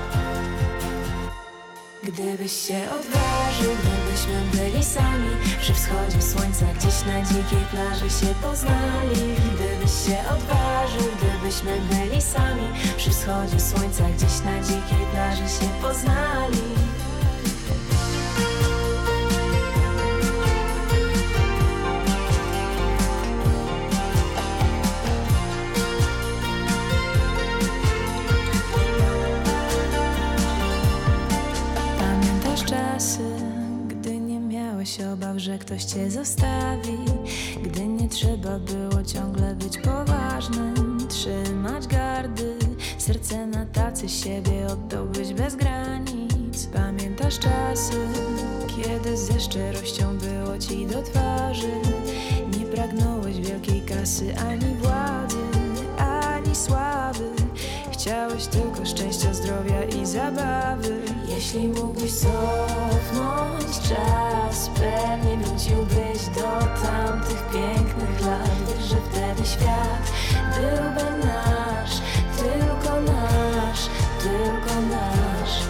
Gdybyś 2.13 2.51
się 2.51 2.81
odważył, 2.91 3.71
gdybyśmy 3.81 4.41
byli 4.53 4.83
sami 4.83 5.29
Przy 5.61 5.73
wschodzie 5.73 6.21
słońca 6.21 6.65
gdzieś 6.79 7.05
na 7.05 7.21
dzikiej 7.21 7.65
plaży 7.71 8.09
się 8.09 8.33
poznali. 8.41 9.35
Gdybyś 9.55 9.91
się 10.05 10.17
odważył, 10.33 11.11
gdybyśmy 11.17 11.81
byli 11.81 12.21
sami 12.21 12.67
Przy 12.97 13.09
wschodzie 13.09 13.59
słońca 13.59 14.03
gdzieś 14.17 14.41
na 14.45 14.59
dzikiej 14.63 15.05
plaży 15.11 15.49
się 15.49 15.69
poznali 15.81 16.88
że 35.37 35.57
ktoś 35.57 35.83
cię 35.83 36.11
zostawi. 36.11 36.97
Gdy 37.63 37.87
nie 37.87 38.09
trzeba 38.09 38.59
było 38.59 39.03
ciągle 39.03 39.55
być 39.55 39.77
poważnym 39.77 41.07
Trzymać 41.09 41.87
gardy. 41.87 42.55
Serce 42.97 43.47
na 43.47 43.65
tacy 43.65 44.09
siebie 44.09 44.67
oddałbyś 44.67 45.33
bez 45.33 45.55
granic. 45.55 46.65
Pamiętasz 46.73 47.39
czasy, 47.39 48.07
kiedy 48.67 49.17
ze 49.17 49.39
szczerością 49.39 50.17
było 50.17 50.57
ci 50.57 50.85
do 50.85 51.01
twarzy. 51.03 51.71
Nie 52.59 52.65
pragnąłeś 52.65 53.37
wielkiej 53.37 53.81
kasy 53.81 54.33
ani 54.37 54.75
władzy, 54.75 55.37
ani 55.97 56.55
sławy. 56.55 57.29
Chciałeś 57.91 58.45
tylko 58.45 58.85
szczęścia, 58.85 59.33
zdrowia 59.33 59.83
i 59.83 60.05
zabawy. 60.05 61.01
Jeśli 61.27 61.67
mógłbyś 61.67 62.11
cofnąć 62.11 63.89
czas 63.89 64.69
pięknych 67.53 68.21
lat 68.21 68.49
Wiesz, 68.67 68.89
że 68.89 68.95
wtedy 68.95 69.49
świat 69.49 70.11
byłby 70.55 71.25
nasz 71.27 72.01
Tylko 72.37 73.01
nasz, 73.01 73.81
tylko 74.23 74.81
nasz. 74.81 75.63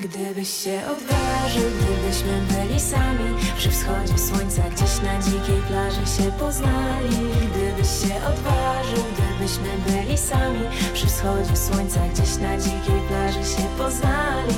Gdybyś 0.00 0.48
się 0.48 0.80
odważył, 0.92 1.70
gdybyśmy 1.80 2.40
byli 2.50 2.80
sami 2.80 3.34
Przy 3.56 3.70
wschodzie 3.70 4.18
słońca 4.18 4.62
gdzieś 4.62 5.02
na 5.02 5.18
dzikiej 5.22 5.62
plaży 5.68 6.06
się 6.16 6.32
poznali. 6.32 7.16
Gdybyś 7.50 7.88
się 7.88 8.14
odważył, 8.14 9.04
gdybyśmy 9.12 9.68
byli 9.86 10.18
sami 10.18 10.60
Przy 10.94 11.06
wschodzie 11.06 11.56
słońca 11.56 12.00
gdzieś 12.14 12.36
na 12.36 12.56
dzikiej 12.56 13.00
plaży 13.08 13.44
się 13.44 13.68
poznali 13.78 14.56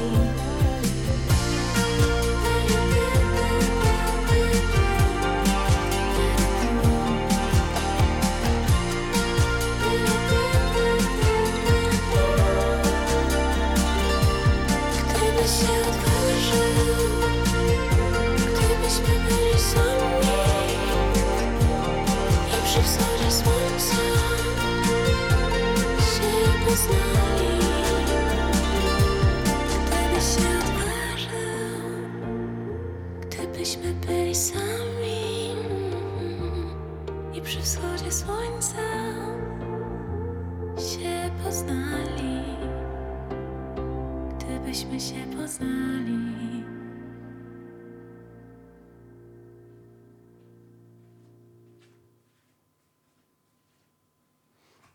Się 26.89 26.95
poznali 26.95 27.18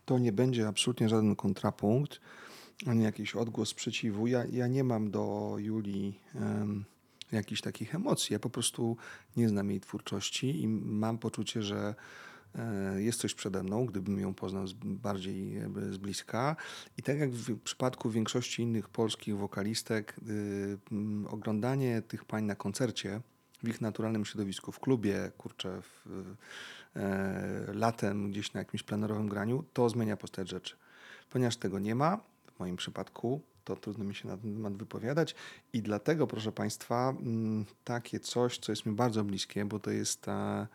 To 0.04 0.18
nie 0.18 0.32
będzie 0.32 0.68
absolutnie 0.68 1.08
żaden 1.08 1.36
kontrapunkt, 1.36 2.20
ani 2.86 3.04
jakiś 3.04 3.34
odgłos 3.34 3.68
sprzeciwu. 3.68 4.26
Ja, 4.26 4.44
ja 4.44 4.66
nie 4.66 4.84
mam 4.84 5.10
do 5.10 5.54
Julii 5.58 6.20
em, 6.34 6.84
jakichś 7.32 7.60
takich 7.60 7.94
emocji. 7.94 8.32
Ja 8.32 8.38
po 8.38 8.50
prostu 8.50 8.96
nie 9.36 9.48
znam 9.48 9.70
jej 9.70 9.80
twórczości 9.80 10.62
i 10.62 10.68
mam 10.68 11.18
poczucie, 11.18 11.62
że 11.62 11.94
e, 12.54 13.02
jest 13.02 13.20
coś 13.20 13.34
przede 13.34 13.62
mną, 13.62 13.86
gdybym 13.86 14.20
ją 14.20 14.34
poznał 14.34 14.64
bardziej 14.84 15.60
z 15.90 15.96
bliska. 15.96 16.56
I 16.98 17.02
tak 17.02 17.18
jak 17.18 17.30
w 17.30 17.60
przypadku 17.60 18.10
większości 18.10 18.62
innych 18.62 18.88
polskich 18.88 19.36
wokalistek, 19.36 20.16
y, 20.28 20.78
mm, 20.92 21.26
oglądanie 21.26 22.02
tych 22.02 22.24
pań 22.24 22.44
na 22.44 22.54
koncercie 22.54 23.20
w 23.62 23.68
ich 23.68 23.80
naturalnym 23.80 24.24
środowisku, 24.24 24.72
w 24.72 24.80
klubie, 24.80 25.32
kurczę, 25.38 25.82
w, 25.82 26.34
latem 27.66 28.30
gdzieś 28.30 28.52
na 28.52 28.60
jakimś 28.60 28.82
plenerowym 28.82 29.28
graniu, 29.28 29.64
to 29.72 29.88
zmienia 29.88 30.16
postać 30.16 30.48
rzeczy. 30.48 30.76
Ponieważ 31.30 31.56
tego 31.56 31.78
nie 31.78 31.94
ma, 31.94 32.20
w 32.56 32.60
moim 32.60 32.76
przypadku, 32.76 33.40
to 33.64 33.76
trudno 33.76 34.04
mi 34.04 34.14
się 34.14 34.28
na 34.28 34.36
ten 34.36 34.54
temat 34.54 34.76
wypowiadać 34.76 35.34
i 35.72 35.82
dlatego, 35.82 36.26
proszę 36.26 36.52
Państwa, 36.52 37.10
mm, 37.10 37.64
takie 37.84 38.20
coś, 38.20 38.58
co 38.58 38.72
jest 38.72 38.86
mi 38.86 38.92
bardzo 38.92 39.24
bliskie, 39.24 39.64
bo 39.64 39.78
to 39.78 39.90
jest 39.90 40.28
e, 40.28 40.66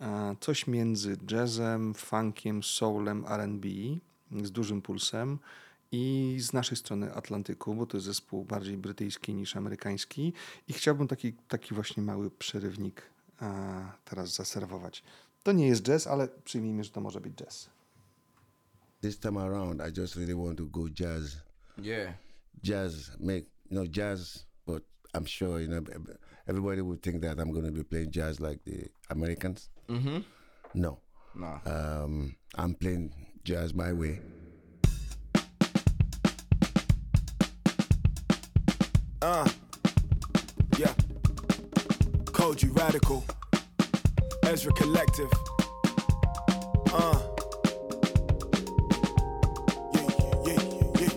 e, 0.00 0.36
coś 0.40 0.66
między 0.66 1.16
jazzem, 1.30 1.94
funkiem, 1.94 2.62
soulem, 2.62 3.24
R&B 3.28 3.68
z 4.42 4.50
dużym 4.50 4.82
pulsem 4.82 5.38
i 5.92 6.36
z 6.40 6.52
naszej 6.52 6.76
strony 6.76 7.14
Atlantyku, 7.14 7.74
bo 7.74 7.86
to 7.86 7.96
jest 7.96 8.06
zespół 8.06 8.44
bardziej 8.44 8.76
brytyjski 8.76 9.34
niż 9.34 9.56
amerykański 9.56 10.32
i 10.68 10.72
chciałbym 10.72 11.08
taki, 11.08 11.32
taki 11.32 11.74
właśnie 11.74 12.02
mały 12.02 12.30
przerywnik 12.30 13.02
e, 13.42 13.86
teraz 14.04 14.34
zaserwować. 14.34 15.02
To 15.48 15.52
nie 15.52 15.66
jest 15.66 15.82
jazz, 15.82 16.06
ale 16.06 16.28
przyjmijmy, 16.44 16.84
że 16.84 16.90
to 16.90 17.00
może 17.00 17.20
być 17.20 17.34
jazz. 17.34 17.70
This 19.00 19.18
time 19.18 19.40
around, 19.40 19.80
I 19.80 20.00
just 20.00 20.16
really 20.16 20.34
want 20.34 20.58
to 20.58 20.66
go 20.66 20.88
jazz. 20.88 21.36
Yeah. 21.82 22.14
Jazz, 22.62 23.10
make, 23.20 23.44
you 23.70 23.76
know, 23.76 23.86
jazz, 23.86 24.46
but 24.66 24.82
I'm 25.14 25.26
sure, 25.26 25.62
you 25.62 25.68
know, 25.68 25.80
everybody 26.46 26.82
would 26.82 27.02
think 27.02 27.22
that 27.22 27.38
I'm 27.38 27.52
going 27.52 27.64
to 27.64 27.72
be 27.72 27.82
playing 27.82 28.10
jazz 28.10 28.40
like 28.40 28.60
the 28.64 28.90
Americans. 29.08 29.70
Mm 29.88 29.98
-hmm. 29.98 30.22
No. 30.74 31.00
Nah. 31.34 31.60
Um, 31.66 32.36
I'm 32.58 32.74
playing 32.74 33.12
jazz 33.44 33.72
my 33.72 33.92
way. 33.92 34.20
Uh, 39.22 39.48
yeah. 40.78 40.94
Koji 42.32 42.70
Radical. 42.76 43.22
Ezra 44.48 44.72
Collective. 44.72 45.30
Uh. 46.90 47.20
Yeah, 49.92 50.08
yeah, 50.46 50.62
yeah. 50.98 51.12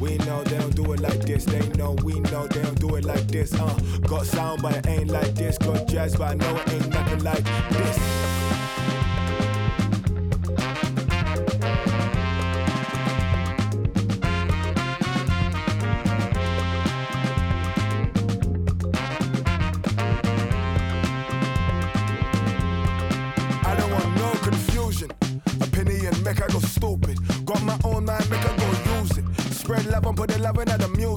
We 0.00 0.18
know 0.18 0.42
they 0.42 0.58
don't 0.58 0.74
do 0.74 0.92
it 0.92 0.98
like 0.98 1.20
this. 1.20 1.44
They 1.44 1.60
know 1.78 1.92
we 2.02 2.18
know 2.18 2.48
they 2.48 2.60
don't 2.60 2.80
do 2.80 2.96
it 2.96 3.04
like 3.04 3.28
this. 3.28 3.54
Uh, 3.54 3.78
got 4.08 4.26
sound, 4.26 4.62
but 4.62 4.74
it 4.74 4.88
ain't 4.88 5.10
like 5.10 5.36
this. 5.36 5.56
Got 5.56 5.86
jazz, 5.86 6.16
but 6.16 6.32
I 6.32 6.34
know 6.34 6.56
it 6.56 6.72
ain't 6.72 6.88
nothing 6.88 7.22
like 7.22 7.44
this. 7.70 8.53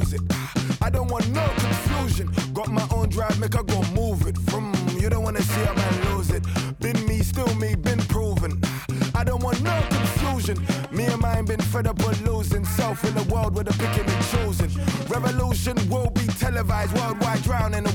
Music. 0.09 0.27
Ah, 0.31 0.77
I 0.84 0.89
don't 0.89 1.09
want 1.09 1.27
no 1.34 1.45
confusion. 1.57 2.29
Got 2.53 2.69
my 2.69 2.88
own 2.91 3.09
drive, 3.09 3.39
make 3.39 3.55
I 3.55 3.63
go 3.63 3.81
move 3.93 4.27
it. 4.27 4.38
From 4.49 4.73
you 4.99 5.09
don't 5.09 5.23
wanna 5.23 5.41
see 5.41 5.63
a 5.63 5.73
man 5.73 5.93
lose 6.09 6.29
it. 6.31 6.43
Been 6.79 6.97
me, 7.07 7.19
still 7.19 7.53
me, 7.55 7.75
been 7.75 7.99
proven. 7.99 8.59
Ah, 8.63 8.85
I 9.15 9.23
don't 9.23 9.43
want 9.43 9.61
no 9.63 9.75
confusion. 9.89 10.57
Me 10.91 11.05
and 11.05 11.21
mine 11.21 11.45
been 11.45 11.59
fed 11.59 11.88
up 11.88 11.97
with 11.99 12.21
losing 12.21 12.63
self 12.63 13.03
in 13.03 13.17
a 13.17 13.23
world 13.23 13.55
where 13.55 13.63
the 13.63 13.73
picking 13.73 14.09
and 14.09 14.23
choosing. 14.31 14.71
Revolution 15.09 15.75
will 15.89 16.09
be 16.11 16.25
televised 16.39 16.93
worldwide, 16.97 17.41
drowning 17.43 17.85
a 17.85 17.93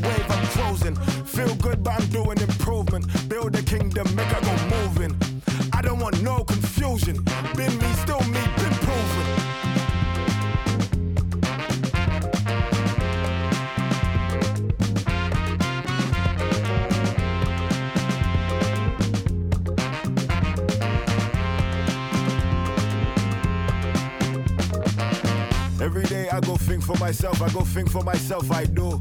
for 26.95 27.05
myself, 27.05 27.43
I 27.43 27.49
go 27.51 27.61
think 27.61 27.91
for 27.91 28.03
myself, 28.03 28.51
I 28.51 28.65
do. 28.65 29.01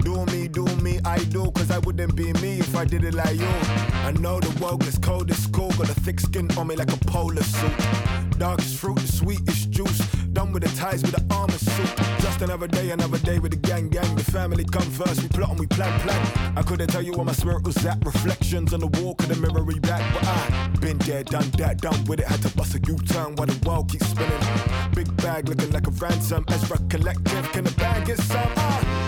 Do 0.00 0.24
me, 0.26 0.48
do 0.48 0.64
me, 0.82 1.00
I 1.04 1.18
do, 1.24 1.50
cause 1.50 1.70
I 1.70 1.78
wouldn't 1.78 2.14
be 2.14 2.32
me 2.34 2.60
if 2.60 2.76
I 2.76 2.84
did 2.84 3.04
it 3.04 3.14
like 3.14 3.38
you. 3.38 3.46
I 4.06 4.12
know 4.12 4.40
the 4.40 4.62
world 4.62 4.80
gets 4.80 4.98
cold 4.98 5.30
at 5.30 5.36
school, 5.36 5.70
got 5.70 5.88
a 5.88 6.00
thick 6.00 6.20
skin 6.20 6.50
on 6.56 6.68
me 6.68 6.76
like 6.76 6.92
a 6.92 6.96
polar 7.06 7.42
suit. 7.42 7.72
Darkest 8.38 8.76
fruit, 8.76 8.96
the 8.96 9.08
sweetest 9.08 9.70
juice. 9.70 9.98
Done 10.32 10.52
with 10.52 10.62
the 10.62 10.76
ties 10.76 11.02
with 11.02 11.12
the 11.12 11.34
armor 11.34 11.58
suit. 11.58 11.96
Just 12.20 12.42
another 12.42 12.68
day, 12.68 12.90
another 12.90 13.18
day 13.18 13.38
with. 13.38 13.52
The 13.52 13.55
family 14.36 14.64
come 14.64 14.90
first, 14.90 15.22
we 15.22 15.28
plot 15.28 15.48
and 15.48 15.58
we 15.58 15.66
plan, 15.66 15.98
plan. 16.00 16.52
I 16.58 16.62
couldn't 16.62 16.88
tell 16.88 17.00
you 17.00 17.12
where 17.12 17.24
my 17.24 17.32
spirit 17.32 17.64
was 17.64 17.76
at. 17.86 18.04
Reflections 18.04 18.74
on 18.74 18.80
the 18.80 18.86
wall 18.98 19.14
could 19.14 19.30
the 19.30 19.36
mirror 19.36 19.64
me 19.64 19.78
back, 19.78 20.02
but 20.12 20.24
I 20.28 20.68
been 20.78 20.98
there, 20.98 21.24
done 21.24 21.48
that, 21.52 21.80
done 21.80 22.04
with 22.04 22.20
it. 22.20 22.26
Had 22.26 22.42
to 22.42 22.50
bust 22.54 22.74
a 22.74 22.80
U-turn 22.86 23.36
while 23.36 23.46
the 23.46 23.58
world 23.66 23.90
keeps 23.90 24.06
spinning. 24.08 24.42
Big 24.94 25.08
bag 25.16 25.48
looking 25.48 25.70
like 25.70 25.86
a 25.86 25.90
ransom. 26.02 26.44
Ezra 26.50 26.78
Collective, 26.90 27.50
can 27.52 27.64
the 27.64 27.70
bag 27.72 28.06
get 28.06 28.18
some? 28.18 28.52
Ah. 28.56 29.05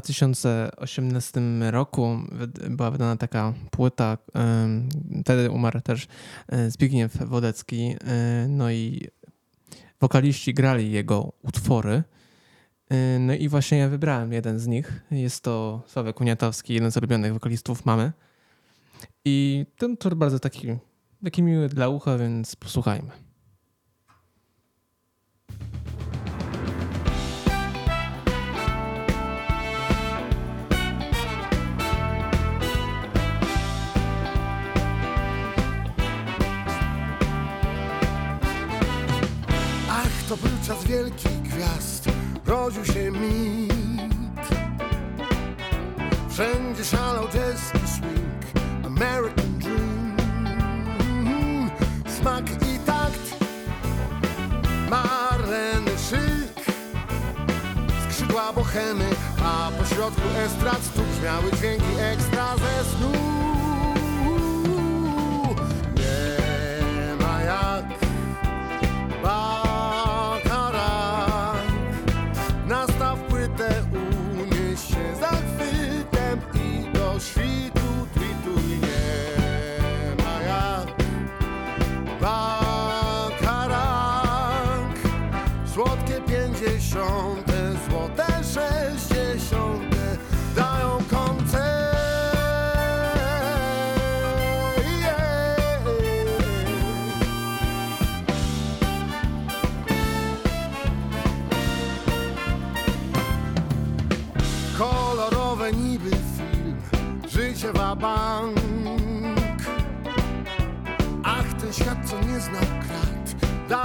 2018 0.00 1.40
roku 1.70 2.18
była 2.70 2.90
wydana 2.90 3.16
taka 3.16 3.54
płyta. 3.70 4.18
Wtedy 5.22 5.50
umarł 5.50 5.80
też 5.80 6.06
e, 6.48 6.70
Zbigniew 6.70 7.16
Wodecki. 7.16 7.96
e, 8.04 8.46
No 8.48 8.70
i 8.70 9.06
wokaliści 10.00 10.54
grali 10.54 10.92
jego 10.92 11.32
utwory. 11.42 12.02
E, 12.90 13.18
No 13.18 13.34
i 13.34 13.48
właśnie 13.48 13.78
ja 13.78 13.88
wybrałem 13.88 14.32
jeden 14.32 14.58
z 14.58 14.66
nich. 14.66 15.02
Jest 15.10 15.44
to 15.44 15.82
Sławek 15.86 16.20
Uniatowski, 16.20 16.74
jeden 16.74 16.90
z 16.92 16.96
ulubionych 16.96 17.32
wokalistów 17.32 17.84
mamy. 17.86 18.12
I 19.24 19.66
ten 19.78 19.92
utwór 19.92 20.16
bardzo 20.16 20.38
taki, 20.38 20.68
taki 21.24 21.42
miły 21.42 21.68
dla 21.68 21.88
ucha, 21.88 22.18
więc 22.18 22.56
posłuchajmy. 22.56 23.10
To 40.28 40.36
był 40.36 40.50
czas 40.66 40.84
wielkich 40.84 41.42
gwiazd, 41.42 42.08
rodził 42.46 42.84
się 42.84 43.10
mit. 43.10 43.72
Wszędzie 46.30 46.84
szalał 46.84 47.28
jazz 47.28 47.72
i 47.84 47.88
swing, 47.88 48.66
American 48.86 49.58
dream. 49.58 50.16
Smak 52.20 52.50
i 52.50 52.78
takt, 52.86 53.44
Marleny 54.90 55.90
szyk, 56.10 56.64
skrzydła 58.04 58.52
bohemy, 58.52 59.10
a 59.44 59.70
pośrodku 59.78 60.28
estrad 60.46 60.82
stu 60.82 61.00
brzmiały 61.02 61.52
dźwięki 61.52 62.00
ekstra 62.00 62.56
ze 62.56 62.84
snu. 62.84 63.37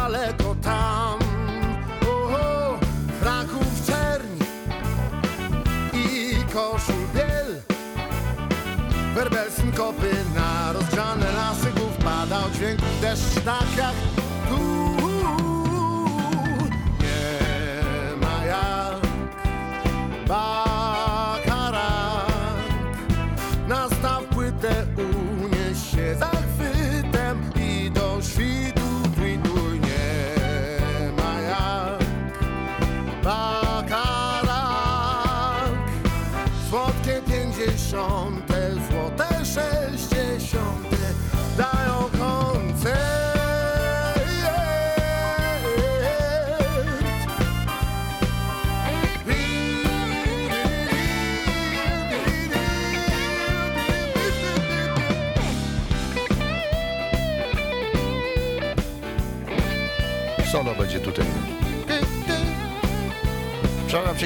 Daleko 0.04 0.56
tam. 0.62 1.20
Oho, 2.08 2.78
fraków 3.22 3.86
czerni 3.88 4.48
i 5.94 6.36
koszul 6.54 7.04
biel. 7.16 7.62
Werbel 9.16 9.52
synkopy 9.52 10.12
na 10.36 10.74
rozgrzane 10.74 11.32
lasy 11.32 11.72
głów 11.72 11.98
Padał 12.04 12.50
dźwięk 12.54 12.80
deszcz 13.02 13.46
tak 13.46 13.78
jak 13.78 14.13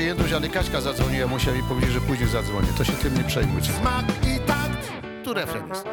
Jędruś, 0.08 0.34
ale 0.34 0.50
Kaśka 0.50 0.82
zadzwoniła, 0.82 1.28
musiała 1.28 1.58
mi 1.58 1.64
powiedzieć, 1.64 1.92
że 1.92 2.02
później 2.02 2.30
zadzwonię. 2.30 2.68
To 2.78 2.84
się 2.84 2.94
tym 2.94 3.18
nie 3.18 3.24
przejmuj. 3.24 3.62
Smak 3.64 4.06
i 4.24 4.40
takt 4.40 4.92
Tu 5.24 5.34
refren 5.34 5.70
jest. 5.70 5.86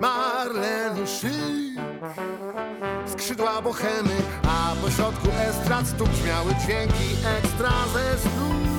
Marleny 0.00 1.06
szyk 1.06 1.84
Skrzydła 3.06 3.62
bohemy 3.62 4.16
A 4.48 4.74
po 4.82 4.90
środku 4.90 5.28
estrad 5.48 5.86
stóp 5.86 6.08
brzmiały 6.08 6.54
dźwięki 6.54 7.08
ekstra 7.38 7.72
ze 7.92 8.18
snu 8.18 8.73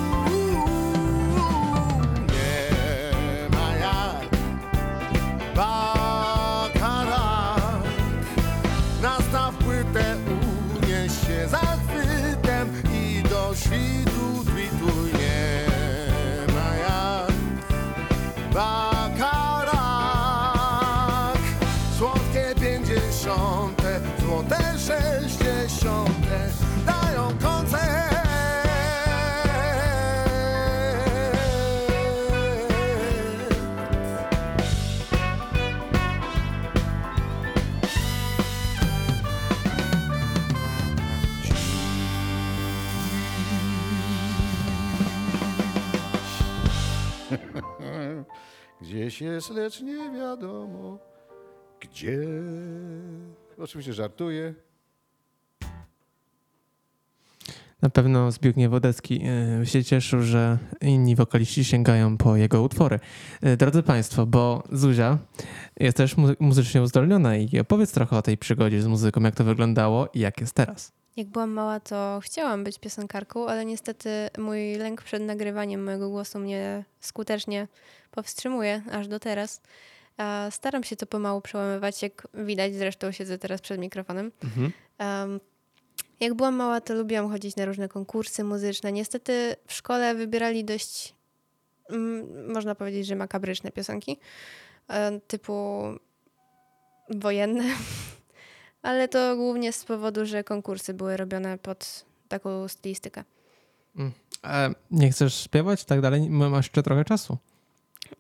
Gdzieś 49.06 49.22
jest, 49.22 49.50
lecz 49.50 49.82
nie 49.82 50.12
wiadomo 50.12 51.00
gdzie. 51.80 52.20
Oczywiście 53.58 53.94
żartuję. 53.94 54.54
Na 57.82 57.90
pewno 57.90 58.32
Zbigniew 58.32 58.72
Wodecki 58.72 59.22
y, 59.62 59.66
się 59.66 59.84
cieszył, 59.84 60.22
że 60.22 60.58
inni 60.82 61.16
wokaliści 61.16 61.64
sięgają 61.66 62.18
po 62.18 62.36
jego 62.36 62.62
utwory. 62.62 63.00
Y, 63.46 63.58
Drodzy 63.58 63.84
Państwo, 63.84 64.26
bo 64.26 64.64
Zuzia 64.72 65.18
jest 65.80 65.98
też 65.98 66.18
mu- 66.18 66.36
muzycznie 66.40 66.82
uzdolniona 66.82 67.38
i 67.38 67.60
opowiedz 67.60 67.92
trochę 67.92 68.18
o 68.18 68.22
tej 68.22 68.38
przygodzie 68.38 68.82
z 68.82 68.88
muzyką, 68.88 69.22
jak 69.22 69.36
to 69.36 69.44
wyglądało 69.44 70.10
i 70.14 70.20
jak 70.20 70.42
jest 70.42 70.54
teraz. 70.54 70.92
Jak 71.18 71.28
byłam 71.28 71.52
mała, 71.52 71.80
to 71.80 72.20
chciałam 72.24 72.64
być 72.64 72.80
piosenkarką, 72.80 73.48
ale 73.48 73.66
niestety 73.66 74.10
mój 74.38 74.76
lęk 74.76 75.02
przed 75.02 75.22
nagrywaniem 75.24 75.84
mojego 75.84 76.10
głosu 76.10 76.40
mnie 76.40 76.84
skutecznie 77.00 77.68
powstrzymuje 78.12 78.82
aż 78.92 79.08
do 79.08 79.20
teraz. 79.20 79.62
A 80.18 80.48
Staram 80.52 80.84
się 80.84 80.96
to 80.96 81.06
pomału 81.06 81.42
przełamywać, 81.42 82.02
jak 82.02 82.28
widać, 82.34 82.76
zresztą 82.76 83.12
siedzę 83.12 83.38
teraz 83.38 83.62
przed 83.62 83.80
mikrofonem. 83.80 84.32
Mhm. 84.44 84.72
Em, 84.98 85.40
jak 86.20 86.34
byłam 86.34 86.56
mała, 86.56 86.82
to 86.82 86.94
lubiłam 86.94 87.30
chodzić 87.30 87.56
na 87.56 87.66
różne 87.66 87.90
konkursy 87.90 88.44
muzyczne. 88.44 88.92
Niestety 88.92 89.56
w 89.68 89.74
szkole 89.74 90.16
wybierali 90.16 90.66
dość, 90.66 91.16
mm, 91.90 92.54
można 92.54 92.76
powiedzieć, 92.76 93.08
że 93.08 93.16
makabryczne 93.16 93.72
piosenki, 93.72 94.20
e, 94.90 95.20
typu 95.20 95.84
wojenne, 97.10 97.64
ale 98.86 99.08
to 99.08 99.36
głównie 99.36 99.74
z 99.74 99.86
powodu, 99.86 100.26
że 100.26 100.44
konkursy 100.44 100.94
były 100.94 101.18
robione 101.18 101.58
pod 101.58 102.06
taką 102.28 102.68
stylistykę. 102.68 103.24
Mm. 103.96 104.12
Nie 104.92 105.12
chcesz 105.12 105.44
śpiewać 105.44 105.84
i 105.84 105.86
tak 105.86 106.02
dalej? 106.02 106.30
Masz 106.30 106.66
jeszcze 106.66 106.84
trochę 106.84 107.06
czasu. 107.06 107.38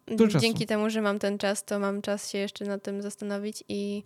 Dużo 0.07 0.31
czasu. 0.31 0.45
Dzięki 0.45 0.65
temu, 0.65 0.89
że 0.89 1.01
mam 1.01 1.19
ten 1.19 1.37
czas, 1.37 1.63
to 1.63 1.79
mam 1.79 2.01
czas 2.01 2.31
się 2.31 2.37
jeszcze 2.37 2.65
nad 2.65 2.83
tym 2.83 3.01
zastanowić 3.01 3.63
i 3.69 4.03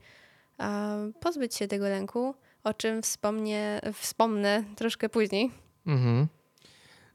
pozbyć 1.20 1.56
się 1.56 1.68
tego 1.68 1.90
lęku, 1.90 2.36
o 2.64 2.74
czym 2.74 3.02
wspomnę, 3.02 3.82
wspomnę 3.94 4.64
troszkę 4.76 5.10
później. 5.10 5.52
Mhm. 5.88 6.28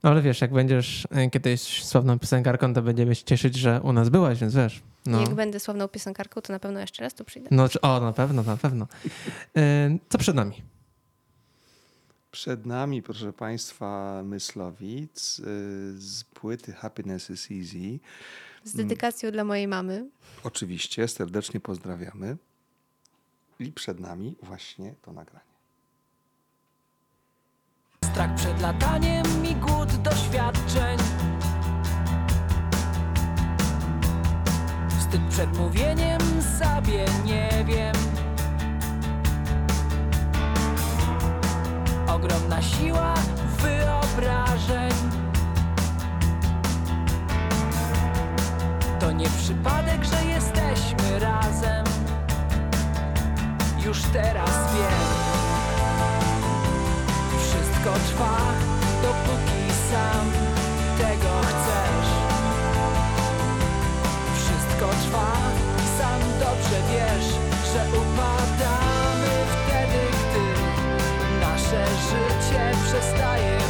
No 0.02 0.10
ale 0.10 0.22
wiesz, 0.22 0.40
jak 0.40 0.52
będziesz 0.52 1.04
y, 1.04 1.30
kiedyś 1.30 1.84
sławną 1.84 2.18
piosenkarką, 2.18 2.74
to 2.74 2.82
będziemy 2.82 3.14
się 3.14 3.24
cieszyć, 3.24 3.56
że 3.56 3.80
u 3.82 3.92
nas 3.92 4.08
byłaś, 4.08 4.38
więc 4.38 4.54
wiesz. 4.54 4.82
No. 5.06 5.20
Jak 5.20 5.35
będę 5.35 5.60
sławną 5.60 5.89
piosenkarką, 5.89 6.40
to 6.40 6.52
na 6.52 6.59
pewno 6.59 6.81
jeszcze 6.81 7.02
raz 7.02 7.14
tu 7.14 7.24
przyjdę. 7.24 7.48
No, 7.51 7.68
o, 7.82 8.01
na 8.01 8.12
pewno, 8.12 8.43
na 8.43 8.56
pewno. 8.56 8.86
Y, 9.56 9.98
Co 10.09 10.18
przed 10.18 10.36
nami? 10.36 10.62
Przed 12.31 12.66
nami, 12.66 13.02
proszę 13.02 13.32
Państwa, 13.32 14.22
Myslowic 14.24 15.39
y, 15.39 15.43
z 16.01 16.24
płyty 16.24 16.72
Happiness 16.72 17.31
is 17.31 17.51
Easy. 17.51 17.98
Z 18.64 18.74
dedykacją 18.74 19.31
dla 19.31 19.44
mojej 19.44 19.68
mamy. 19.68 20.10
Oczywiście, 20.44 21.09
serdecznie 21.09 21.60
pozdrawiamy. 21.60 22.36
I 23.59 23.72
przed 23.72 24.01
nami 24.01 24.36
właśnie 24.43 24.94
to 25.02 25.12
nagranie. 25.12 25.55
Strach 28.05 28.35
przed 28.36 28.60
lataniem 28.60 29.26
i 29.51 29.55
głód 29.55 29.89
Wstyd 35.44 35.52
przed 35.52 35.58
mówieniem 35.58 36.20
sobie 36.58 37.04
nie 37.24 37.64
wiem. 37.64 37.94
Ogromna 42.08 42.62
siła 42.62 43.14
wyobrażeń. 43.58 44.92
To 49.00 49.12
nie 49.12 49.26
przypadek, 49.28 50.04
że 50.04 50.24
jesteśmy 50.24 51.18
razem. 51.18 51.84
Już 53.84 54.02
teraz 54.02 54.72
wiem. 54.74 55.00
Wszystko 57.40 57.92
trwa, 58.08 58.53
przestaje 72.94 73.63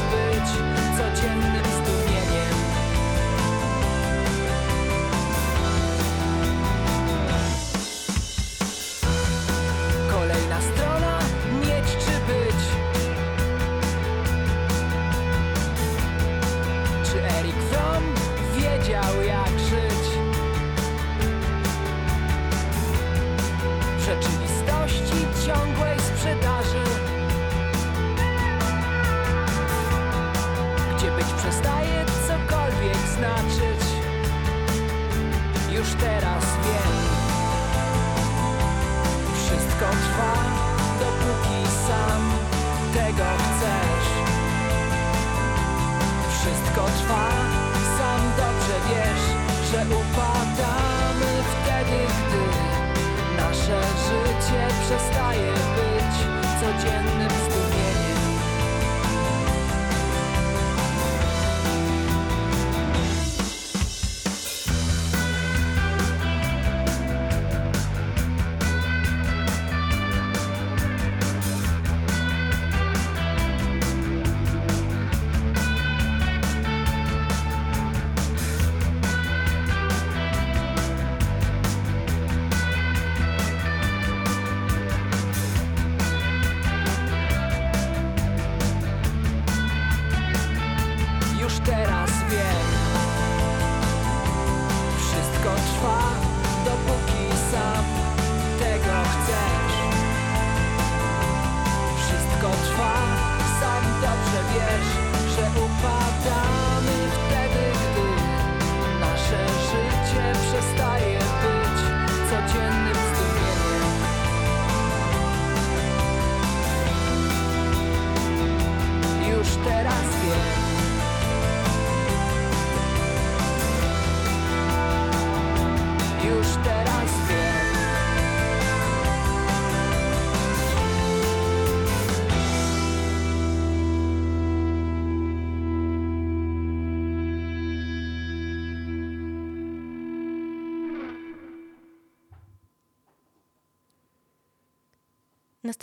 życie 54.85 55.24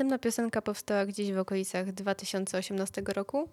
Następna 0.01 0.19
piosenka 0.19 0.61
powstała 0.61 1.05
gdzieś 1.05 1.31
w 1.31 1.37
okolicach 1.37 1.91
2018 1.91 3.01
roku 3.07 3.49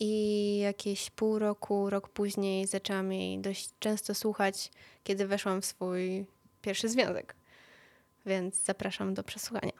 i 0.00 0.58
jakieś 0.58 1.10
pół 1.10 1.38
roku, 1.38 1.90
rok 1.90 2.08
później 2.08 2.66
zaczęłam 2.66 3.12
jej 3.12 3.38
dość 3.38 3.70
często 3.78 4.14
słuchać, 4.14 4.70
kiedy 5.04 5.26
weszłam 5.26 5.62
w 5.62 5.66
swój 5.66 6.26
pierwszy 6.62 6.88
związek. 6.88 7.34
Więc 8.26 8.64
zapraszam 8.64 9.14
do 9.14 9.22
przesłuchania. 9.22 9.72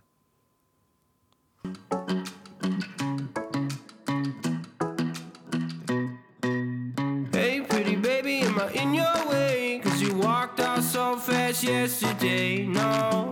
Hey, 7.33 7.65
pretty 7.69 7.97
baby, 7.97 8.41
am 8.47 8.61
I 8.75 8.83
in 8.83 8.95
your 8.95 9.27
way? 9.31 9.81
Cause 9.85 10.03
you 10.03 10.23
walked 10.23 10.61
out 10.61 10.85
so 10.85 11.17
fast 11.17 11.65
yesterday. 11.65 12.67
No, 12.69 13.31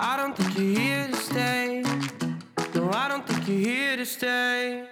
I 0.00 0.16
don't 0.16 0.36
think 0.36 0.58
you're 0.58 0.80
here 0.80 1.08
to 1.08 1.16
stay. 1.16 1.85
You're 3.48 3.58
here 3.58 3.96
to 3.96 4.04
stay. 4.06 4.84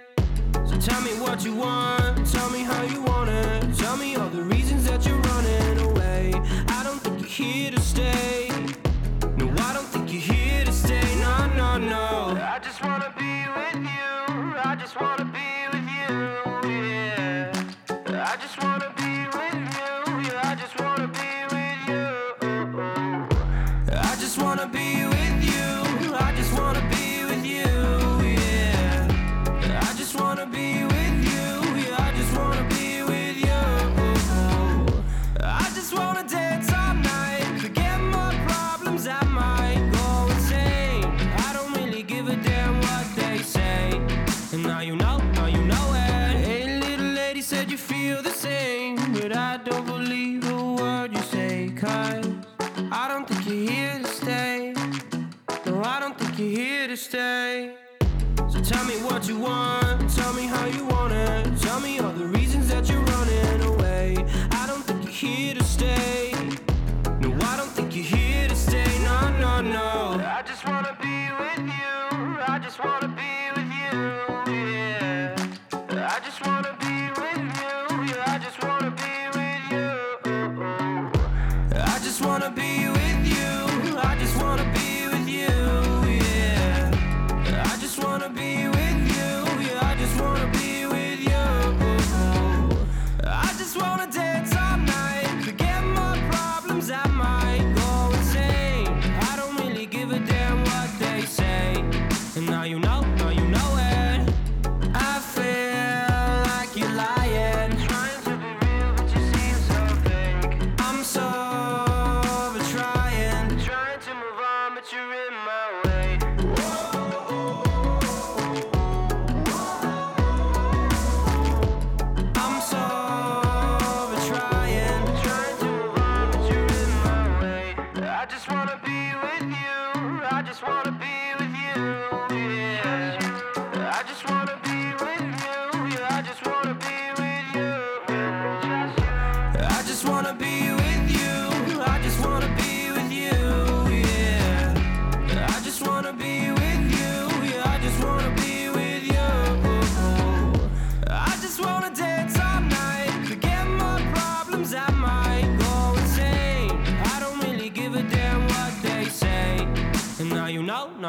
So 0.66 0.78
tell 0.78 1.00
me 1.00 1.10
what 1.20 1.44
you 1.44 1.54
want, 1.56 2.26
tell 2.30 2.50
me 2.50 2.62
how 2.62 2.82
you 2.82 3.02
want 3.02 3.28
it. 3.30 3.76
Tell 3.76 3.96
me 3.96 4.16
all 4.16 4.28
the 4.28 4.42
reasons 4.42 4.63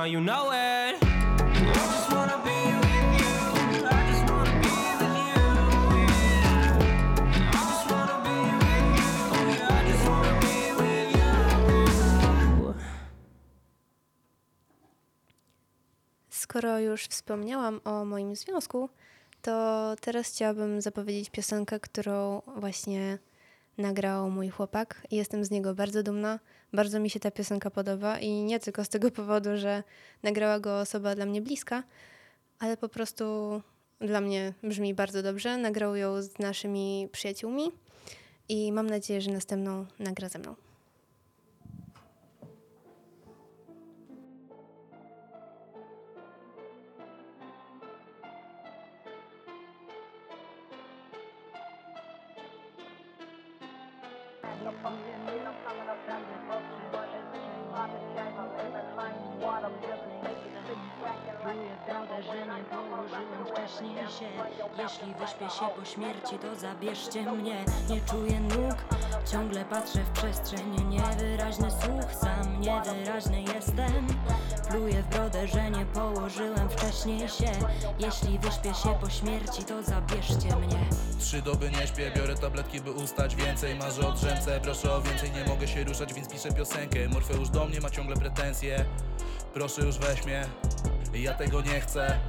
you 0.06 0.22
know 0.22 0.52
it. 0.52 1.06
Skoro 16.30 16.80
już 16.80 17.06
wspomniałam 17.06 17.82
o 17.84 18.06
moim 18.06 18.36
związku, 18.36 18.90
to 19.42 19.96
teraz 20.02 20.28
chciałabym 20.28 20.82
zapowiedzieć 20.82 21.30
piosenkę, 21.30 21.80
którą 21.80 22.42
właśnie 22.58 23.20
nagrał 23.78 24.32
mój 24.32 24.50
chłopak. 24.50 25.08
Jestem 25.12 25.46
z 25.46 25.52
niego 25.52 25.76
bardzo 25.76 26.04
dumna. 26.04 26.40
Bardzo 26.76 27.00
mi 27.00 27.10
się 27.10 27.20
ta 27.20 27.32
piosenka 27.32 27.70
podoba 27.70 28.20
i 28.20 28.30
nie 28.30 28.60
tylko 28.60 28.86
z 28.86 28.90
tego 28.90 29.12
powodu, 29.12 29.58
że 29.58 29.84
nagrała 30.24 30.60
go 30.60 30.80
osoba 30.80 31.16
dla 31.16 31.26
mnie 31.26 31.42
bliska, 31.42 31.84
ale 32.60 32.78
po 32.78 32.90
prostu 32.90 33.26
dla 34.00 34.22
mnie 34.22 34.54
brzmi 34.64 34.94
bardzo 34.94 35.24
dobrze. 35.24 35.58
Nagrał 35.58 35.96
ją 35.96 36.22
z 36.22 36.40
naszymi 36.40 37.10
przyjaciółmi 37.12 37.72
i 38.50 38.72
mam 38.72 38.90
nadzieję, 38.90 39.22
że 39.22 39.32
następną 39.32 39.86
nagra 40.00 40.30
ze 40.30 40.40
mną. 40.40 40.65
Że 62.24 62.46
nie 62.46 62.64
położyłem 62.64 63.46
wcześniej 63.46 63.96
się. 63.96 64.30
Jeśli 64.84 65.14
wyśpię 65.14 65.50
się 65.60 65.66
po 65.80 65.86
śmierci, 65.86 66.40
to 66.40 66.56
zabierzcie 66.56 67.32
mnie. 67.32 67.66
Nie 67.90 68.02
czuję 68.02 68.40
nóg, 68.40 68.76
ciągle 69.32 69.66
patrzę 69.66 70.00
w 70.00 70.10
przestrzeń. 70.10 70.90
Niewyraźny 70.90 71.72
słuch, 71.72 72.16
sam 72.22 72.62
niewyraźny 72.62 73.42
jestem. 73.42 74.08
Pluję 74.70 75.04
w 75.04 75.08
brodę, 75.08 75.48
że 75.48 75.72
nie 75.72 75.86
położyłem 75.86 76.70
wcześniej 76.70 77.30
się. 77.30 77.52
Jeśli 78.00 78.40
wyśpię 78.40 78.74
się 78.74 78.96
po 79.02 79.10
śmierci, 79.10 79.64
to 79.64 79.84
zabierzcie 79.84 80.56
mnie. 80.56 80.86
Trzy 81.20 81.42
doby 81.42 81.72
nie 81.72 81.88
śpię, 81.88 82.12
biorę 82.16 82.36
tabletki 82.36 82.82
by 82.82 82.92
ustać 82.92 83.36
więcej. 83.36 83.76
Marzę 83.76 84.08
o 84.08 84.12
drzemce, 84.12 84.60
proszę 84.64 84.94
o 84.94 85.02
więcej, 85.02 85.32
nie 85.32 85.46
mogę 85.46 85.68
się 85.68 85.84
ruszać, 85.84 86.14
więc 86.14 86.30
piszę 86.30 86.52
piosenkę. 86.52 87.10
Morfeusz 87.10 87.50
do 87.50 87.66
mnie 87.66 87.82
ma 87.82 87.90
ciągle 87.90 88.16
pretensje. 88.16 88.86
Proszę 89.54 89.82
już 89.82 89.98
weź 89.98 90.26
mnie, 90.26 90.46
ja 91.24 91.34
tego 91.34 91.62
nie 91.62 91.82
chcę. 91.82 92.20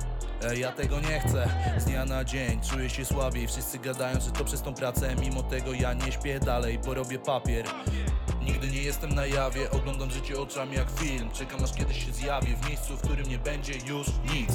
Ej, 0.50 0.60
Ja 0.60 0.72
tego 0.72 1.00
nie 1.00 1.20
chcę. 1.20 1.48
Z 1.78 1.84
dnia 1.84 2.04
na 2.04 2.24
dzień 2.24 2.60
czuję 2.70 2.90
się 2.90 3.04
słabiej. 3.04 3.46
Wszyscy 3.46 3.78
gadają, 3.78 4.20
że 4.20 4.30
to 4.30 4.44
przez 4.44 4.62
tą 4.62 4.74
pracę. 4.74 5.14
Mimo 5.20 5.42
tego 5.42 5.72
ja 5.72 5.92
nie 5.92 6.12
śpię 6.12 6.40
dalej, 6.40 6.78
bo 6.78 6.94
robię 6.94 7.18
papier 7.18 7.64
Nigdy 8.46 8.68
nie 8.68 8.82
jestem 8.82 9.14
na 9.14 9.26
jawie, 9.26 9.70
oglądam 9.70 10.10
życie 10.10 10.40
oczami 10.40 10.76
jak 10.76 10.90
film. 10.90 11.30
Czekam 11.32 11.64
aż 11.64 11.72
kiedyś 11.72 12.04
się 12.06 12.12
zjawię 12.12 12.56
w 12.56 12.68
miejscu, 12.68 12.96
w 12.96 13.00
którym 13.00 13.28
nie 13.28 13.38
będzie 13.38 13.72
już 13.72 14.06
nic. 14.34 14.50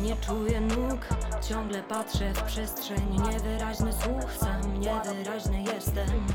Nie 0.00 0.16
czuję 0.16 0.60
nóg, 0.60 1.08
ciągle 1.48 1.82
patrzę 1.82 2.32
w 2.34 2.42
przestrzeń. 2.42 3.20
Niewyraźny 3.30 3.92
słuch, 3.92 4.32
sam 4.40 4.80
niewyraźny 4.80 5.62
jestem. 5.62 6.26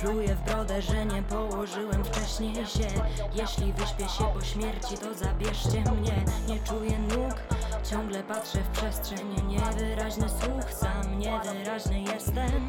Pluję 0.00 0.34
w 0.34 0.40
brodę, 0.40 0.82
że 0.82 1.06
nie 1.06 1.22
położyłem 1.22 2.04
wcześniej 2.04 2.54
się. 2.54 2.88
Jeśli 3.34 3.72
wyśpię 3.72 4.08
się 4.08 4.24
po 4.34 4.44
śmierci, 4.44 4.98
to 4.98 5.14
zabierzcie 5.14 5.80
mnie. 5.92 6.24
Nie 6.48 6.58
czuję 6.58 6.98
nóg, 6.98 7.34
ciągle 7.90 8.22
patrzę 8.22 8.58
w 8.58 8.68
przestrzeń 8.68 9.34
Niewyraźny 9.48 10.28
słuch, 10.28 10.72
sam 10.72 11.18
niewyraźny 11.18 12.00
jestem. 12.00 12.66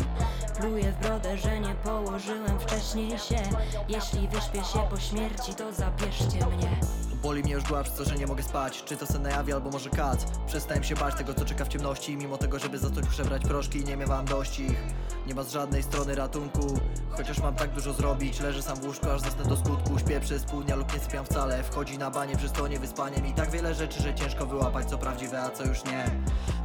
Pluję 0.59 0.91
w 0.91 0.99
brodę, 0.99 1.37
że 1.37 1.59
nie 1.59 1.75
położyłem 1.75 2.59
wcześniej 2.59 3.09
się. 3.09 3.41
Jeśli 3.89 4.27
wyśpię 4.27 4.63
się 4.63 4.79
po 4.89 4.97
śmierci, 4.97 5.55
to 5.55 5.73
zabierzcie 5.73 6.45
mnie 6.45 6.79
Boli 7.23 7.43
mnie 7.43 7.53
już 7.53 7.63
głowa 7.63 7.83
przez 7.83 7.95
to, 7.95 8.05
że 8.05 8.15
nie 8.15 8.27
mogę 8.27 8.43
spać. 8.43 8.83
Czy 8.83 8.97
to 8.97 9.05
sen 9.05 9.21
na 9.21 9.29
jawie, 9.29 9.53
albo 9.53 9.69
może 9.69 9.89
kac? 9.89 10.25
Przestałem 10.47 10.83
się 10.83 10.95
bać 10.95 11.15
tego, 11.15 11.33
co 11.33 11.45
czeka 11.45 11.65
w 11.65 11.67
ciemności. 11.67 12.17
Mimo 12.17 12.37
tego, 12.37 12.59
żeby 12.59 12.77
zacząć 12.77 13.07
przebrać 13.07 13.41
proszki 13.41 13.83
Nie 13.83 13.97
miewam 13.97 14.25
dość 14.25 14.59
ich. 14.59 14.83
Nie 15.27 15.35
ma 15.35 15.43
z 15.43 15.51
żadnej 15.51 15.83
strony 15.83 16.15
ratunku. 16.15 16.79
Chociaż 17.09 17.39
mam 17.39 17.55
tak 17.55 17.71
dużo 17.71 17.93
zrobić. 17.93 18.39
Leżę 18.39 18.61
sam 18.61 18.77
w 18.77 18.85
łóżku, 18.85 19.09
aż 19.09 19.21
zasnę 19.21 19.43
do 19.45 19.57
skutku. 19.57 19.99
Śpię 19.99 20.19
przez 20.19 20.43
pół 20.43 20.63
dnia 20.63 20.75
lub 20.75 20.93
nie 20.93 20.99
sypiam 20.99 21.25
wcale. 21.25 21.63
Wchodzi 21.63 21.97
na 21.97 22.11
banie, 22.11 22.37
przez 22.37 22.51
to 22.51 22.67
nie 22.67 22.79
wyspaniem 22.79 23.27
I 23.27 23.33
tak 23.33 23.51
wiele 23.51 23.73
rzeczy, 23.73 24.03
że 24.03 24.15
ciężko 24.15 24.45
wyłapać 24.45 24.89
Co 24.89 24.97
prawdziwe, 24.97 25.41
a 25.41 25.49
co 25.49 25.63
już 25.65 25.85
nie. 25.85 26.05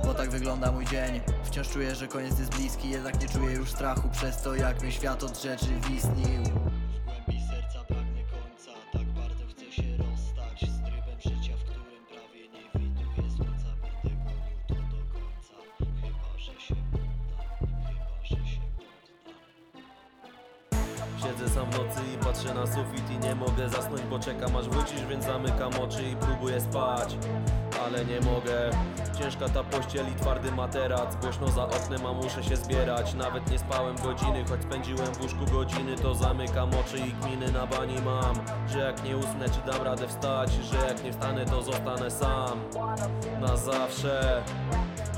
Bo 0.04 0.14
tak 0.14 0.30
wygląda 0.30 0.72
mój 0.72 0.86
dzień. 0.86 1.20
Wciąż 1.44 1.68
czuję, 1.68 1.94
że 1.94 2.08
koniec 2.08 2.38
jest 2.38 2.56
bliski 2.56 2.90
Jednak 2.90 3.20
nie 3.20 3.28
czuję 3.28 3.54
już 3.54 3.70
strachu 3.70 4.08
Przez 4.12 4.42
to, 4.42 4.54
jak 4.54 4.82
mi 4.82 4.92
świat 4.92 5.22
od 5.22 5.42
rzeczy 5.42 5.80
wisnił 5.88 6.42
Siedzę 21.44 21.54
sam 21.54 21.70
w 21.70 21.78
nocy 21.78 22.00
i 22.14 22.24
patrzę 22.24 22.54
na 22.54 22.66
sufit 22.66 23.10
i 23.10 23.18
nie 23.18 23.34
mogę 23.34 23.68
zasnąć, 23.68 24.02
bo 24.02 24.18
czekam 24.18 24.56
aż 24.56 24.68
wrócisz, 24.68 25.06
więc 25.06 25.24
zamykam 25.24 25.72
oczy 25.82 26.02
i 26.02 26.16
próbuję 26.16 26.60
spać. 26.60 27.16
Ale 27.86 28.04
nie 28.04 28.20
mogę, 28.20 28.70
ciężka 29.18 29.48
ta 29.48 29.64
pościel 29.64 30.06
i 30.12 30.20
twardy 30.20 30.52
materac. 30.52 31.16
Głośno 31.16 31.48
za 31.48 31.64
oknem, 31.64 32.06
a 32.06 32.12
muszę 32.12 32.44
się 32.44 32.56
zbierać. 32.56 33.14
Nawet 33.14 33.50
nie 33.50 33.58
spałem 33.58 33.96
godziny, 33.96 34.44
choć 34.48 34.62
spędziłem 34.62 35.14
w 35.14 35.22
łóżku 35.22 35.44
godziny. 35.52 35.96
To 35.96 36.14
zamykam 36.14 36.70
oczy 36.70 36.98
i 36.98 37.12
kminy 37.12 37.52
na 37.52 37.66
bani 37.66 37.96
mam. 38.04 38.34
Że 38.68 38.78
jak 38.78 39.04
nie 39.04 39.16
usnę, 39.16 39.48
czy 39.48 39.72
dam 39.72 39.82
radę 39.82 40.08
wstać? 40.08 40.52
Że 40.52 40.86
jak 40.86 41.04
nie 41.04 41.12
wstanę, 41.12 41.46
to 41.46 41.62
zostanę 41.62 42.10
sam. 42.10 42.60
Na 43.40 43.56
zawsze. 43.56 44.42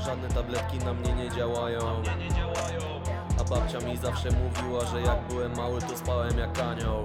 Żadne 0.05 0.27
tabletki 0.29 0.79
na 0.79 0.93
mnie 0.93 1.13
nie 1.13 1.29
działają 1.31 2.03
babcia 3.49 3.79
mi 3.79 3.97
zawsze 3.97 4.29
mówiła, 4.31 4.85
że 4.85 5.01
jak 5.01 5.27
byłem 5.29 5.55
mały, 5.55 5.81
to 5.81 5.97
spałem 5.97 6.37
jak 6.37 6.59
anioł. 6.59 7.03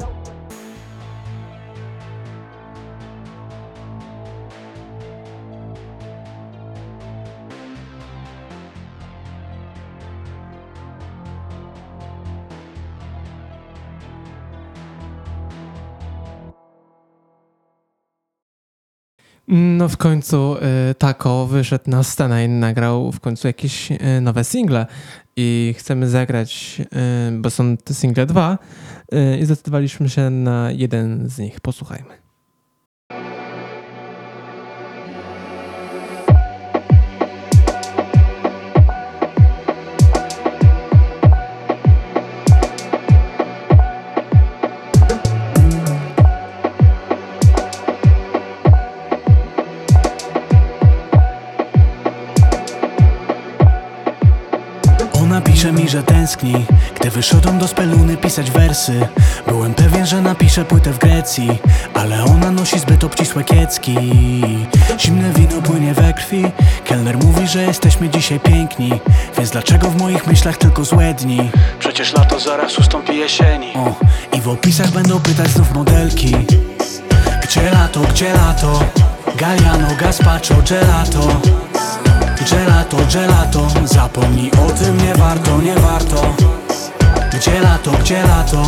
No 19.48 19.89
w 19.89 19.97
końcu 19.97 20.56
y, 20.90 20.94
Tako 20.94 21.47
wyszedł 21.47 21.90
na 21.90 22.02
scenę 22.02 22.44
i 22.44 22.48
nagrał 22.48 23.12
w 23.12 23.20
końcu 23.20 23.47
jakieś 23.47 23.93
y, 23.93 23.98
nowe 24.20 24.44
single 24.44 24.86
i 25.36 25.74
chcemy 25.78 26.09
zagrać, 26.09 26.80
y, 26.80 27.38
bo 27.38 27.50
są 27.50 27.76
te 27.76 27.94
single 27.94 28.26
dwa 28.26 28.59
y, 29.14 29.38
i 29.38 29.44
zdecydowaliśmy 29.44 30.09
się 30.09 30.30
na 30.30 30.70
jeden 30.70 31.28
z 31.28 31.38
nich. 31.38 31.60
Posłuchajmy. 31.60 32.22
Pisze 55.62 55.72
mi, 55.72 55.89
że 55.89 56.02
tęskni 56.02 56.66
Gdy 57.01 57.10
wyszedłem 57.10 57.59
do 57.59 57.68
speluny 57.68 58.16
pisać 58.16 58.51
wersy. 58.51 59.09
Byłem 59.47 59.74
pewien, 59.74 60.06
że 60.06 60.22
napiszę 60.22 60.64
płytę 60.64 60.93
w 60.93 60.98
Grecji 60.98 61.60
Ale 61.94 62.24
ona 62.24 62.51
nosi 62.51 62.78
zbyt 62.78 63.05
obcisłe 63.05 63.44
kiecki. 63.44 63.97
Zimne 64.98 65.32
wino 65.32 65.62
płynie 65.62 65.94
we 65.94 66.12
krwi 66.12 66.44
Kelner 66.84 67.18
mówi, 67.18 67.48
że 67.48 67.62
jesteśmy 67.62 68.09
dzisiaj 68.09 68.40
piękni 68.40 69.01
Więc 69.36 69.51
dlaczego 69.51 69.90
w 69.90 69.97
moich 69.97 70.26
myślach 70.26 70.56
tylko 70.56 70.84
złe 70.84 71.14
dni? 71.14 71.51
Przecież 71.78 72.12
lato 72.12 72.40
zaraz 72.40 72.78
ustąpi 72.78 73.16
jesieni. 73.16 73.72
O, 73.74 73.94
I 74.36 74.40
w 74.40 74.48
opisach 74.48 74.90
będą 74.90 75.20
pytać 75.20 75.48
znów 75.48 75.74
modelki. 75.74 76.36
Gdzie 77.43 77.70
lato, 77.70 78.01
gdzie 78.01 78.32
lato? 78.32 78.84
Galliano, 79.36 79.89
gazpacho, 80.01 80.55
gelato 80.68 81.40
Gelato, 82.44 82.97
gelato 83.12 83.66
Zapomnij 83.85 84.51
o 84.51 84.73
tym, 84.73 84.97
nie 84.97 85.14
warto, 85.14 85.60
nie 85.60 85.74
warto. 85.74 86.35
Gdzie 87.32 87.60
lato, 87.60 87.90
gdzie 87.90 88.23
lato 88.23 88.62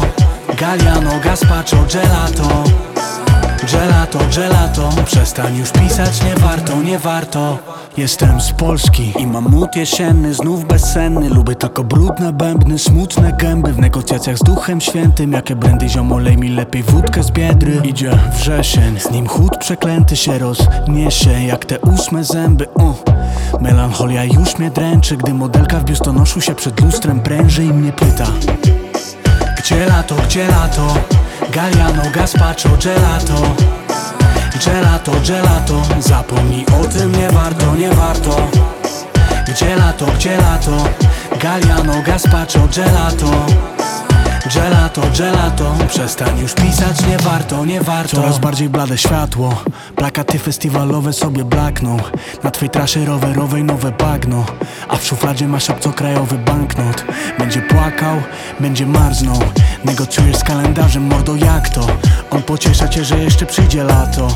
Galliano, 0.57 1.21
gazpacho, 1.21 1.77
gelato 1.93 2.54
Gelato 4.37 4.89
Przestań 5.05 5.57
już 5.57 5.71
pisać, 5.71 6.23
nie 6.25 6.35
warto, 6.35 6.83
nie 6.83 6.99
warto. 6.99 7.59
Jestem 7.97 8.41
z 8.41 8.53
Polski 8.53 9.13
i 9.19 9.27
mam 9.27 9.45
mód 9.45 9.77
jesienny, 9.77 10.35
znów 10.35 10.65
bezsenny. 10.65 11.29
Lubię 11.29 11.55
tylko 11.55 11.85
brudne 11.85 12.33
bębny, 12.33 12.79
smutne 12.79 13.33
gęby. 13.33 13.73
W 13.73 13.79
negocjacjach 13.79 14.39
z 14.39 14.43
duchem 14.43 14.81
świętym 14.81 15.33
Jakie 15.33 15.57
brandy 15.57 15.89
ziomolej 15.89 16.37
mi 16.37 16.49
lepiej 16.49 16.83
wódkę 16.83 17.23
z 17.23 17.31
biedry. 17.31 17.81
Idzie 17.85 18.11
wrzesień, 18.33 19.01
z 19.01 19.11
nim 19.11 19.27
chód 19.27 19.59
przeklęty 19.59 20.17
się 20.17 20.39
rozniesie 20.39 21.45
Jak 21.45 21.65
te 21.65 21.79
ósme 21.79 22.25
zęby, 22.25 22.67
uh. 22.75 23.03
Melancholia 23.61 24.25
już 24.25 24.59
mnie 24.59 24.71
dręczy 24.71 25.17
Gdy 25.17 25.35
modelka 25.35 25.79
w 25.79 25.85
biustonoszu 25.85 26.41
się 26.41 26.55
przed 26.55 26.81
lustrem 26.81 27.21
pręży 27.21 27.65
i 27.65 27.73
mnie 27.73 27.93
pyta. 27.93 28.27
Gdzie 29.59 29.87
lato, 29.87 30.15
gdzie 30.25 30.49
lato? 30.49 30.95
Galliano, 31.53 32.03
gazpacho, 32.15 32.69
gelato 32.85 33.75
Gelato, 34.61 35.13
gelato 35.23 35.83
Zapomnij 35.99 36.67
o 36.67 36.85
tym, 36.85 37.13
nie 37.13 37.31
warto, 37.31 37.75
nie 37.75 37.91
warto 37.91 38.37
Gdzie 39.49 39.77
lato, 39.77 40.07
gdzie 40.07 40.37
lato? 40.37 40.85
Galliano, 41.41 42.03
gazpacho, 42.03 42.69
gelato 42.69 43.31
Gelato, 44.53 45.01
gelato 45.19 45.75
Przestań 45.89 46.39
już 46.39 46.55
pisać, 46.55 47.07
nie 47.07 47.19
warto, 47.19 47.65
nie 47.65 47.81
warto. 47.81 48.17
Coraz 48.17 48.39
bardziej 48.39 48.69
blade 48.69 48.99
światło 48.99 49.63
Plakaty 49.97 50.39
festiwalowe 50.39 51.13
sobie 51.13 51.45
blakną. 51.45 51.97
Na 52.43 52.51
twej 52.51 52.71
trasie 52.71 53.05
rowerowej 53.05 53.65
nowe 53.65 53.93
bagno 53.93 54.45
A 54.89 54.97
w 54.97 55.05
szufladzie 55.05 55.49
masz 55.49 55.71
obcokrajowy 55.71 56.39
banknot. 56.39 57.05
Będzie 57.39 57.63
płakał, 57.63 58.17
będzie 58.61 58.87
marznął. 58.87 59.39
Negocjujesz 59.85 60.37
z 60.37 60.45
kalendarzem, 60.45 61.03
mordo 61.03 61.37
jak 61.37 61.69
to? 61.69 61.87
On 62.31 62.43
pociesza 62.43 62.89
cię, 62.89 63.05
że 63.05 63.19
jeszcze 63.19 63.47
przyjdzie 63.47 63.85
lato. 63.85 64.29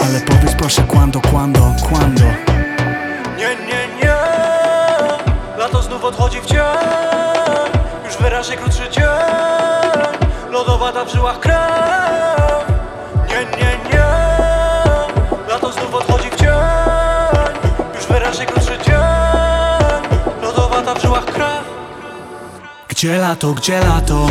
Ale 0.00 0.20
powiedz 0.20 0.54
proszę 0.54 0.82
quando, 0.82 1.20
quando, 1.20 1.74
quando 1.88 2.24
Nie, 3.38 3.56
nie, 3.66 3.96
nie. 4.02 4.14
Lato 5.58 5.82
znów 5.82 6.04
odchodzi 6.04 6.40
w 6.40 6.46
cień. 6.46 6.58
Już 8.04 8.16
wyraźnie 8.16 8.56
krótszy 8.56 8.81
Gdzie 23.02 23.18
lato, 23.18 23.52
gdzie 23.52 23.80
lato? 23.80 24.26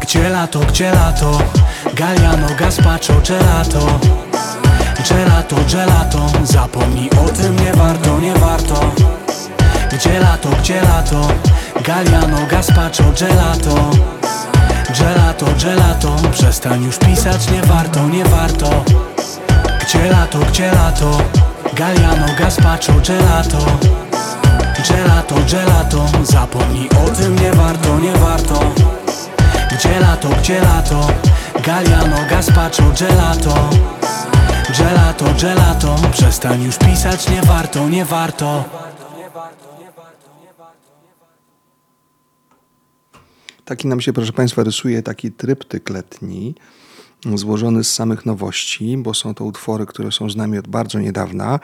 Gdzie 0.00 0.28
lato, 0.28 0.60
gdzie 0.60 0.90
lato? 0.90 1.38
Galliano, 1.94 2.46
gazpacho, 2.58 3.14
gelato. 3.28 3.98
Gelato, 5.08 5.56
gelato 5.72 6.26
Zapomnij 6.44 7.10
o 7.10 7.28
tym, 7.28 7.56
nie 7.56 7.72
warto, 7.72 8.18
nie 8.20 8.34
warto. 8.34 8.74
Gdzie 9.92 10.20
lato, 10.20 10.48
gdzie 10.48 10.80
lato? 10.80 11.28
Galliano, 11.84 12.46
gazpacho, 12.50 13.04
gelato. 13.20 13.90
Gelato, 14.98 15.46
gelato, 15.64 16.16
przestań 16.32 16.84
już 16.84 16.98
pisać, 16.98 17.50
nie 17.50 17.62
warto, 17.62 18.08
nie 18.08 18.24
warto. 18.24 18.84
Gdzie 19.80 20.10
lato, 20.10 20.38
gdzie 20.38 20.72
lato, 20.72 21.18
Galliano, 21.74 22.26
gazpacho, 22.38 22.92
gelato 23.06 24.05
Gelato, 24.88 25.34
gelato, 25.50 26.06
zapomnij 26.22 26.88
o 26.88 27.10
tym, 27.10 27.38
nie 27.38 27.52
warto, 27.52 27.98
nie 27.98 28.12
warto. 28.12 28.74
Gdzie 29.72 30.00
lato, 30.00 30.28
gdzie 30.28 30.60
lato, 30.60 31.06
Galliano, 31.64 32.16
gazpacho, 32.30 32.92
gelato. 32.98 33.70
Gelato, 34.78 35.24
gelato, 35.40 35.96
przestań 36.12 36.62
już 36.62 36.78
pisać, 36.78 37.28
nie 37.28 37.42
warto, 37.42 37.88
nie 37.88 38.04
warto. 38.04 38.64
Taki 43.64 43.88
nam 43.88 44.00
się, 44.00 44.12
proszę 44.12 44.32
Państwa, 44.32 44.64
rysuje 44.64 45.02
taki 45.02 45.32
tryptyk 45.32 45.90
letni, 45.90 46.54
złożony 47.34 47.84
z 47.84 47.94
samych 47.94 48.26
nowości, 48.26 48.96
bo 48.98 49.14
są 49.14 49.34
to 49.34 49.44
utwory, 49.44 49.86
które 49.86 50.12
są 50.12 50.30
z 50.30 50.36
nami 50.36 50.58
od 50.58 50.68
bardzo 50.68 50.98
niedawna. 50.98 51.60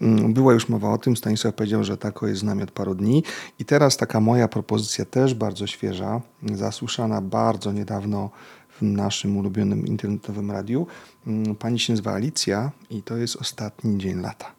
Mm, 0.00 0.32
Była 0.34 0.52
już 0.52 0.68
mowa 0.68 0.92
o 0.92 0.98
tym, 0.98 1.16
Stanisław 1.16 1.54
powiedział, 1.54 1.84
że 1.84 1.96
tako 1.96 2.26
jest 2.26 2.40
z 2.40 2.44
nami 2.44 2.62
od 2.62 2.70
paru 2.70 2.94
dni. 2.94 3.24
I 3.58 3.64
teraz 3.64 3.96
taka 3.96 4.20
moja 4.20 4.48
propozycja 4.48 5.04
też 5.04 5.34
bardzo 5.34 5.66
świeża, 5.66 6.20
zasłyszana 6.42 7.20
bardzo 7.20 7.72
niedawno 7.72 8.30
w 8.78 8.82
naszym 8.82 9.36
ulubionym 9.36 9.86
internetowym 9.86 10.50
radiu. 10.50 10.86
Mm, 11.26 11.54
Pani 11.54 11.78
się 11.78 11.92
nazywa 11.92 12.12
Alicja 12.12 12.70
i 12.90 13.02
to 13.02 13.16
jest 13.16 13.36
ostatni 13.36 13.98
dzień 13.98 14.20
lata. 14.20 14.58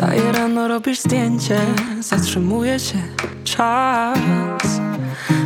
Wstaję 0.00 0.32
rano, 0.32 0.68
robisz 0.68 1.00
zdjęcie 1.00 1.60
Zatrzymuje 2.00 2.78
się 2.78 2.98
czas. 3.44 4.80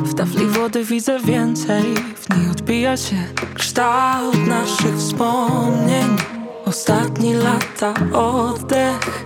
W 0.05 0.15
tafli 0.15 0.47
wody 0.47 0.85
widzę 0.85 1.19
więcej 1.21 1.83
W 2.17 2.37
niej 2.37 2.51
odbija 2.51 2.97
się 2.97 3.17
kształt 3.55 4.47
naszych 4.47 4.97
wspomnień. 4.97 6.17
Ostatni 6.65 7.35
lata 7.35 7.95
oddech 8.13 9.25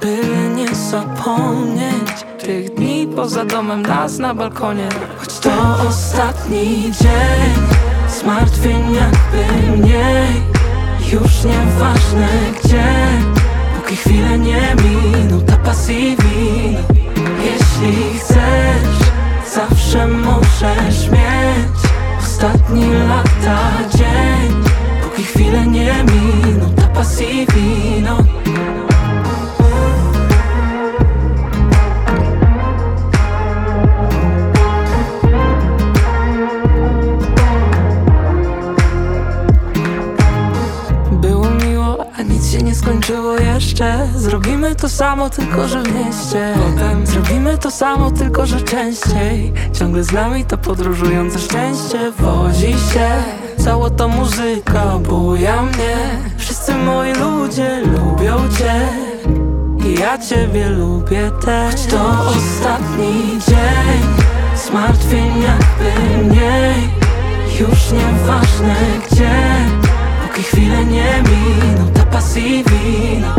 By 0.00 0.18
nie 0.56 0.74
zapomnieć 0.74 2.26
Tych 2.38 2.74
dni 2.74 3.08
poza 3.16 3.44
domem, 3.44 3.82
nas 3.82 4.18
na 4.18 4.34
balkonie. 4.34 4.88
Choć 5.18 5.38
to 5.38 5.50
ostatni 5.88 6.82
dzień 6.82 7.66
Zmartwień 8.20 8.94
jakby 8.94 9.76
mniej. 9.76 10.42
Już 11.12 11.44
nieważne 11.44 12.28
gdzie 12.64 12.84
Póki 13.88 14.00
chwile 14.00 14.38
nie 14.38 14.76
minuta 14.84 15.56
pasji 15.56 16.16
wino 16.16 16.80
Jeśli 17.44 18.18
chcesz, 18.18 19.10
zawsze 19.54 20.06
możesz 20.06 21.10
mieć 21.10 21.78
Ostatni 22.18 22.86
lata 23.08 23.58
dzień. 23.96 24.62
Póki 25.02 25.22
chwile 25.22 25.66
nie 25.66 25.94
minuta 26.04 26.88
pasji 26.94 27.46
wino 27.54 28.37
skończyło 42.88 43.36
jeszcze. 43.38 44.08
Zrobimy 44.16 44.74
to 44.74 44.88
samo, 44.88 45.30
tylko 45.30 45.68
że 45.68 45.82
w 45.82 45.94
mieście. 45.94 46.54
Potem 46.54 47.06
zrobimy 47.06 47.58
to 47.58 47.70
samo, 47.70 48.10
tylko 48.10 48.46
że 48.46 48.60
częściej. 48.60 49.52
Ciągle 49.72 50.04
z 50.04 50.12
nami 50.12 50.44
to 50.44 50.58
podróżujące 50.58 51.38
szczęście 51.38 52.12
Wozi 52.18 52.72
się. 52.72 53.08
Cała 53.64 53.90
ta 53.90 54.08
muzyka 54.08 54.98
buja 54.98 55.62
mnie. 55.62 55.96
Wszyscy 56.36 56.74
moi 56.74 57.12
ludzie 57.12 57.80
lubią 57.80 58.36
cię. 58.58 58.88
I 59.88 60.00
ja 60.00 60.18
ciebie 60.18 60.68
lubię 60.68 61.30
też. 61.44 61.74
Choć 61.74 61.86
to 61.86 62.10
ostatni 62.28 63.38
dzień. 63.48 64.02
Zmartwień 64.66 65.42
jakby 65.42 66.24
mniej. 66.24 66.88
Już 67.60 67.92
nieważne 67.92 68.76
gdzie 69.10 69.87
Póki 70.38 70.50
chwile 70.50 70.84
nie 70.84 71.22
minuta 71.22 72.04
pasji 72.04 72.64
wino. 72.64 73.34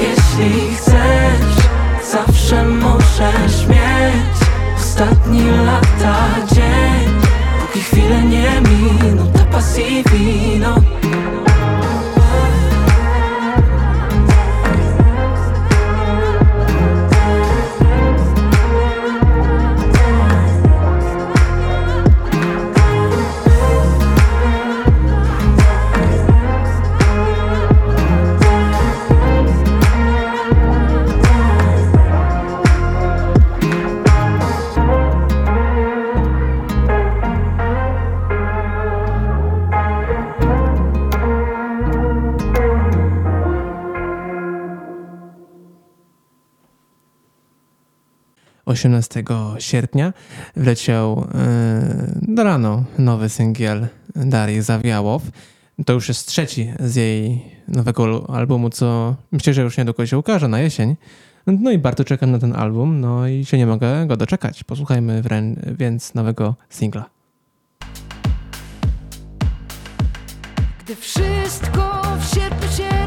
Jeśli 0.00 0.74
chcesz, 0.76 1.66
zawsze 2.12 2.64
możesz 2.64 3.66
mieć. 3.66 4.38
Ostatni 4.76 5.50
lata 5.66 6.24
dzień. 6.54 7.20
Póki 7.60 7.80
chwile 7.80 8.22
nie 8.22 8.60
minuta 8.60 9.44
pasji 9.44 10.04
wino– 10.12 10.74
18 48.68 49.24
sierpnia 49.58 50.12
wleciał 50.56 51.26
yy, 52.28 52.44
rano 52.44 52.84
nowy 52.98 53.28
singiel 53.28 53.86
Darii 54.16 54.62
Zawiałow. 54.62 55.22
To 55.86 55.92
już 55.92 56.08
jest 56.08 56.28
trzeci 56.28 56.72
z 56.80 56.94
jej 56.96 57.44
nowego 57.68 58.30
albumu, 58.30 58.70
co 58.70 59.16
myślę, 59.32 59.54
że 59.54 59.62
już 59.62 59.76
niedługo 59.78 60.06
się 60.06 60.18
ukaże 60.18 60.48
na 60.48 60.60
jesień. 60.60 60.96
No 61.46 61.70
i 61.70 61.78
bardzo 61.78 62.04
czekam 62.04 62.30
na 62.30 62.38
ten 62.38 62.56
album, 62.56 63.00
no 63.00 63.28
i 63.28 63.44
się 63.44 63.58
nie 63.58 63.66
mogę 63.66 64.06
go 64.06 64.16
doczekać. 64.16 64.64
Posłuchajmy 64.64 65.22
więc 65.78 66.14
nowego 66.14 66.54
singla. 66.70 67.04
Gdy 70.84 70.96
wszystko 70.96 72.02
w 72.20 72.34
sierpniu 72.34 72.68
się 72.68 72.97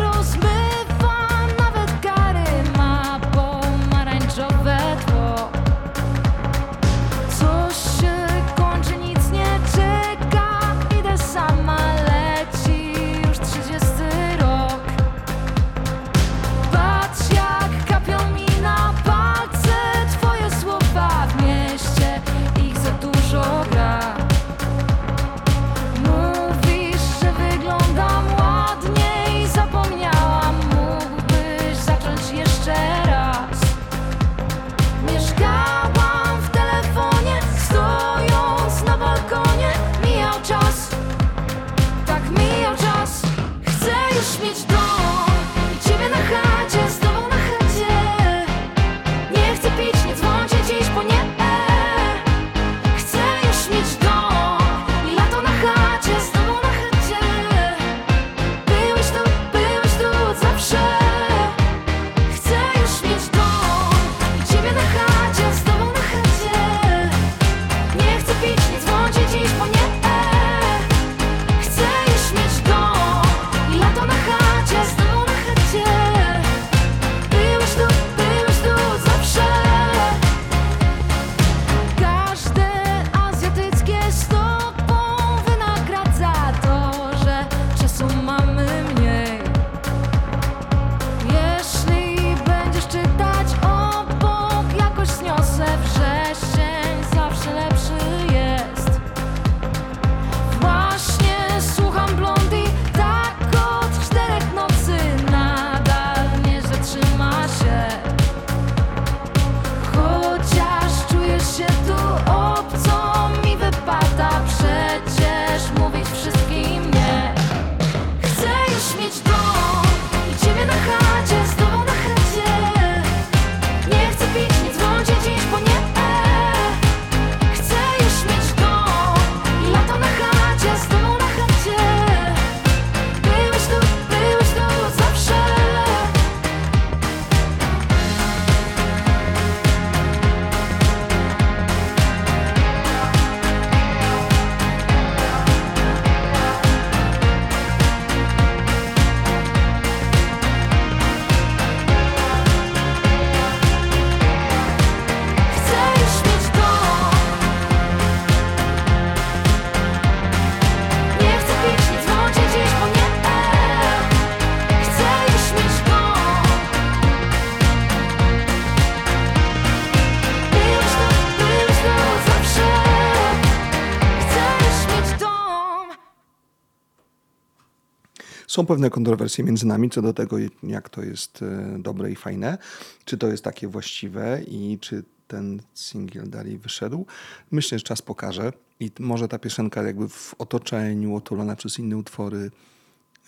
Są 178.52 178.66
pewne 178.66 178.90
kontrowersje 178.90 179.44
między 179.44 179.68
nami 179.68 179.90
co 179.90 180.02
do 180.02 180.14
tego, 180.14 180.38
jak 180.64 180.90
to 180.90 181.04
jest 181.04 181.42
e, 181.42 181.76
dobre 181.80 182.12
i 182.12 182.16
fajne, 182.16 182.58
czy 183.06 183.18
to 183.18 183.28
jest 183.28 183.44
takie 183.44 183.68
właściwe 183.68 184.42
i 184.48 184.78
czy 184.82 185.04
ten 185.28 185.62
singiel 185.74 186.30
dalej 186.30 186.58
wyszedł. 186.58 187.06
Myślę, 187.52 187.80
że 187.80 187.84
czas 187.84 188.02
pokaże 188.02 188.54
i 188.80 188.92
może 189.00 189.28
ta 189.28 189.40
piosenka 189.40 189.84
jakby 189.84 190.10
w 190.10 190.36
otoczeniu, 190.38 191.16
otulona 191.16 191.56
przez 191.56 191.80
inne 191.80 191.98
utwory 191.98 192.52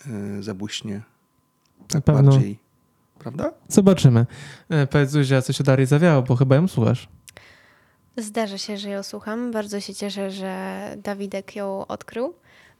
e, 0.06 0.42
zabłyśnie 0.42 1.02
Na 1.94 2.00
pewno. 2.00 2.30
bardziej. 2.32 2.58
Prawda? 3.18 3.52
Zobaczymy. 3.68 4.26
E, 4.68 4.86
Powiedz 4.86 5.10
Zuzia, 5.10 5.42
co 5.42 5.52
się 5.52 5.64
dalej 5.64 5.86
zawiało, 5.86 6.22
bo 6.22 6.36
chyba 6.36 6.56
ją 6.56 6.68
słuchasz. 6.68 7.08
Zdarza 8.16 8.58
się, 8.58 8.76
że 8.78 8.90
ją 8.90 9.02
słucham. 9.02 9.52
Bardzo 9.52 9.80
się 9.80 9.94
cieszę, 9.94 10.30
że 10.30 10.80
Dawidek 11.02 11.56
ją 11.56 11.86
odkrył, 11.86 12.34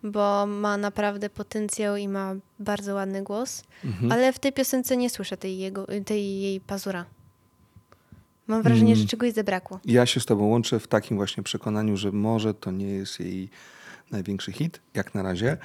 bo 0.05 0.47
ma 0.47 0.76
naprawdę 0.76 1.31
potencjał 1.31 1.97
i 1.97 2.09
ma 2.09 2.35
bardzo 2.59 2.94
ładny 2.94 3.22
głos. 3.22 3.64
Mhm. 3.85 4.12
Ale 4.12 4.32
w 4.32 4.39
tej 4.39 4.52
piosence 4.52 4.97
nie 4.97 5.10
słyszę 5.10 5.36
tej, 5.36 5.59
jego, 5.59 5.86
tej 6.06 6.40
jej 6.40 6.60
pazura. 6.60 7.05
Mam 8.47 8.62
wrażenie, 8.62 8.93
Mm. 8.93 9.02
że 9.02 9.09
czegoś 9.09 9.32
zabrakło. 9.32 9.81
Ja 9.85 10.06
się 10.06 10.20
z 10.20 10.26
Tobą 10.26 10.44
łączę 10.44 10.81
w 10.81 10.89
takim 10.89 11.16
właśnie 11.16 11.43
przekonaniu, 11.43 11.97
że 11.97 12.12
może 12.12 12.55
to 12.55 12.70
nie 12.70 12.86
jest 12.89 13.20
jej 13.20 13.48
największy 14.10 14.52
hit, 14.52 14.81
jak 14.94 15.14
na 15.14 15.22
razie, 15.22 15.56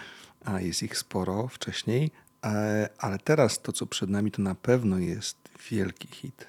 a 0.45 0.61
jest 0.61 0.83
ich 0.83 0.97
sporo 0.97 1.47
wcześniej, 1.47 2.11
e, 2.45 2.89
ale 2.97 3.17
teraz 3.19 3.61
to, 3.61 3.71
co 3.71 3.85
przed 3.85 4.09
nami, 4.09 4.31
to 4.31 4.41
na 4.41 4.55
pewno 4.55 4.97
jest 4.97 5.37
wielki 5.71 6.07
hit. 6.07 6.47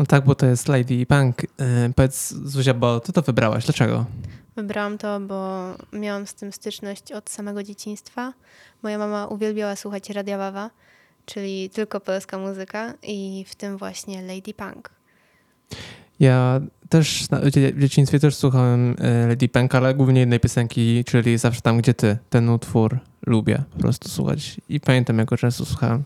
No 0.00 0.06
tak, 0.06 0.24
bo 0.24 0.34
to 0.34 0.46
jest 0.46 0.68
Lady 0.68 1.06
Punk. 1.06 1.42
E, 1.44 1.90
Powiedz 1.96 2.32
Zuzia, 2.32 2.74
bo 2.74 3.00
ty 3.00 3.12
to 3.12 3.22
wybrałaś. 3.22 3.64
Dlaczego? 3.64 4.04
Wybrałam 4.56 4.98
to, 4.98 5.20
bo 5.20 5.64
miałam 5.92 6.26
z 6.26 6.34
tym 6.34 6.52
styczność 6.52 7.12
od 7.12 7.30
samego 7.30 7.62
dzieciństwa. 7.62 8.32
Moja 8.82 8.98
mama 8.98 9.26
uwielbiała 9.26 9.76
słuchać 9.76 10.10
Radia 10.10 10.38
Wawa, 10.38 10.70
czyli 11.26 11.70
tylko 11.70 12.00
polska 12.00 12.38
muzyka 12.38 12.94
i 13.02 13.44
w 13.48 13.54
tym 13.54 13.76
właśnie 13.76 14.22
Lady 14.22 14.54
Punk. 14.54 14.90
Ja 16.20 16.60
też 16.88 17.30
na, 17.30 17.40
w 17.40 17.50
dzie- 17.50 17.72
w 17.72 17.80
dzieciństwie 17.80 18.20
też 18.20 18.34
słuchałem 18.36 18.96
e, 18.98 19.26
Lady 19.26 19.48
Punk, 19.48 19.74
ale 19.74 19.94
głównie 19.94 20.20
jednej 20.20 20.40
piosenki, 20.40 21.04
czyli 21.04 21.38
Zawsze 21.38 21.60
tam, 21.60 21.78
gdzie 21.78 21.94
ty. 21.94 22.18
Ten 22.30 22.48
utwór 22.48 22.98
lubię 23.26 23.62
po 23.72 23.78
prostu 23.78 24.08
słuchać 24.08 24.60
i 24.68 24.80
pamiętam, 24.80 25.18
jak 25.18 25.28
go 25.28 25.36
często 25.36 25.64
słuchałem. 25.64 26.04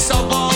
salvar. 0.00 0.49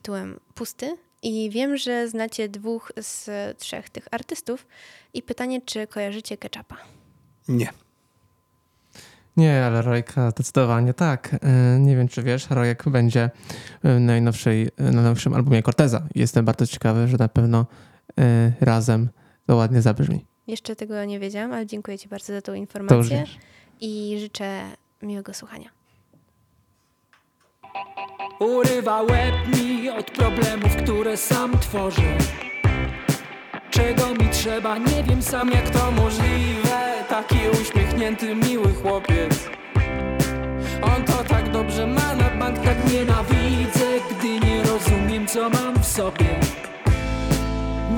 Tytułem 0.00 0.40
Pusty 0.54 0.96
i 1.22 1.50
wiem, 1.50 1.76
że 1.76 2.08
znacie 2.08 2.48
dwóch 2.48 2.92
z 3.00 3.28
trzech 3.58 3.90
tych 3.90 4.08
artystów 4.10 4.66
i 5.14 5.22
pytanie, 5.22 5.60
czy 5.62 5.86
kojarzycie 5.86 6.36
Ketchupa? 6.36 6.76
Nie. 7.48 7.68
Nie, 9.36 9.64
ale 9.64 9.82
Rojka 9.82 10.30
zdecydowanie 10.30 10.94
tak. 10.94 11.36
E, 11.42 11.78
Nie 11.80 11.96
wiem, 11.96 12.08
czy 12.08 12.22
wiesz, 12.22 12.50
Rojek 12.50 12.88
będzie 12.88 13.30
w 13.84 14.00
najnowszej, 14.00 14.68
na 14.78 14.90
najnowszym 14.90 15.34
albumie 15.34 15.62
Corteza. 15.62 16.02
Jestem 16.14 16.44
bardzo 16.44 16.66
ciekawy, 16.66 17.08
że 17.08 17.16
na 17.16 17.28
pewno 17.28 17.66
e, 18.18 18.52
razem 18.60 19.08
to 19.46 19.56
ładnie 19.56 19.82
zabrzmi. 19.82 20.24
Jeszcze 20.46 20.76
tego 20.76 21.04
nie 21.04 21.20
wiedziałam, 21.20 21.52
ale 21.52 21.66
dziękuję 21.66 21.98
Ci 21.98 22.08
bardzo 22.08 22.32
za 22.32 22.42
tą 22.42 22.54
informację 22.54 23.24
i 23.80 24.16
życzę 24.20 24.62
miłego 25.02 25.34
słuchania. 25.34 25.79
Urywa 28.38 29.02
łeb 29.02 29.34
mi 29.56 29.90
od 29.90 30.10
problemów, 30.10 30.76
które 30.76 31.16
sam 31.16 31.58
tworzę. 31.58 32.18
Czego 33.70 34.06
mi 34.06 34.28
trzeba, 34.32 34.78
nie 34.78 35.02
wiem 35.02 35.22
sam 35.22 35.50
jak 35.50 35.70
to 35.70 35.90
możliwe. 35.90 37.04
Taki 37.08 37.38
uśmiechnięty, 37.62 38.34
miły 38.34 38.72
chłopiec. 38.82 39.48
On 40.82 41.04
to 41.04 41.24
tak 41.24 41.50
dobrze 41.50 41.86
ma, 41.86 42.14
na 42.14 42.30
bank 42.30 42.58
tak 42.58 42.92
nienawidzę 42.92 43.86
Gdy 44.10 44.40
nie 44.46 44.62
rozumiem 44.62 45.26
co 45.26 45.50
mam 45.50 45.74
w 45.82 45.86
sobie. 45.86 46.40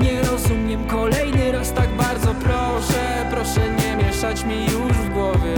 Nie 0.01 0.21
rozumiem 0.21 0.87
kolejny 0.87 1.51
raz 1.51 1.73
tak 1.73 1.89
bardzo 1.89 2.35
proszę. 2.35 3.25
Proszę 3.31 3.61
nie 3.69 4.05
mieszać 4.05 4.43
mi 4.43 4.63
już 4.63 4.97
w 4.97 5.09
głowie 5.09 5.55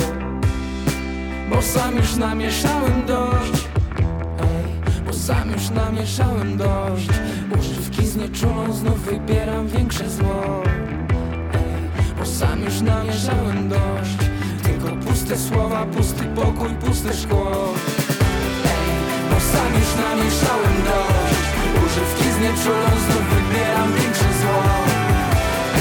Bo 1.50 1.62
sam 1.62 1.96
już 1.96 2.16
namieszałem 2.16 3.06
dość 3.06 3.75
sam 5.16 5.52
już 5.52 5.70
namieszałem 5.70 6.58
dość. 6.58 7.10
Używki 7.60 8.08
znieczulą 8.08 8.74
znów 8.74 9.00
wybieram 9.06 9.68
większe 9.68 10.10
zło. 10.10 10.64
Ej, 11.54 12.16
Bo 12.20 12.26
sam 12.26 12.64
już 12.64 12.82
namieszałem 12.82 13.70
dość. 13.70 14.18
Tylko 14.64 14.96
puste 15.06 15.38
słowa, 15.38 15.86
pusty 15.86 16.24
pokój, 16.36 16.70
puste 16.70 17.14
szkło. 17.14 17.52
Ej, 18.66 18.88
Bo 19.30 19.40
sam 19.52 19.72
już 19.80 19.92
namieszałem 20.06 20.76
dość. 20.92 21.42
Używki 21.86 22.32
znieczulą 22.38 22.90
znów 23.06 23.24
wybieram 23.34 23.94
większe 23.94 24.30
zło. 24.42 24.62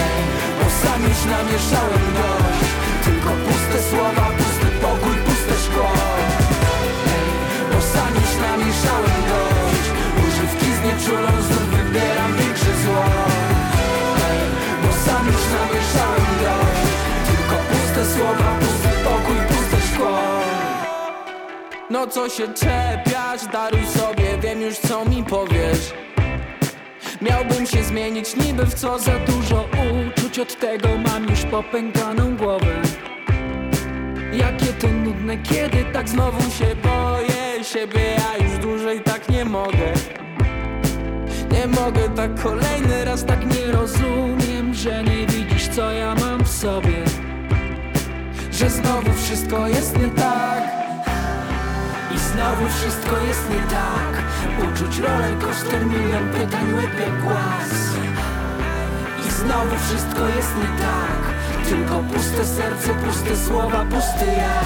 Ej, 0.06 0.22
Bo 0.58 0.66
sam 0.82 1.02
już 1.02 1.20
namieszałem 1.36 2.06
dość. 2.20 2.70
Tylko 3.04 3.30
puste 3.46 3.78
słowa, 3.90 4.26
pusty 4.38 4.66
pokój, 4.82 5.16
puste 5.26 5.54
szkło. 5.64 5.92
Bo 7.72 7.80
sam 7.80 8.14
już 8.14 8.32
namieszałem 8.46 9.03
Znieczulą 11.04 11.42
znów 11.42 11.70
wybieram 11.70 12.36
większe 12.36 12.64
zło. 12.84 13.04
Bo 14.82 14.92
sam 14.92 15.26
już 15.26 15.42
namieszałem 15.54 16.34
dość. 16.40 16.92
Tylko 17.26 17.62
puste 17.68 18.16
słowa, 18.16 18.58
pusty 18.60 18.88
pokój, 19.04 19.36
puste 19.48 19.86
szkło. 19.94 20.18
No 21.90 22.06
co 22.06 22.28
się 22.28 22.48
czepiać, 22.48 23.46
daruj 23.52 23.86
sobie, 23.86 24.38
wiem 24.42 24.60
już 24.60 24.78
co 24.78 25.04
mi 25.04 25.24
powiesz. 25.24 25.92
Miałbym 27.22 27.66
się 27.66 27.84
zmienić 27.84 28.36
niby 28.36 28.66
w 28.66 28.74
co 28.74 28.98
za 28.98 29.18
dużo 29.18 29.68
uczuć. 30.08 30.38
Od 30.38 30.58
tego 30.60 30.88
mam 30.98 31.24
już 31.24 31.42
popękaną 31.42 32.36
głowę. 32.36 32.82
Jakie 34.32 34.72
to 34.72 34.88
nudne, 34.88 35.38
kiedy 35.38 35.84
tak 35.92 36.08
znowu 36.08 36.42
się 36.50 36.76
boję 36.76 37.64
siebie 37.64 38.00
Ja 38.18 38.46
już 38.46 38.58
dłużej 38.58 39.00
tak 39.00 39.28
nie 39.28 39.44
mogę 39.44 39.92
Nie 41.54 41.66
mogę 41.66 42.08
tak 42.16 42.42
kolejny 42.42 43.04
raz, 43.04 43.24
tak 43.24 43.46
nie 43.46 43.72
rozumiem 43.72 44.74
Że 44.74 45.04
nie 45.04 45.26
widzisz 45.26 45.68
co 45.68 45.90
ja 45.90 46.14
mam 46.14 46.44
w 46.44 46.48
sobie. 46.48 47.04
Że 48.52 48.70
znowu 48.70 49.12
wszystko 49.12 49.68
jest 49.68 49.98
nie 49.98 50.08
tak. 50.08 50.62
I 52.14 52.18
znowu 52.18 52.68
wszystko 52.78 53.18
jest 53.28 53.50
nie 53.50 53.62
tak. 53.70 54.12
Uczuć 54.68 54.98
roller 54.98 55.38
coaster, 55.38 55.86
milion 55.86 56.28
pytań, 56.32 56.74
łeb 56.74 57.00
jak 57.00 57.22
głaz. 57.22 57.70
I 59.26 59.30
znowu 59.30 59.76
wszystko 59.88 60.28
jest 60.28 60.52
nie 60.56 60.78
tak. 60.86 61.20
Tylko 61.68 61.98
puste 62.14 62.44
serce, 62.44 62.94
puste 62.94 63.36
słowa, 63.36 63.84
pusty 63.90 64.26
ja. 64.26 64.60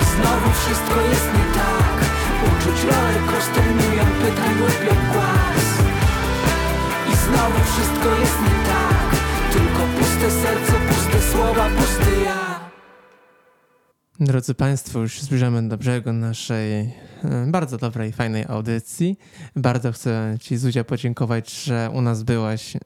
I 0.00 0.04
znowu 0.04 0.50
wszystko 0.60 1.00
jest 1.00 1.26
nie 1.34 1.54
tak 1.54 2.05
Coaster, 2.90 3.64
milion 3.74 4.06
pytań, 4.22 4.54
jak 4.86 5.12
głaz 5.12 5.78
I 7.12 7.16
znowu 7.16 7.58
wszystko 7.64 8.20
jest 8.20 8.40
nie 8.42 8.64
tak 8.68 9.16
Tylko 9.52 9.80
puste 9.98 10.30
serce, 10.30 10.72
puste 10.72 11.22
słowa, 11.32 11.68
pusty 11.70 12.22
ja 12.24 12.56
Drodzy 14.20 14.54
Państwo, 14.54 14.98
już 14.98 15.20
zbliżamy 15.20 15.68
do 15.68 15.78
brzegu 15.78 16.12
naszej 16.12 16.80
e, 16.80 16.90
bardzo 17.46 17.76
dobrej, 17.78 18.12
fajnej 18.12 18.44
audycji. 18.48 19.18
Bardzo 19.56 19.92
chcę 19.92 20.36
Ci, 20.40 20.56
Zuzia, 20.56 20.84
podziękować, 20.84 21.64
że 21.64 21.90
u 21.94 22.00
nas 22.02 22.22
byłaś. 22.22 22.76
E, 22.76 22.80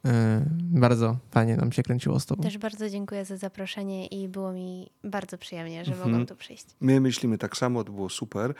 Bardzo 0.60 1.16
fajnie 1.30 1.56
nam 1.56 1.72
się 1.72 1.82
kręciło 1.82 2.20
z 2.20 2.26
Tobą. 2.26 2.42
Też 2.42 2.58
bardzo 2.58 2.90
dziękuję 2.90 3.24
za 3.24 3.36
zaproszenie 3.36 4.06
i 4.06 4.28
było 4.28 4.52
mi 4.52 4.90
bardzo 5.04 5.38
przyjemnie, 5.38 5.84
że 5.84 5.90
Mhm. 5.92 6.10
mogłam 6.10 6.26
tu 6.26 6.36
przyjść. 6.36 6.66
My 6.80 7.00
myślimy 7.00 7.38
tak 7.38 7.56
samo, 7.56 7.84
to 7.84 7.92
było 7.92 8.08
super 8.08 8.54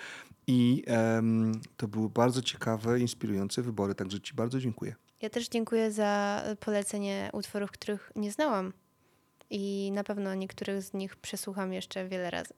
i 0.51 0.85
em, 0.87 1.61
to 1.77 1.89
były 1.89 2.11
bardzo 2.11 2.43
ciekawe, 2.43 3.01
inspirujące 3.01 3.63
wybory, 3.63 3.95
także 3.95 4.21
Ci 4.21 4.35
bardzo 4.35 4.61
dziękuję. 4.61 4.95
Ja 5.23 5.31
też 5.31 5.49
dziękuję 5.49 5.93
za 5.93 6.43
polecenie 6.61 7.31
utworów, 7.33 7.71
których 7.71 8.13
nie 8.17 8.33
znałam 8.33 8.73
i 9.51 9.93
na 9.95 10.05
pewno 10.05 10.35
niektórych 10.35 10.83
z 10.83 10.93
nich 10.93 11.17
przesłucham 11.17 11.73
jeszcze 11.73 12.09
wiele 12.09 12.31
razy. 12.31 12.55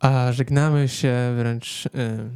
A 0.00 0.32
żegnamy 0.32 0.88
się 0.88 1.14
wręcz 1.36 1.86
y, 1.86 1.90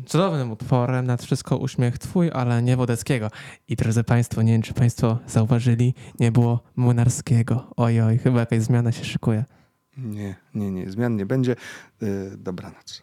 cudownym 0.06 0.50
utworem, 0.52 1.06
nad 1.06 1.22
wszystko 1.22 1.56
uśmiech 1.56 1.98
Twój, 1.98 2.30
ale 2.32 2.62
nie 2.62 2.76
Wodeckiego. 2.76 3.30
I 3.68 3.76
drodzy 3.76 4.04
Państwo, 4.04 4.42
nie 4.42 4.52
wiem, 4.52 4.62
czy 4.62 4.74
Państwo 4.74 5.18
zauważyli, 5.26 5.94
nie 6.20 6.32
było 6.32 6.60
Młynarskiego. 6.76 7.72
Oj, 7.76 8.00
oj, 8.00 8.18
chyba 8.18 8.40
jakaś 8.40 8.62
zmiana 8.62 8.92
się 8.92 9.04
szykuje. 9.04 9.44
Nie, 9.96 10.36
nie, 10.54 10.70
nie, 10.70 10.90
zmian 10.90 11.16
nie 11.16 11.26
będzie. 11.26 11.56
Y, 12.02 12.36
dobranoc. 12.36 13.02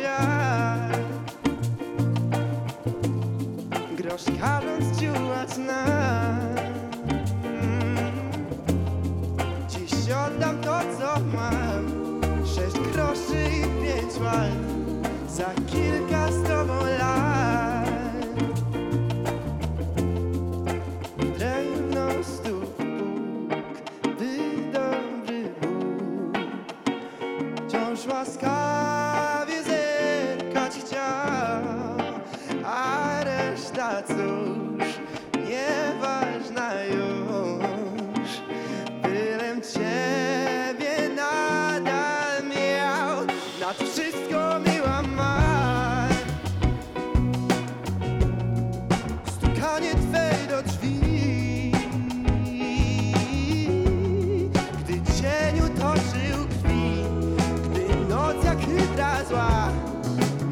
świat. 0.00 0.98
Grosz 3.96 4.24
każąc 4.40 5.00
ciułać 5.00 5.58
mm. 7.44 8.12
Dziś 9.68 9.92
oddam 10.26 10.60
to 10.60 10.80
co 10.98 11.20
mam. 11.36 11.84
Sześć 12.46 12.78
groszy 12.92 13.42
i 13.56 13.60
pięć 13.60 14.14
łat 14.24 14.50
Za 15.28 15.50
kilka 15.72 16.28
stron 16.28 16.49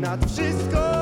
nad 0.08 0.30
wszystko. 0.30 0.97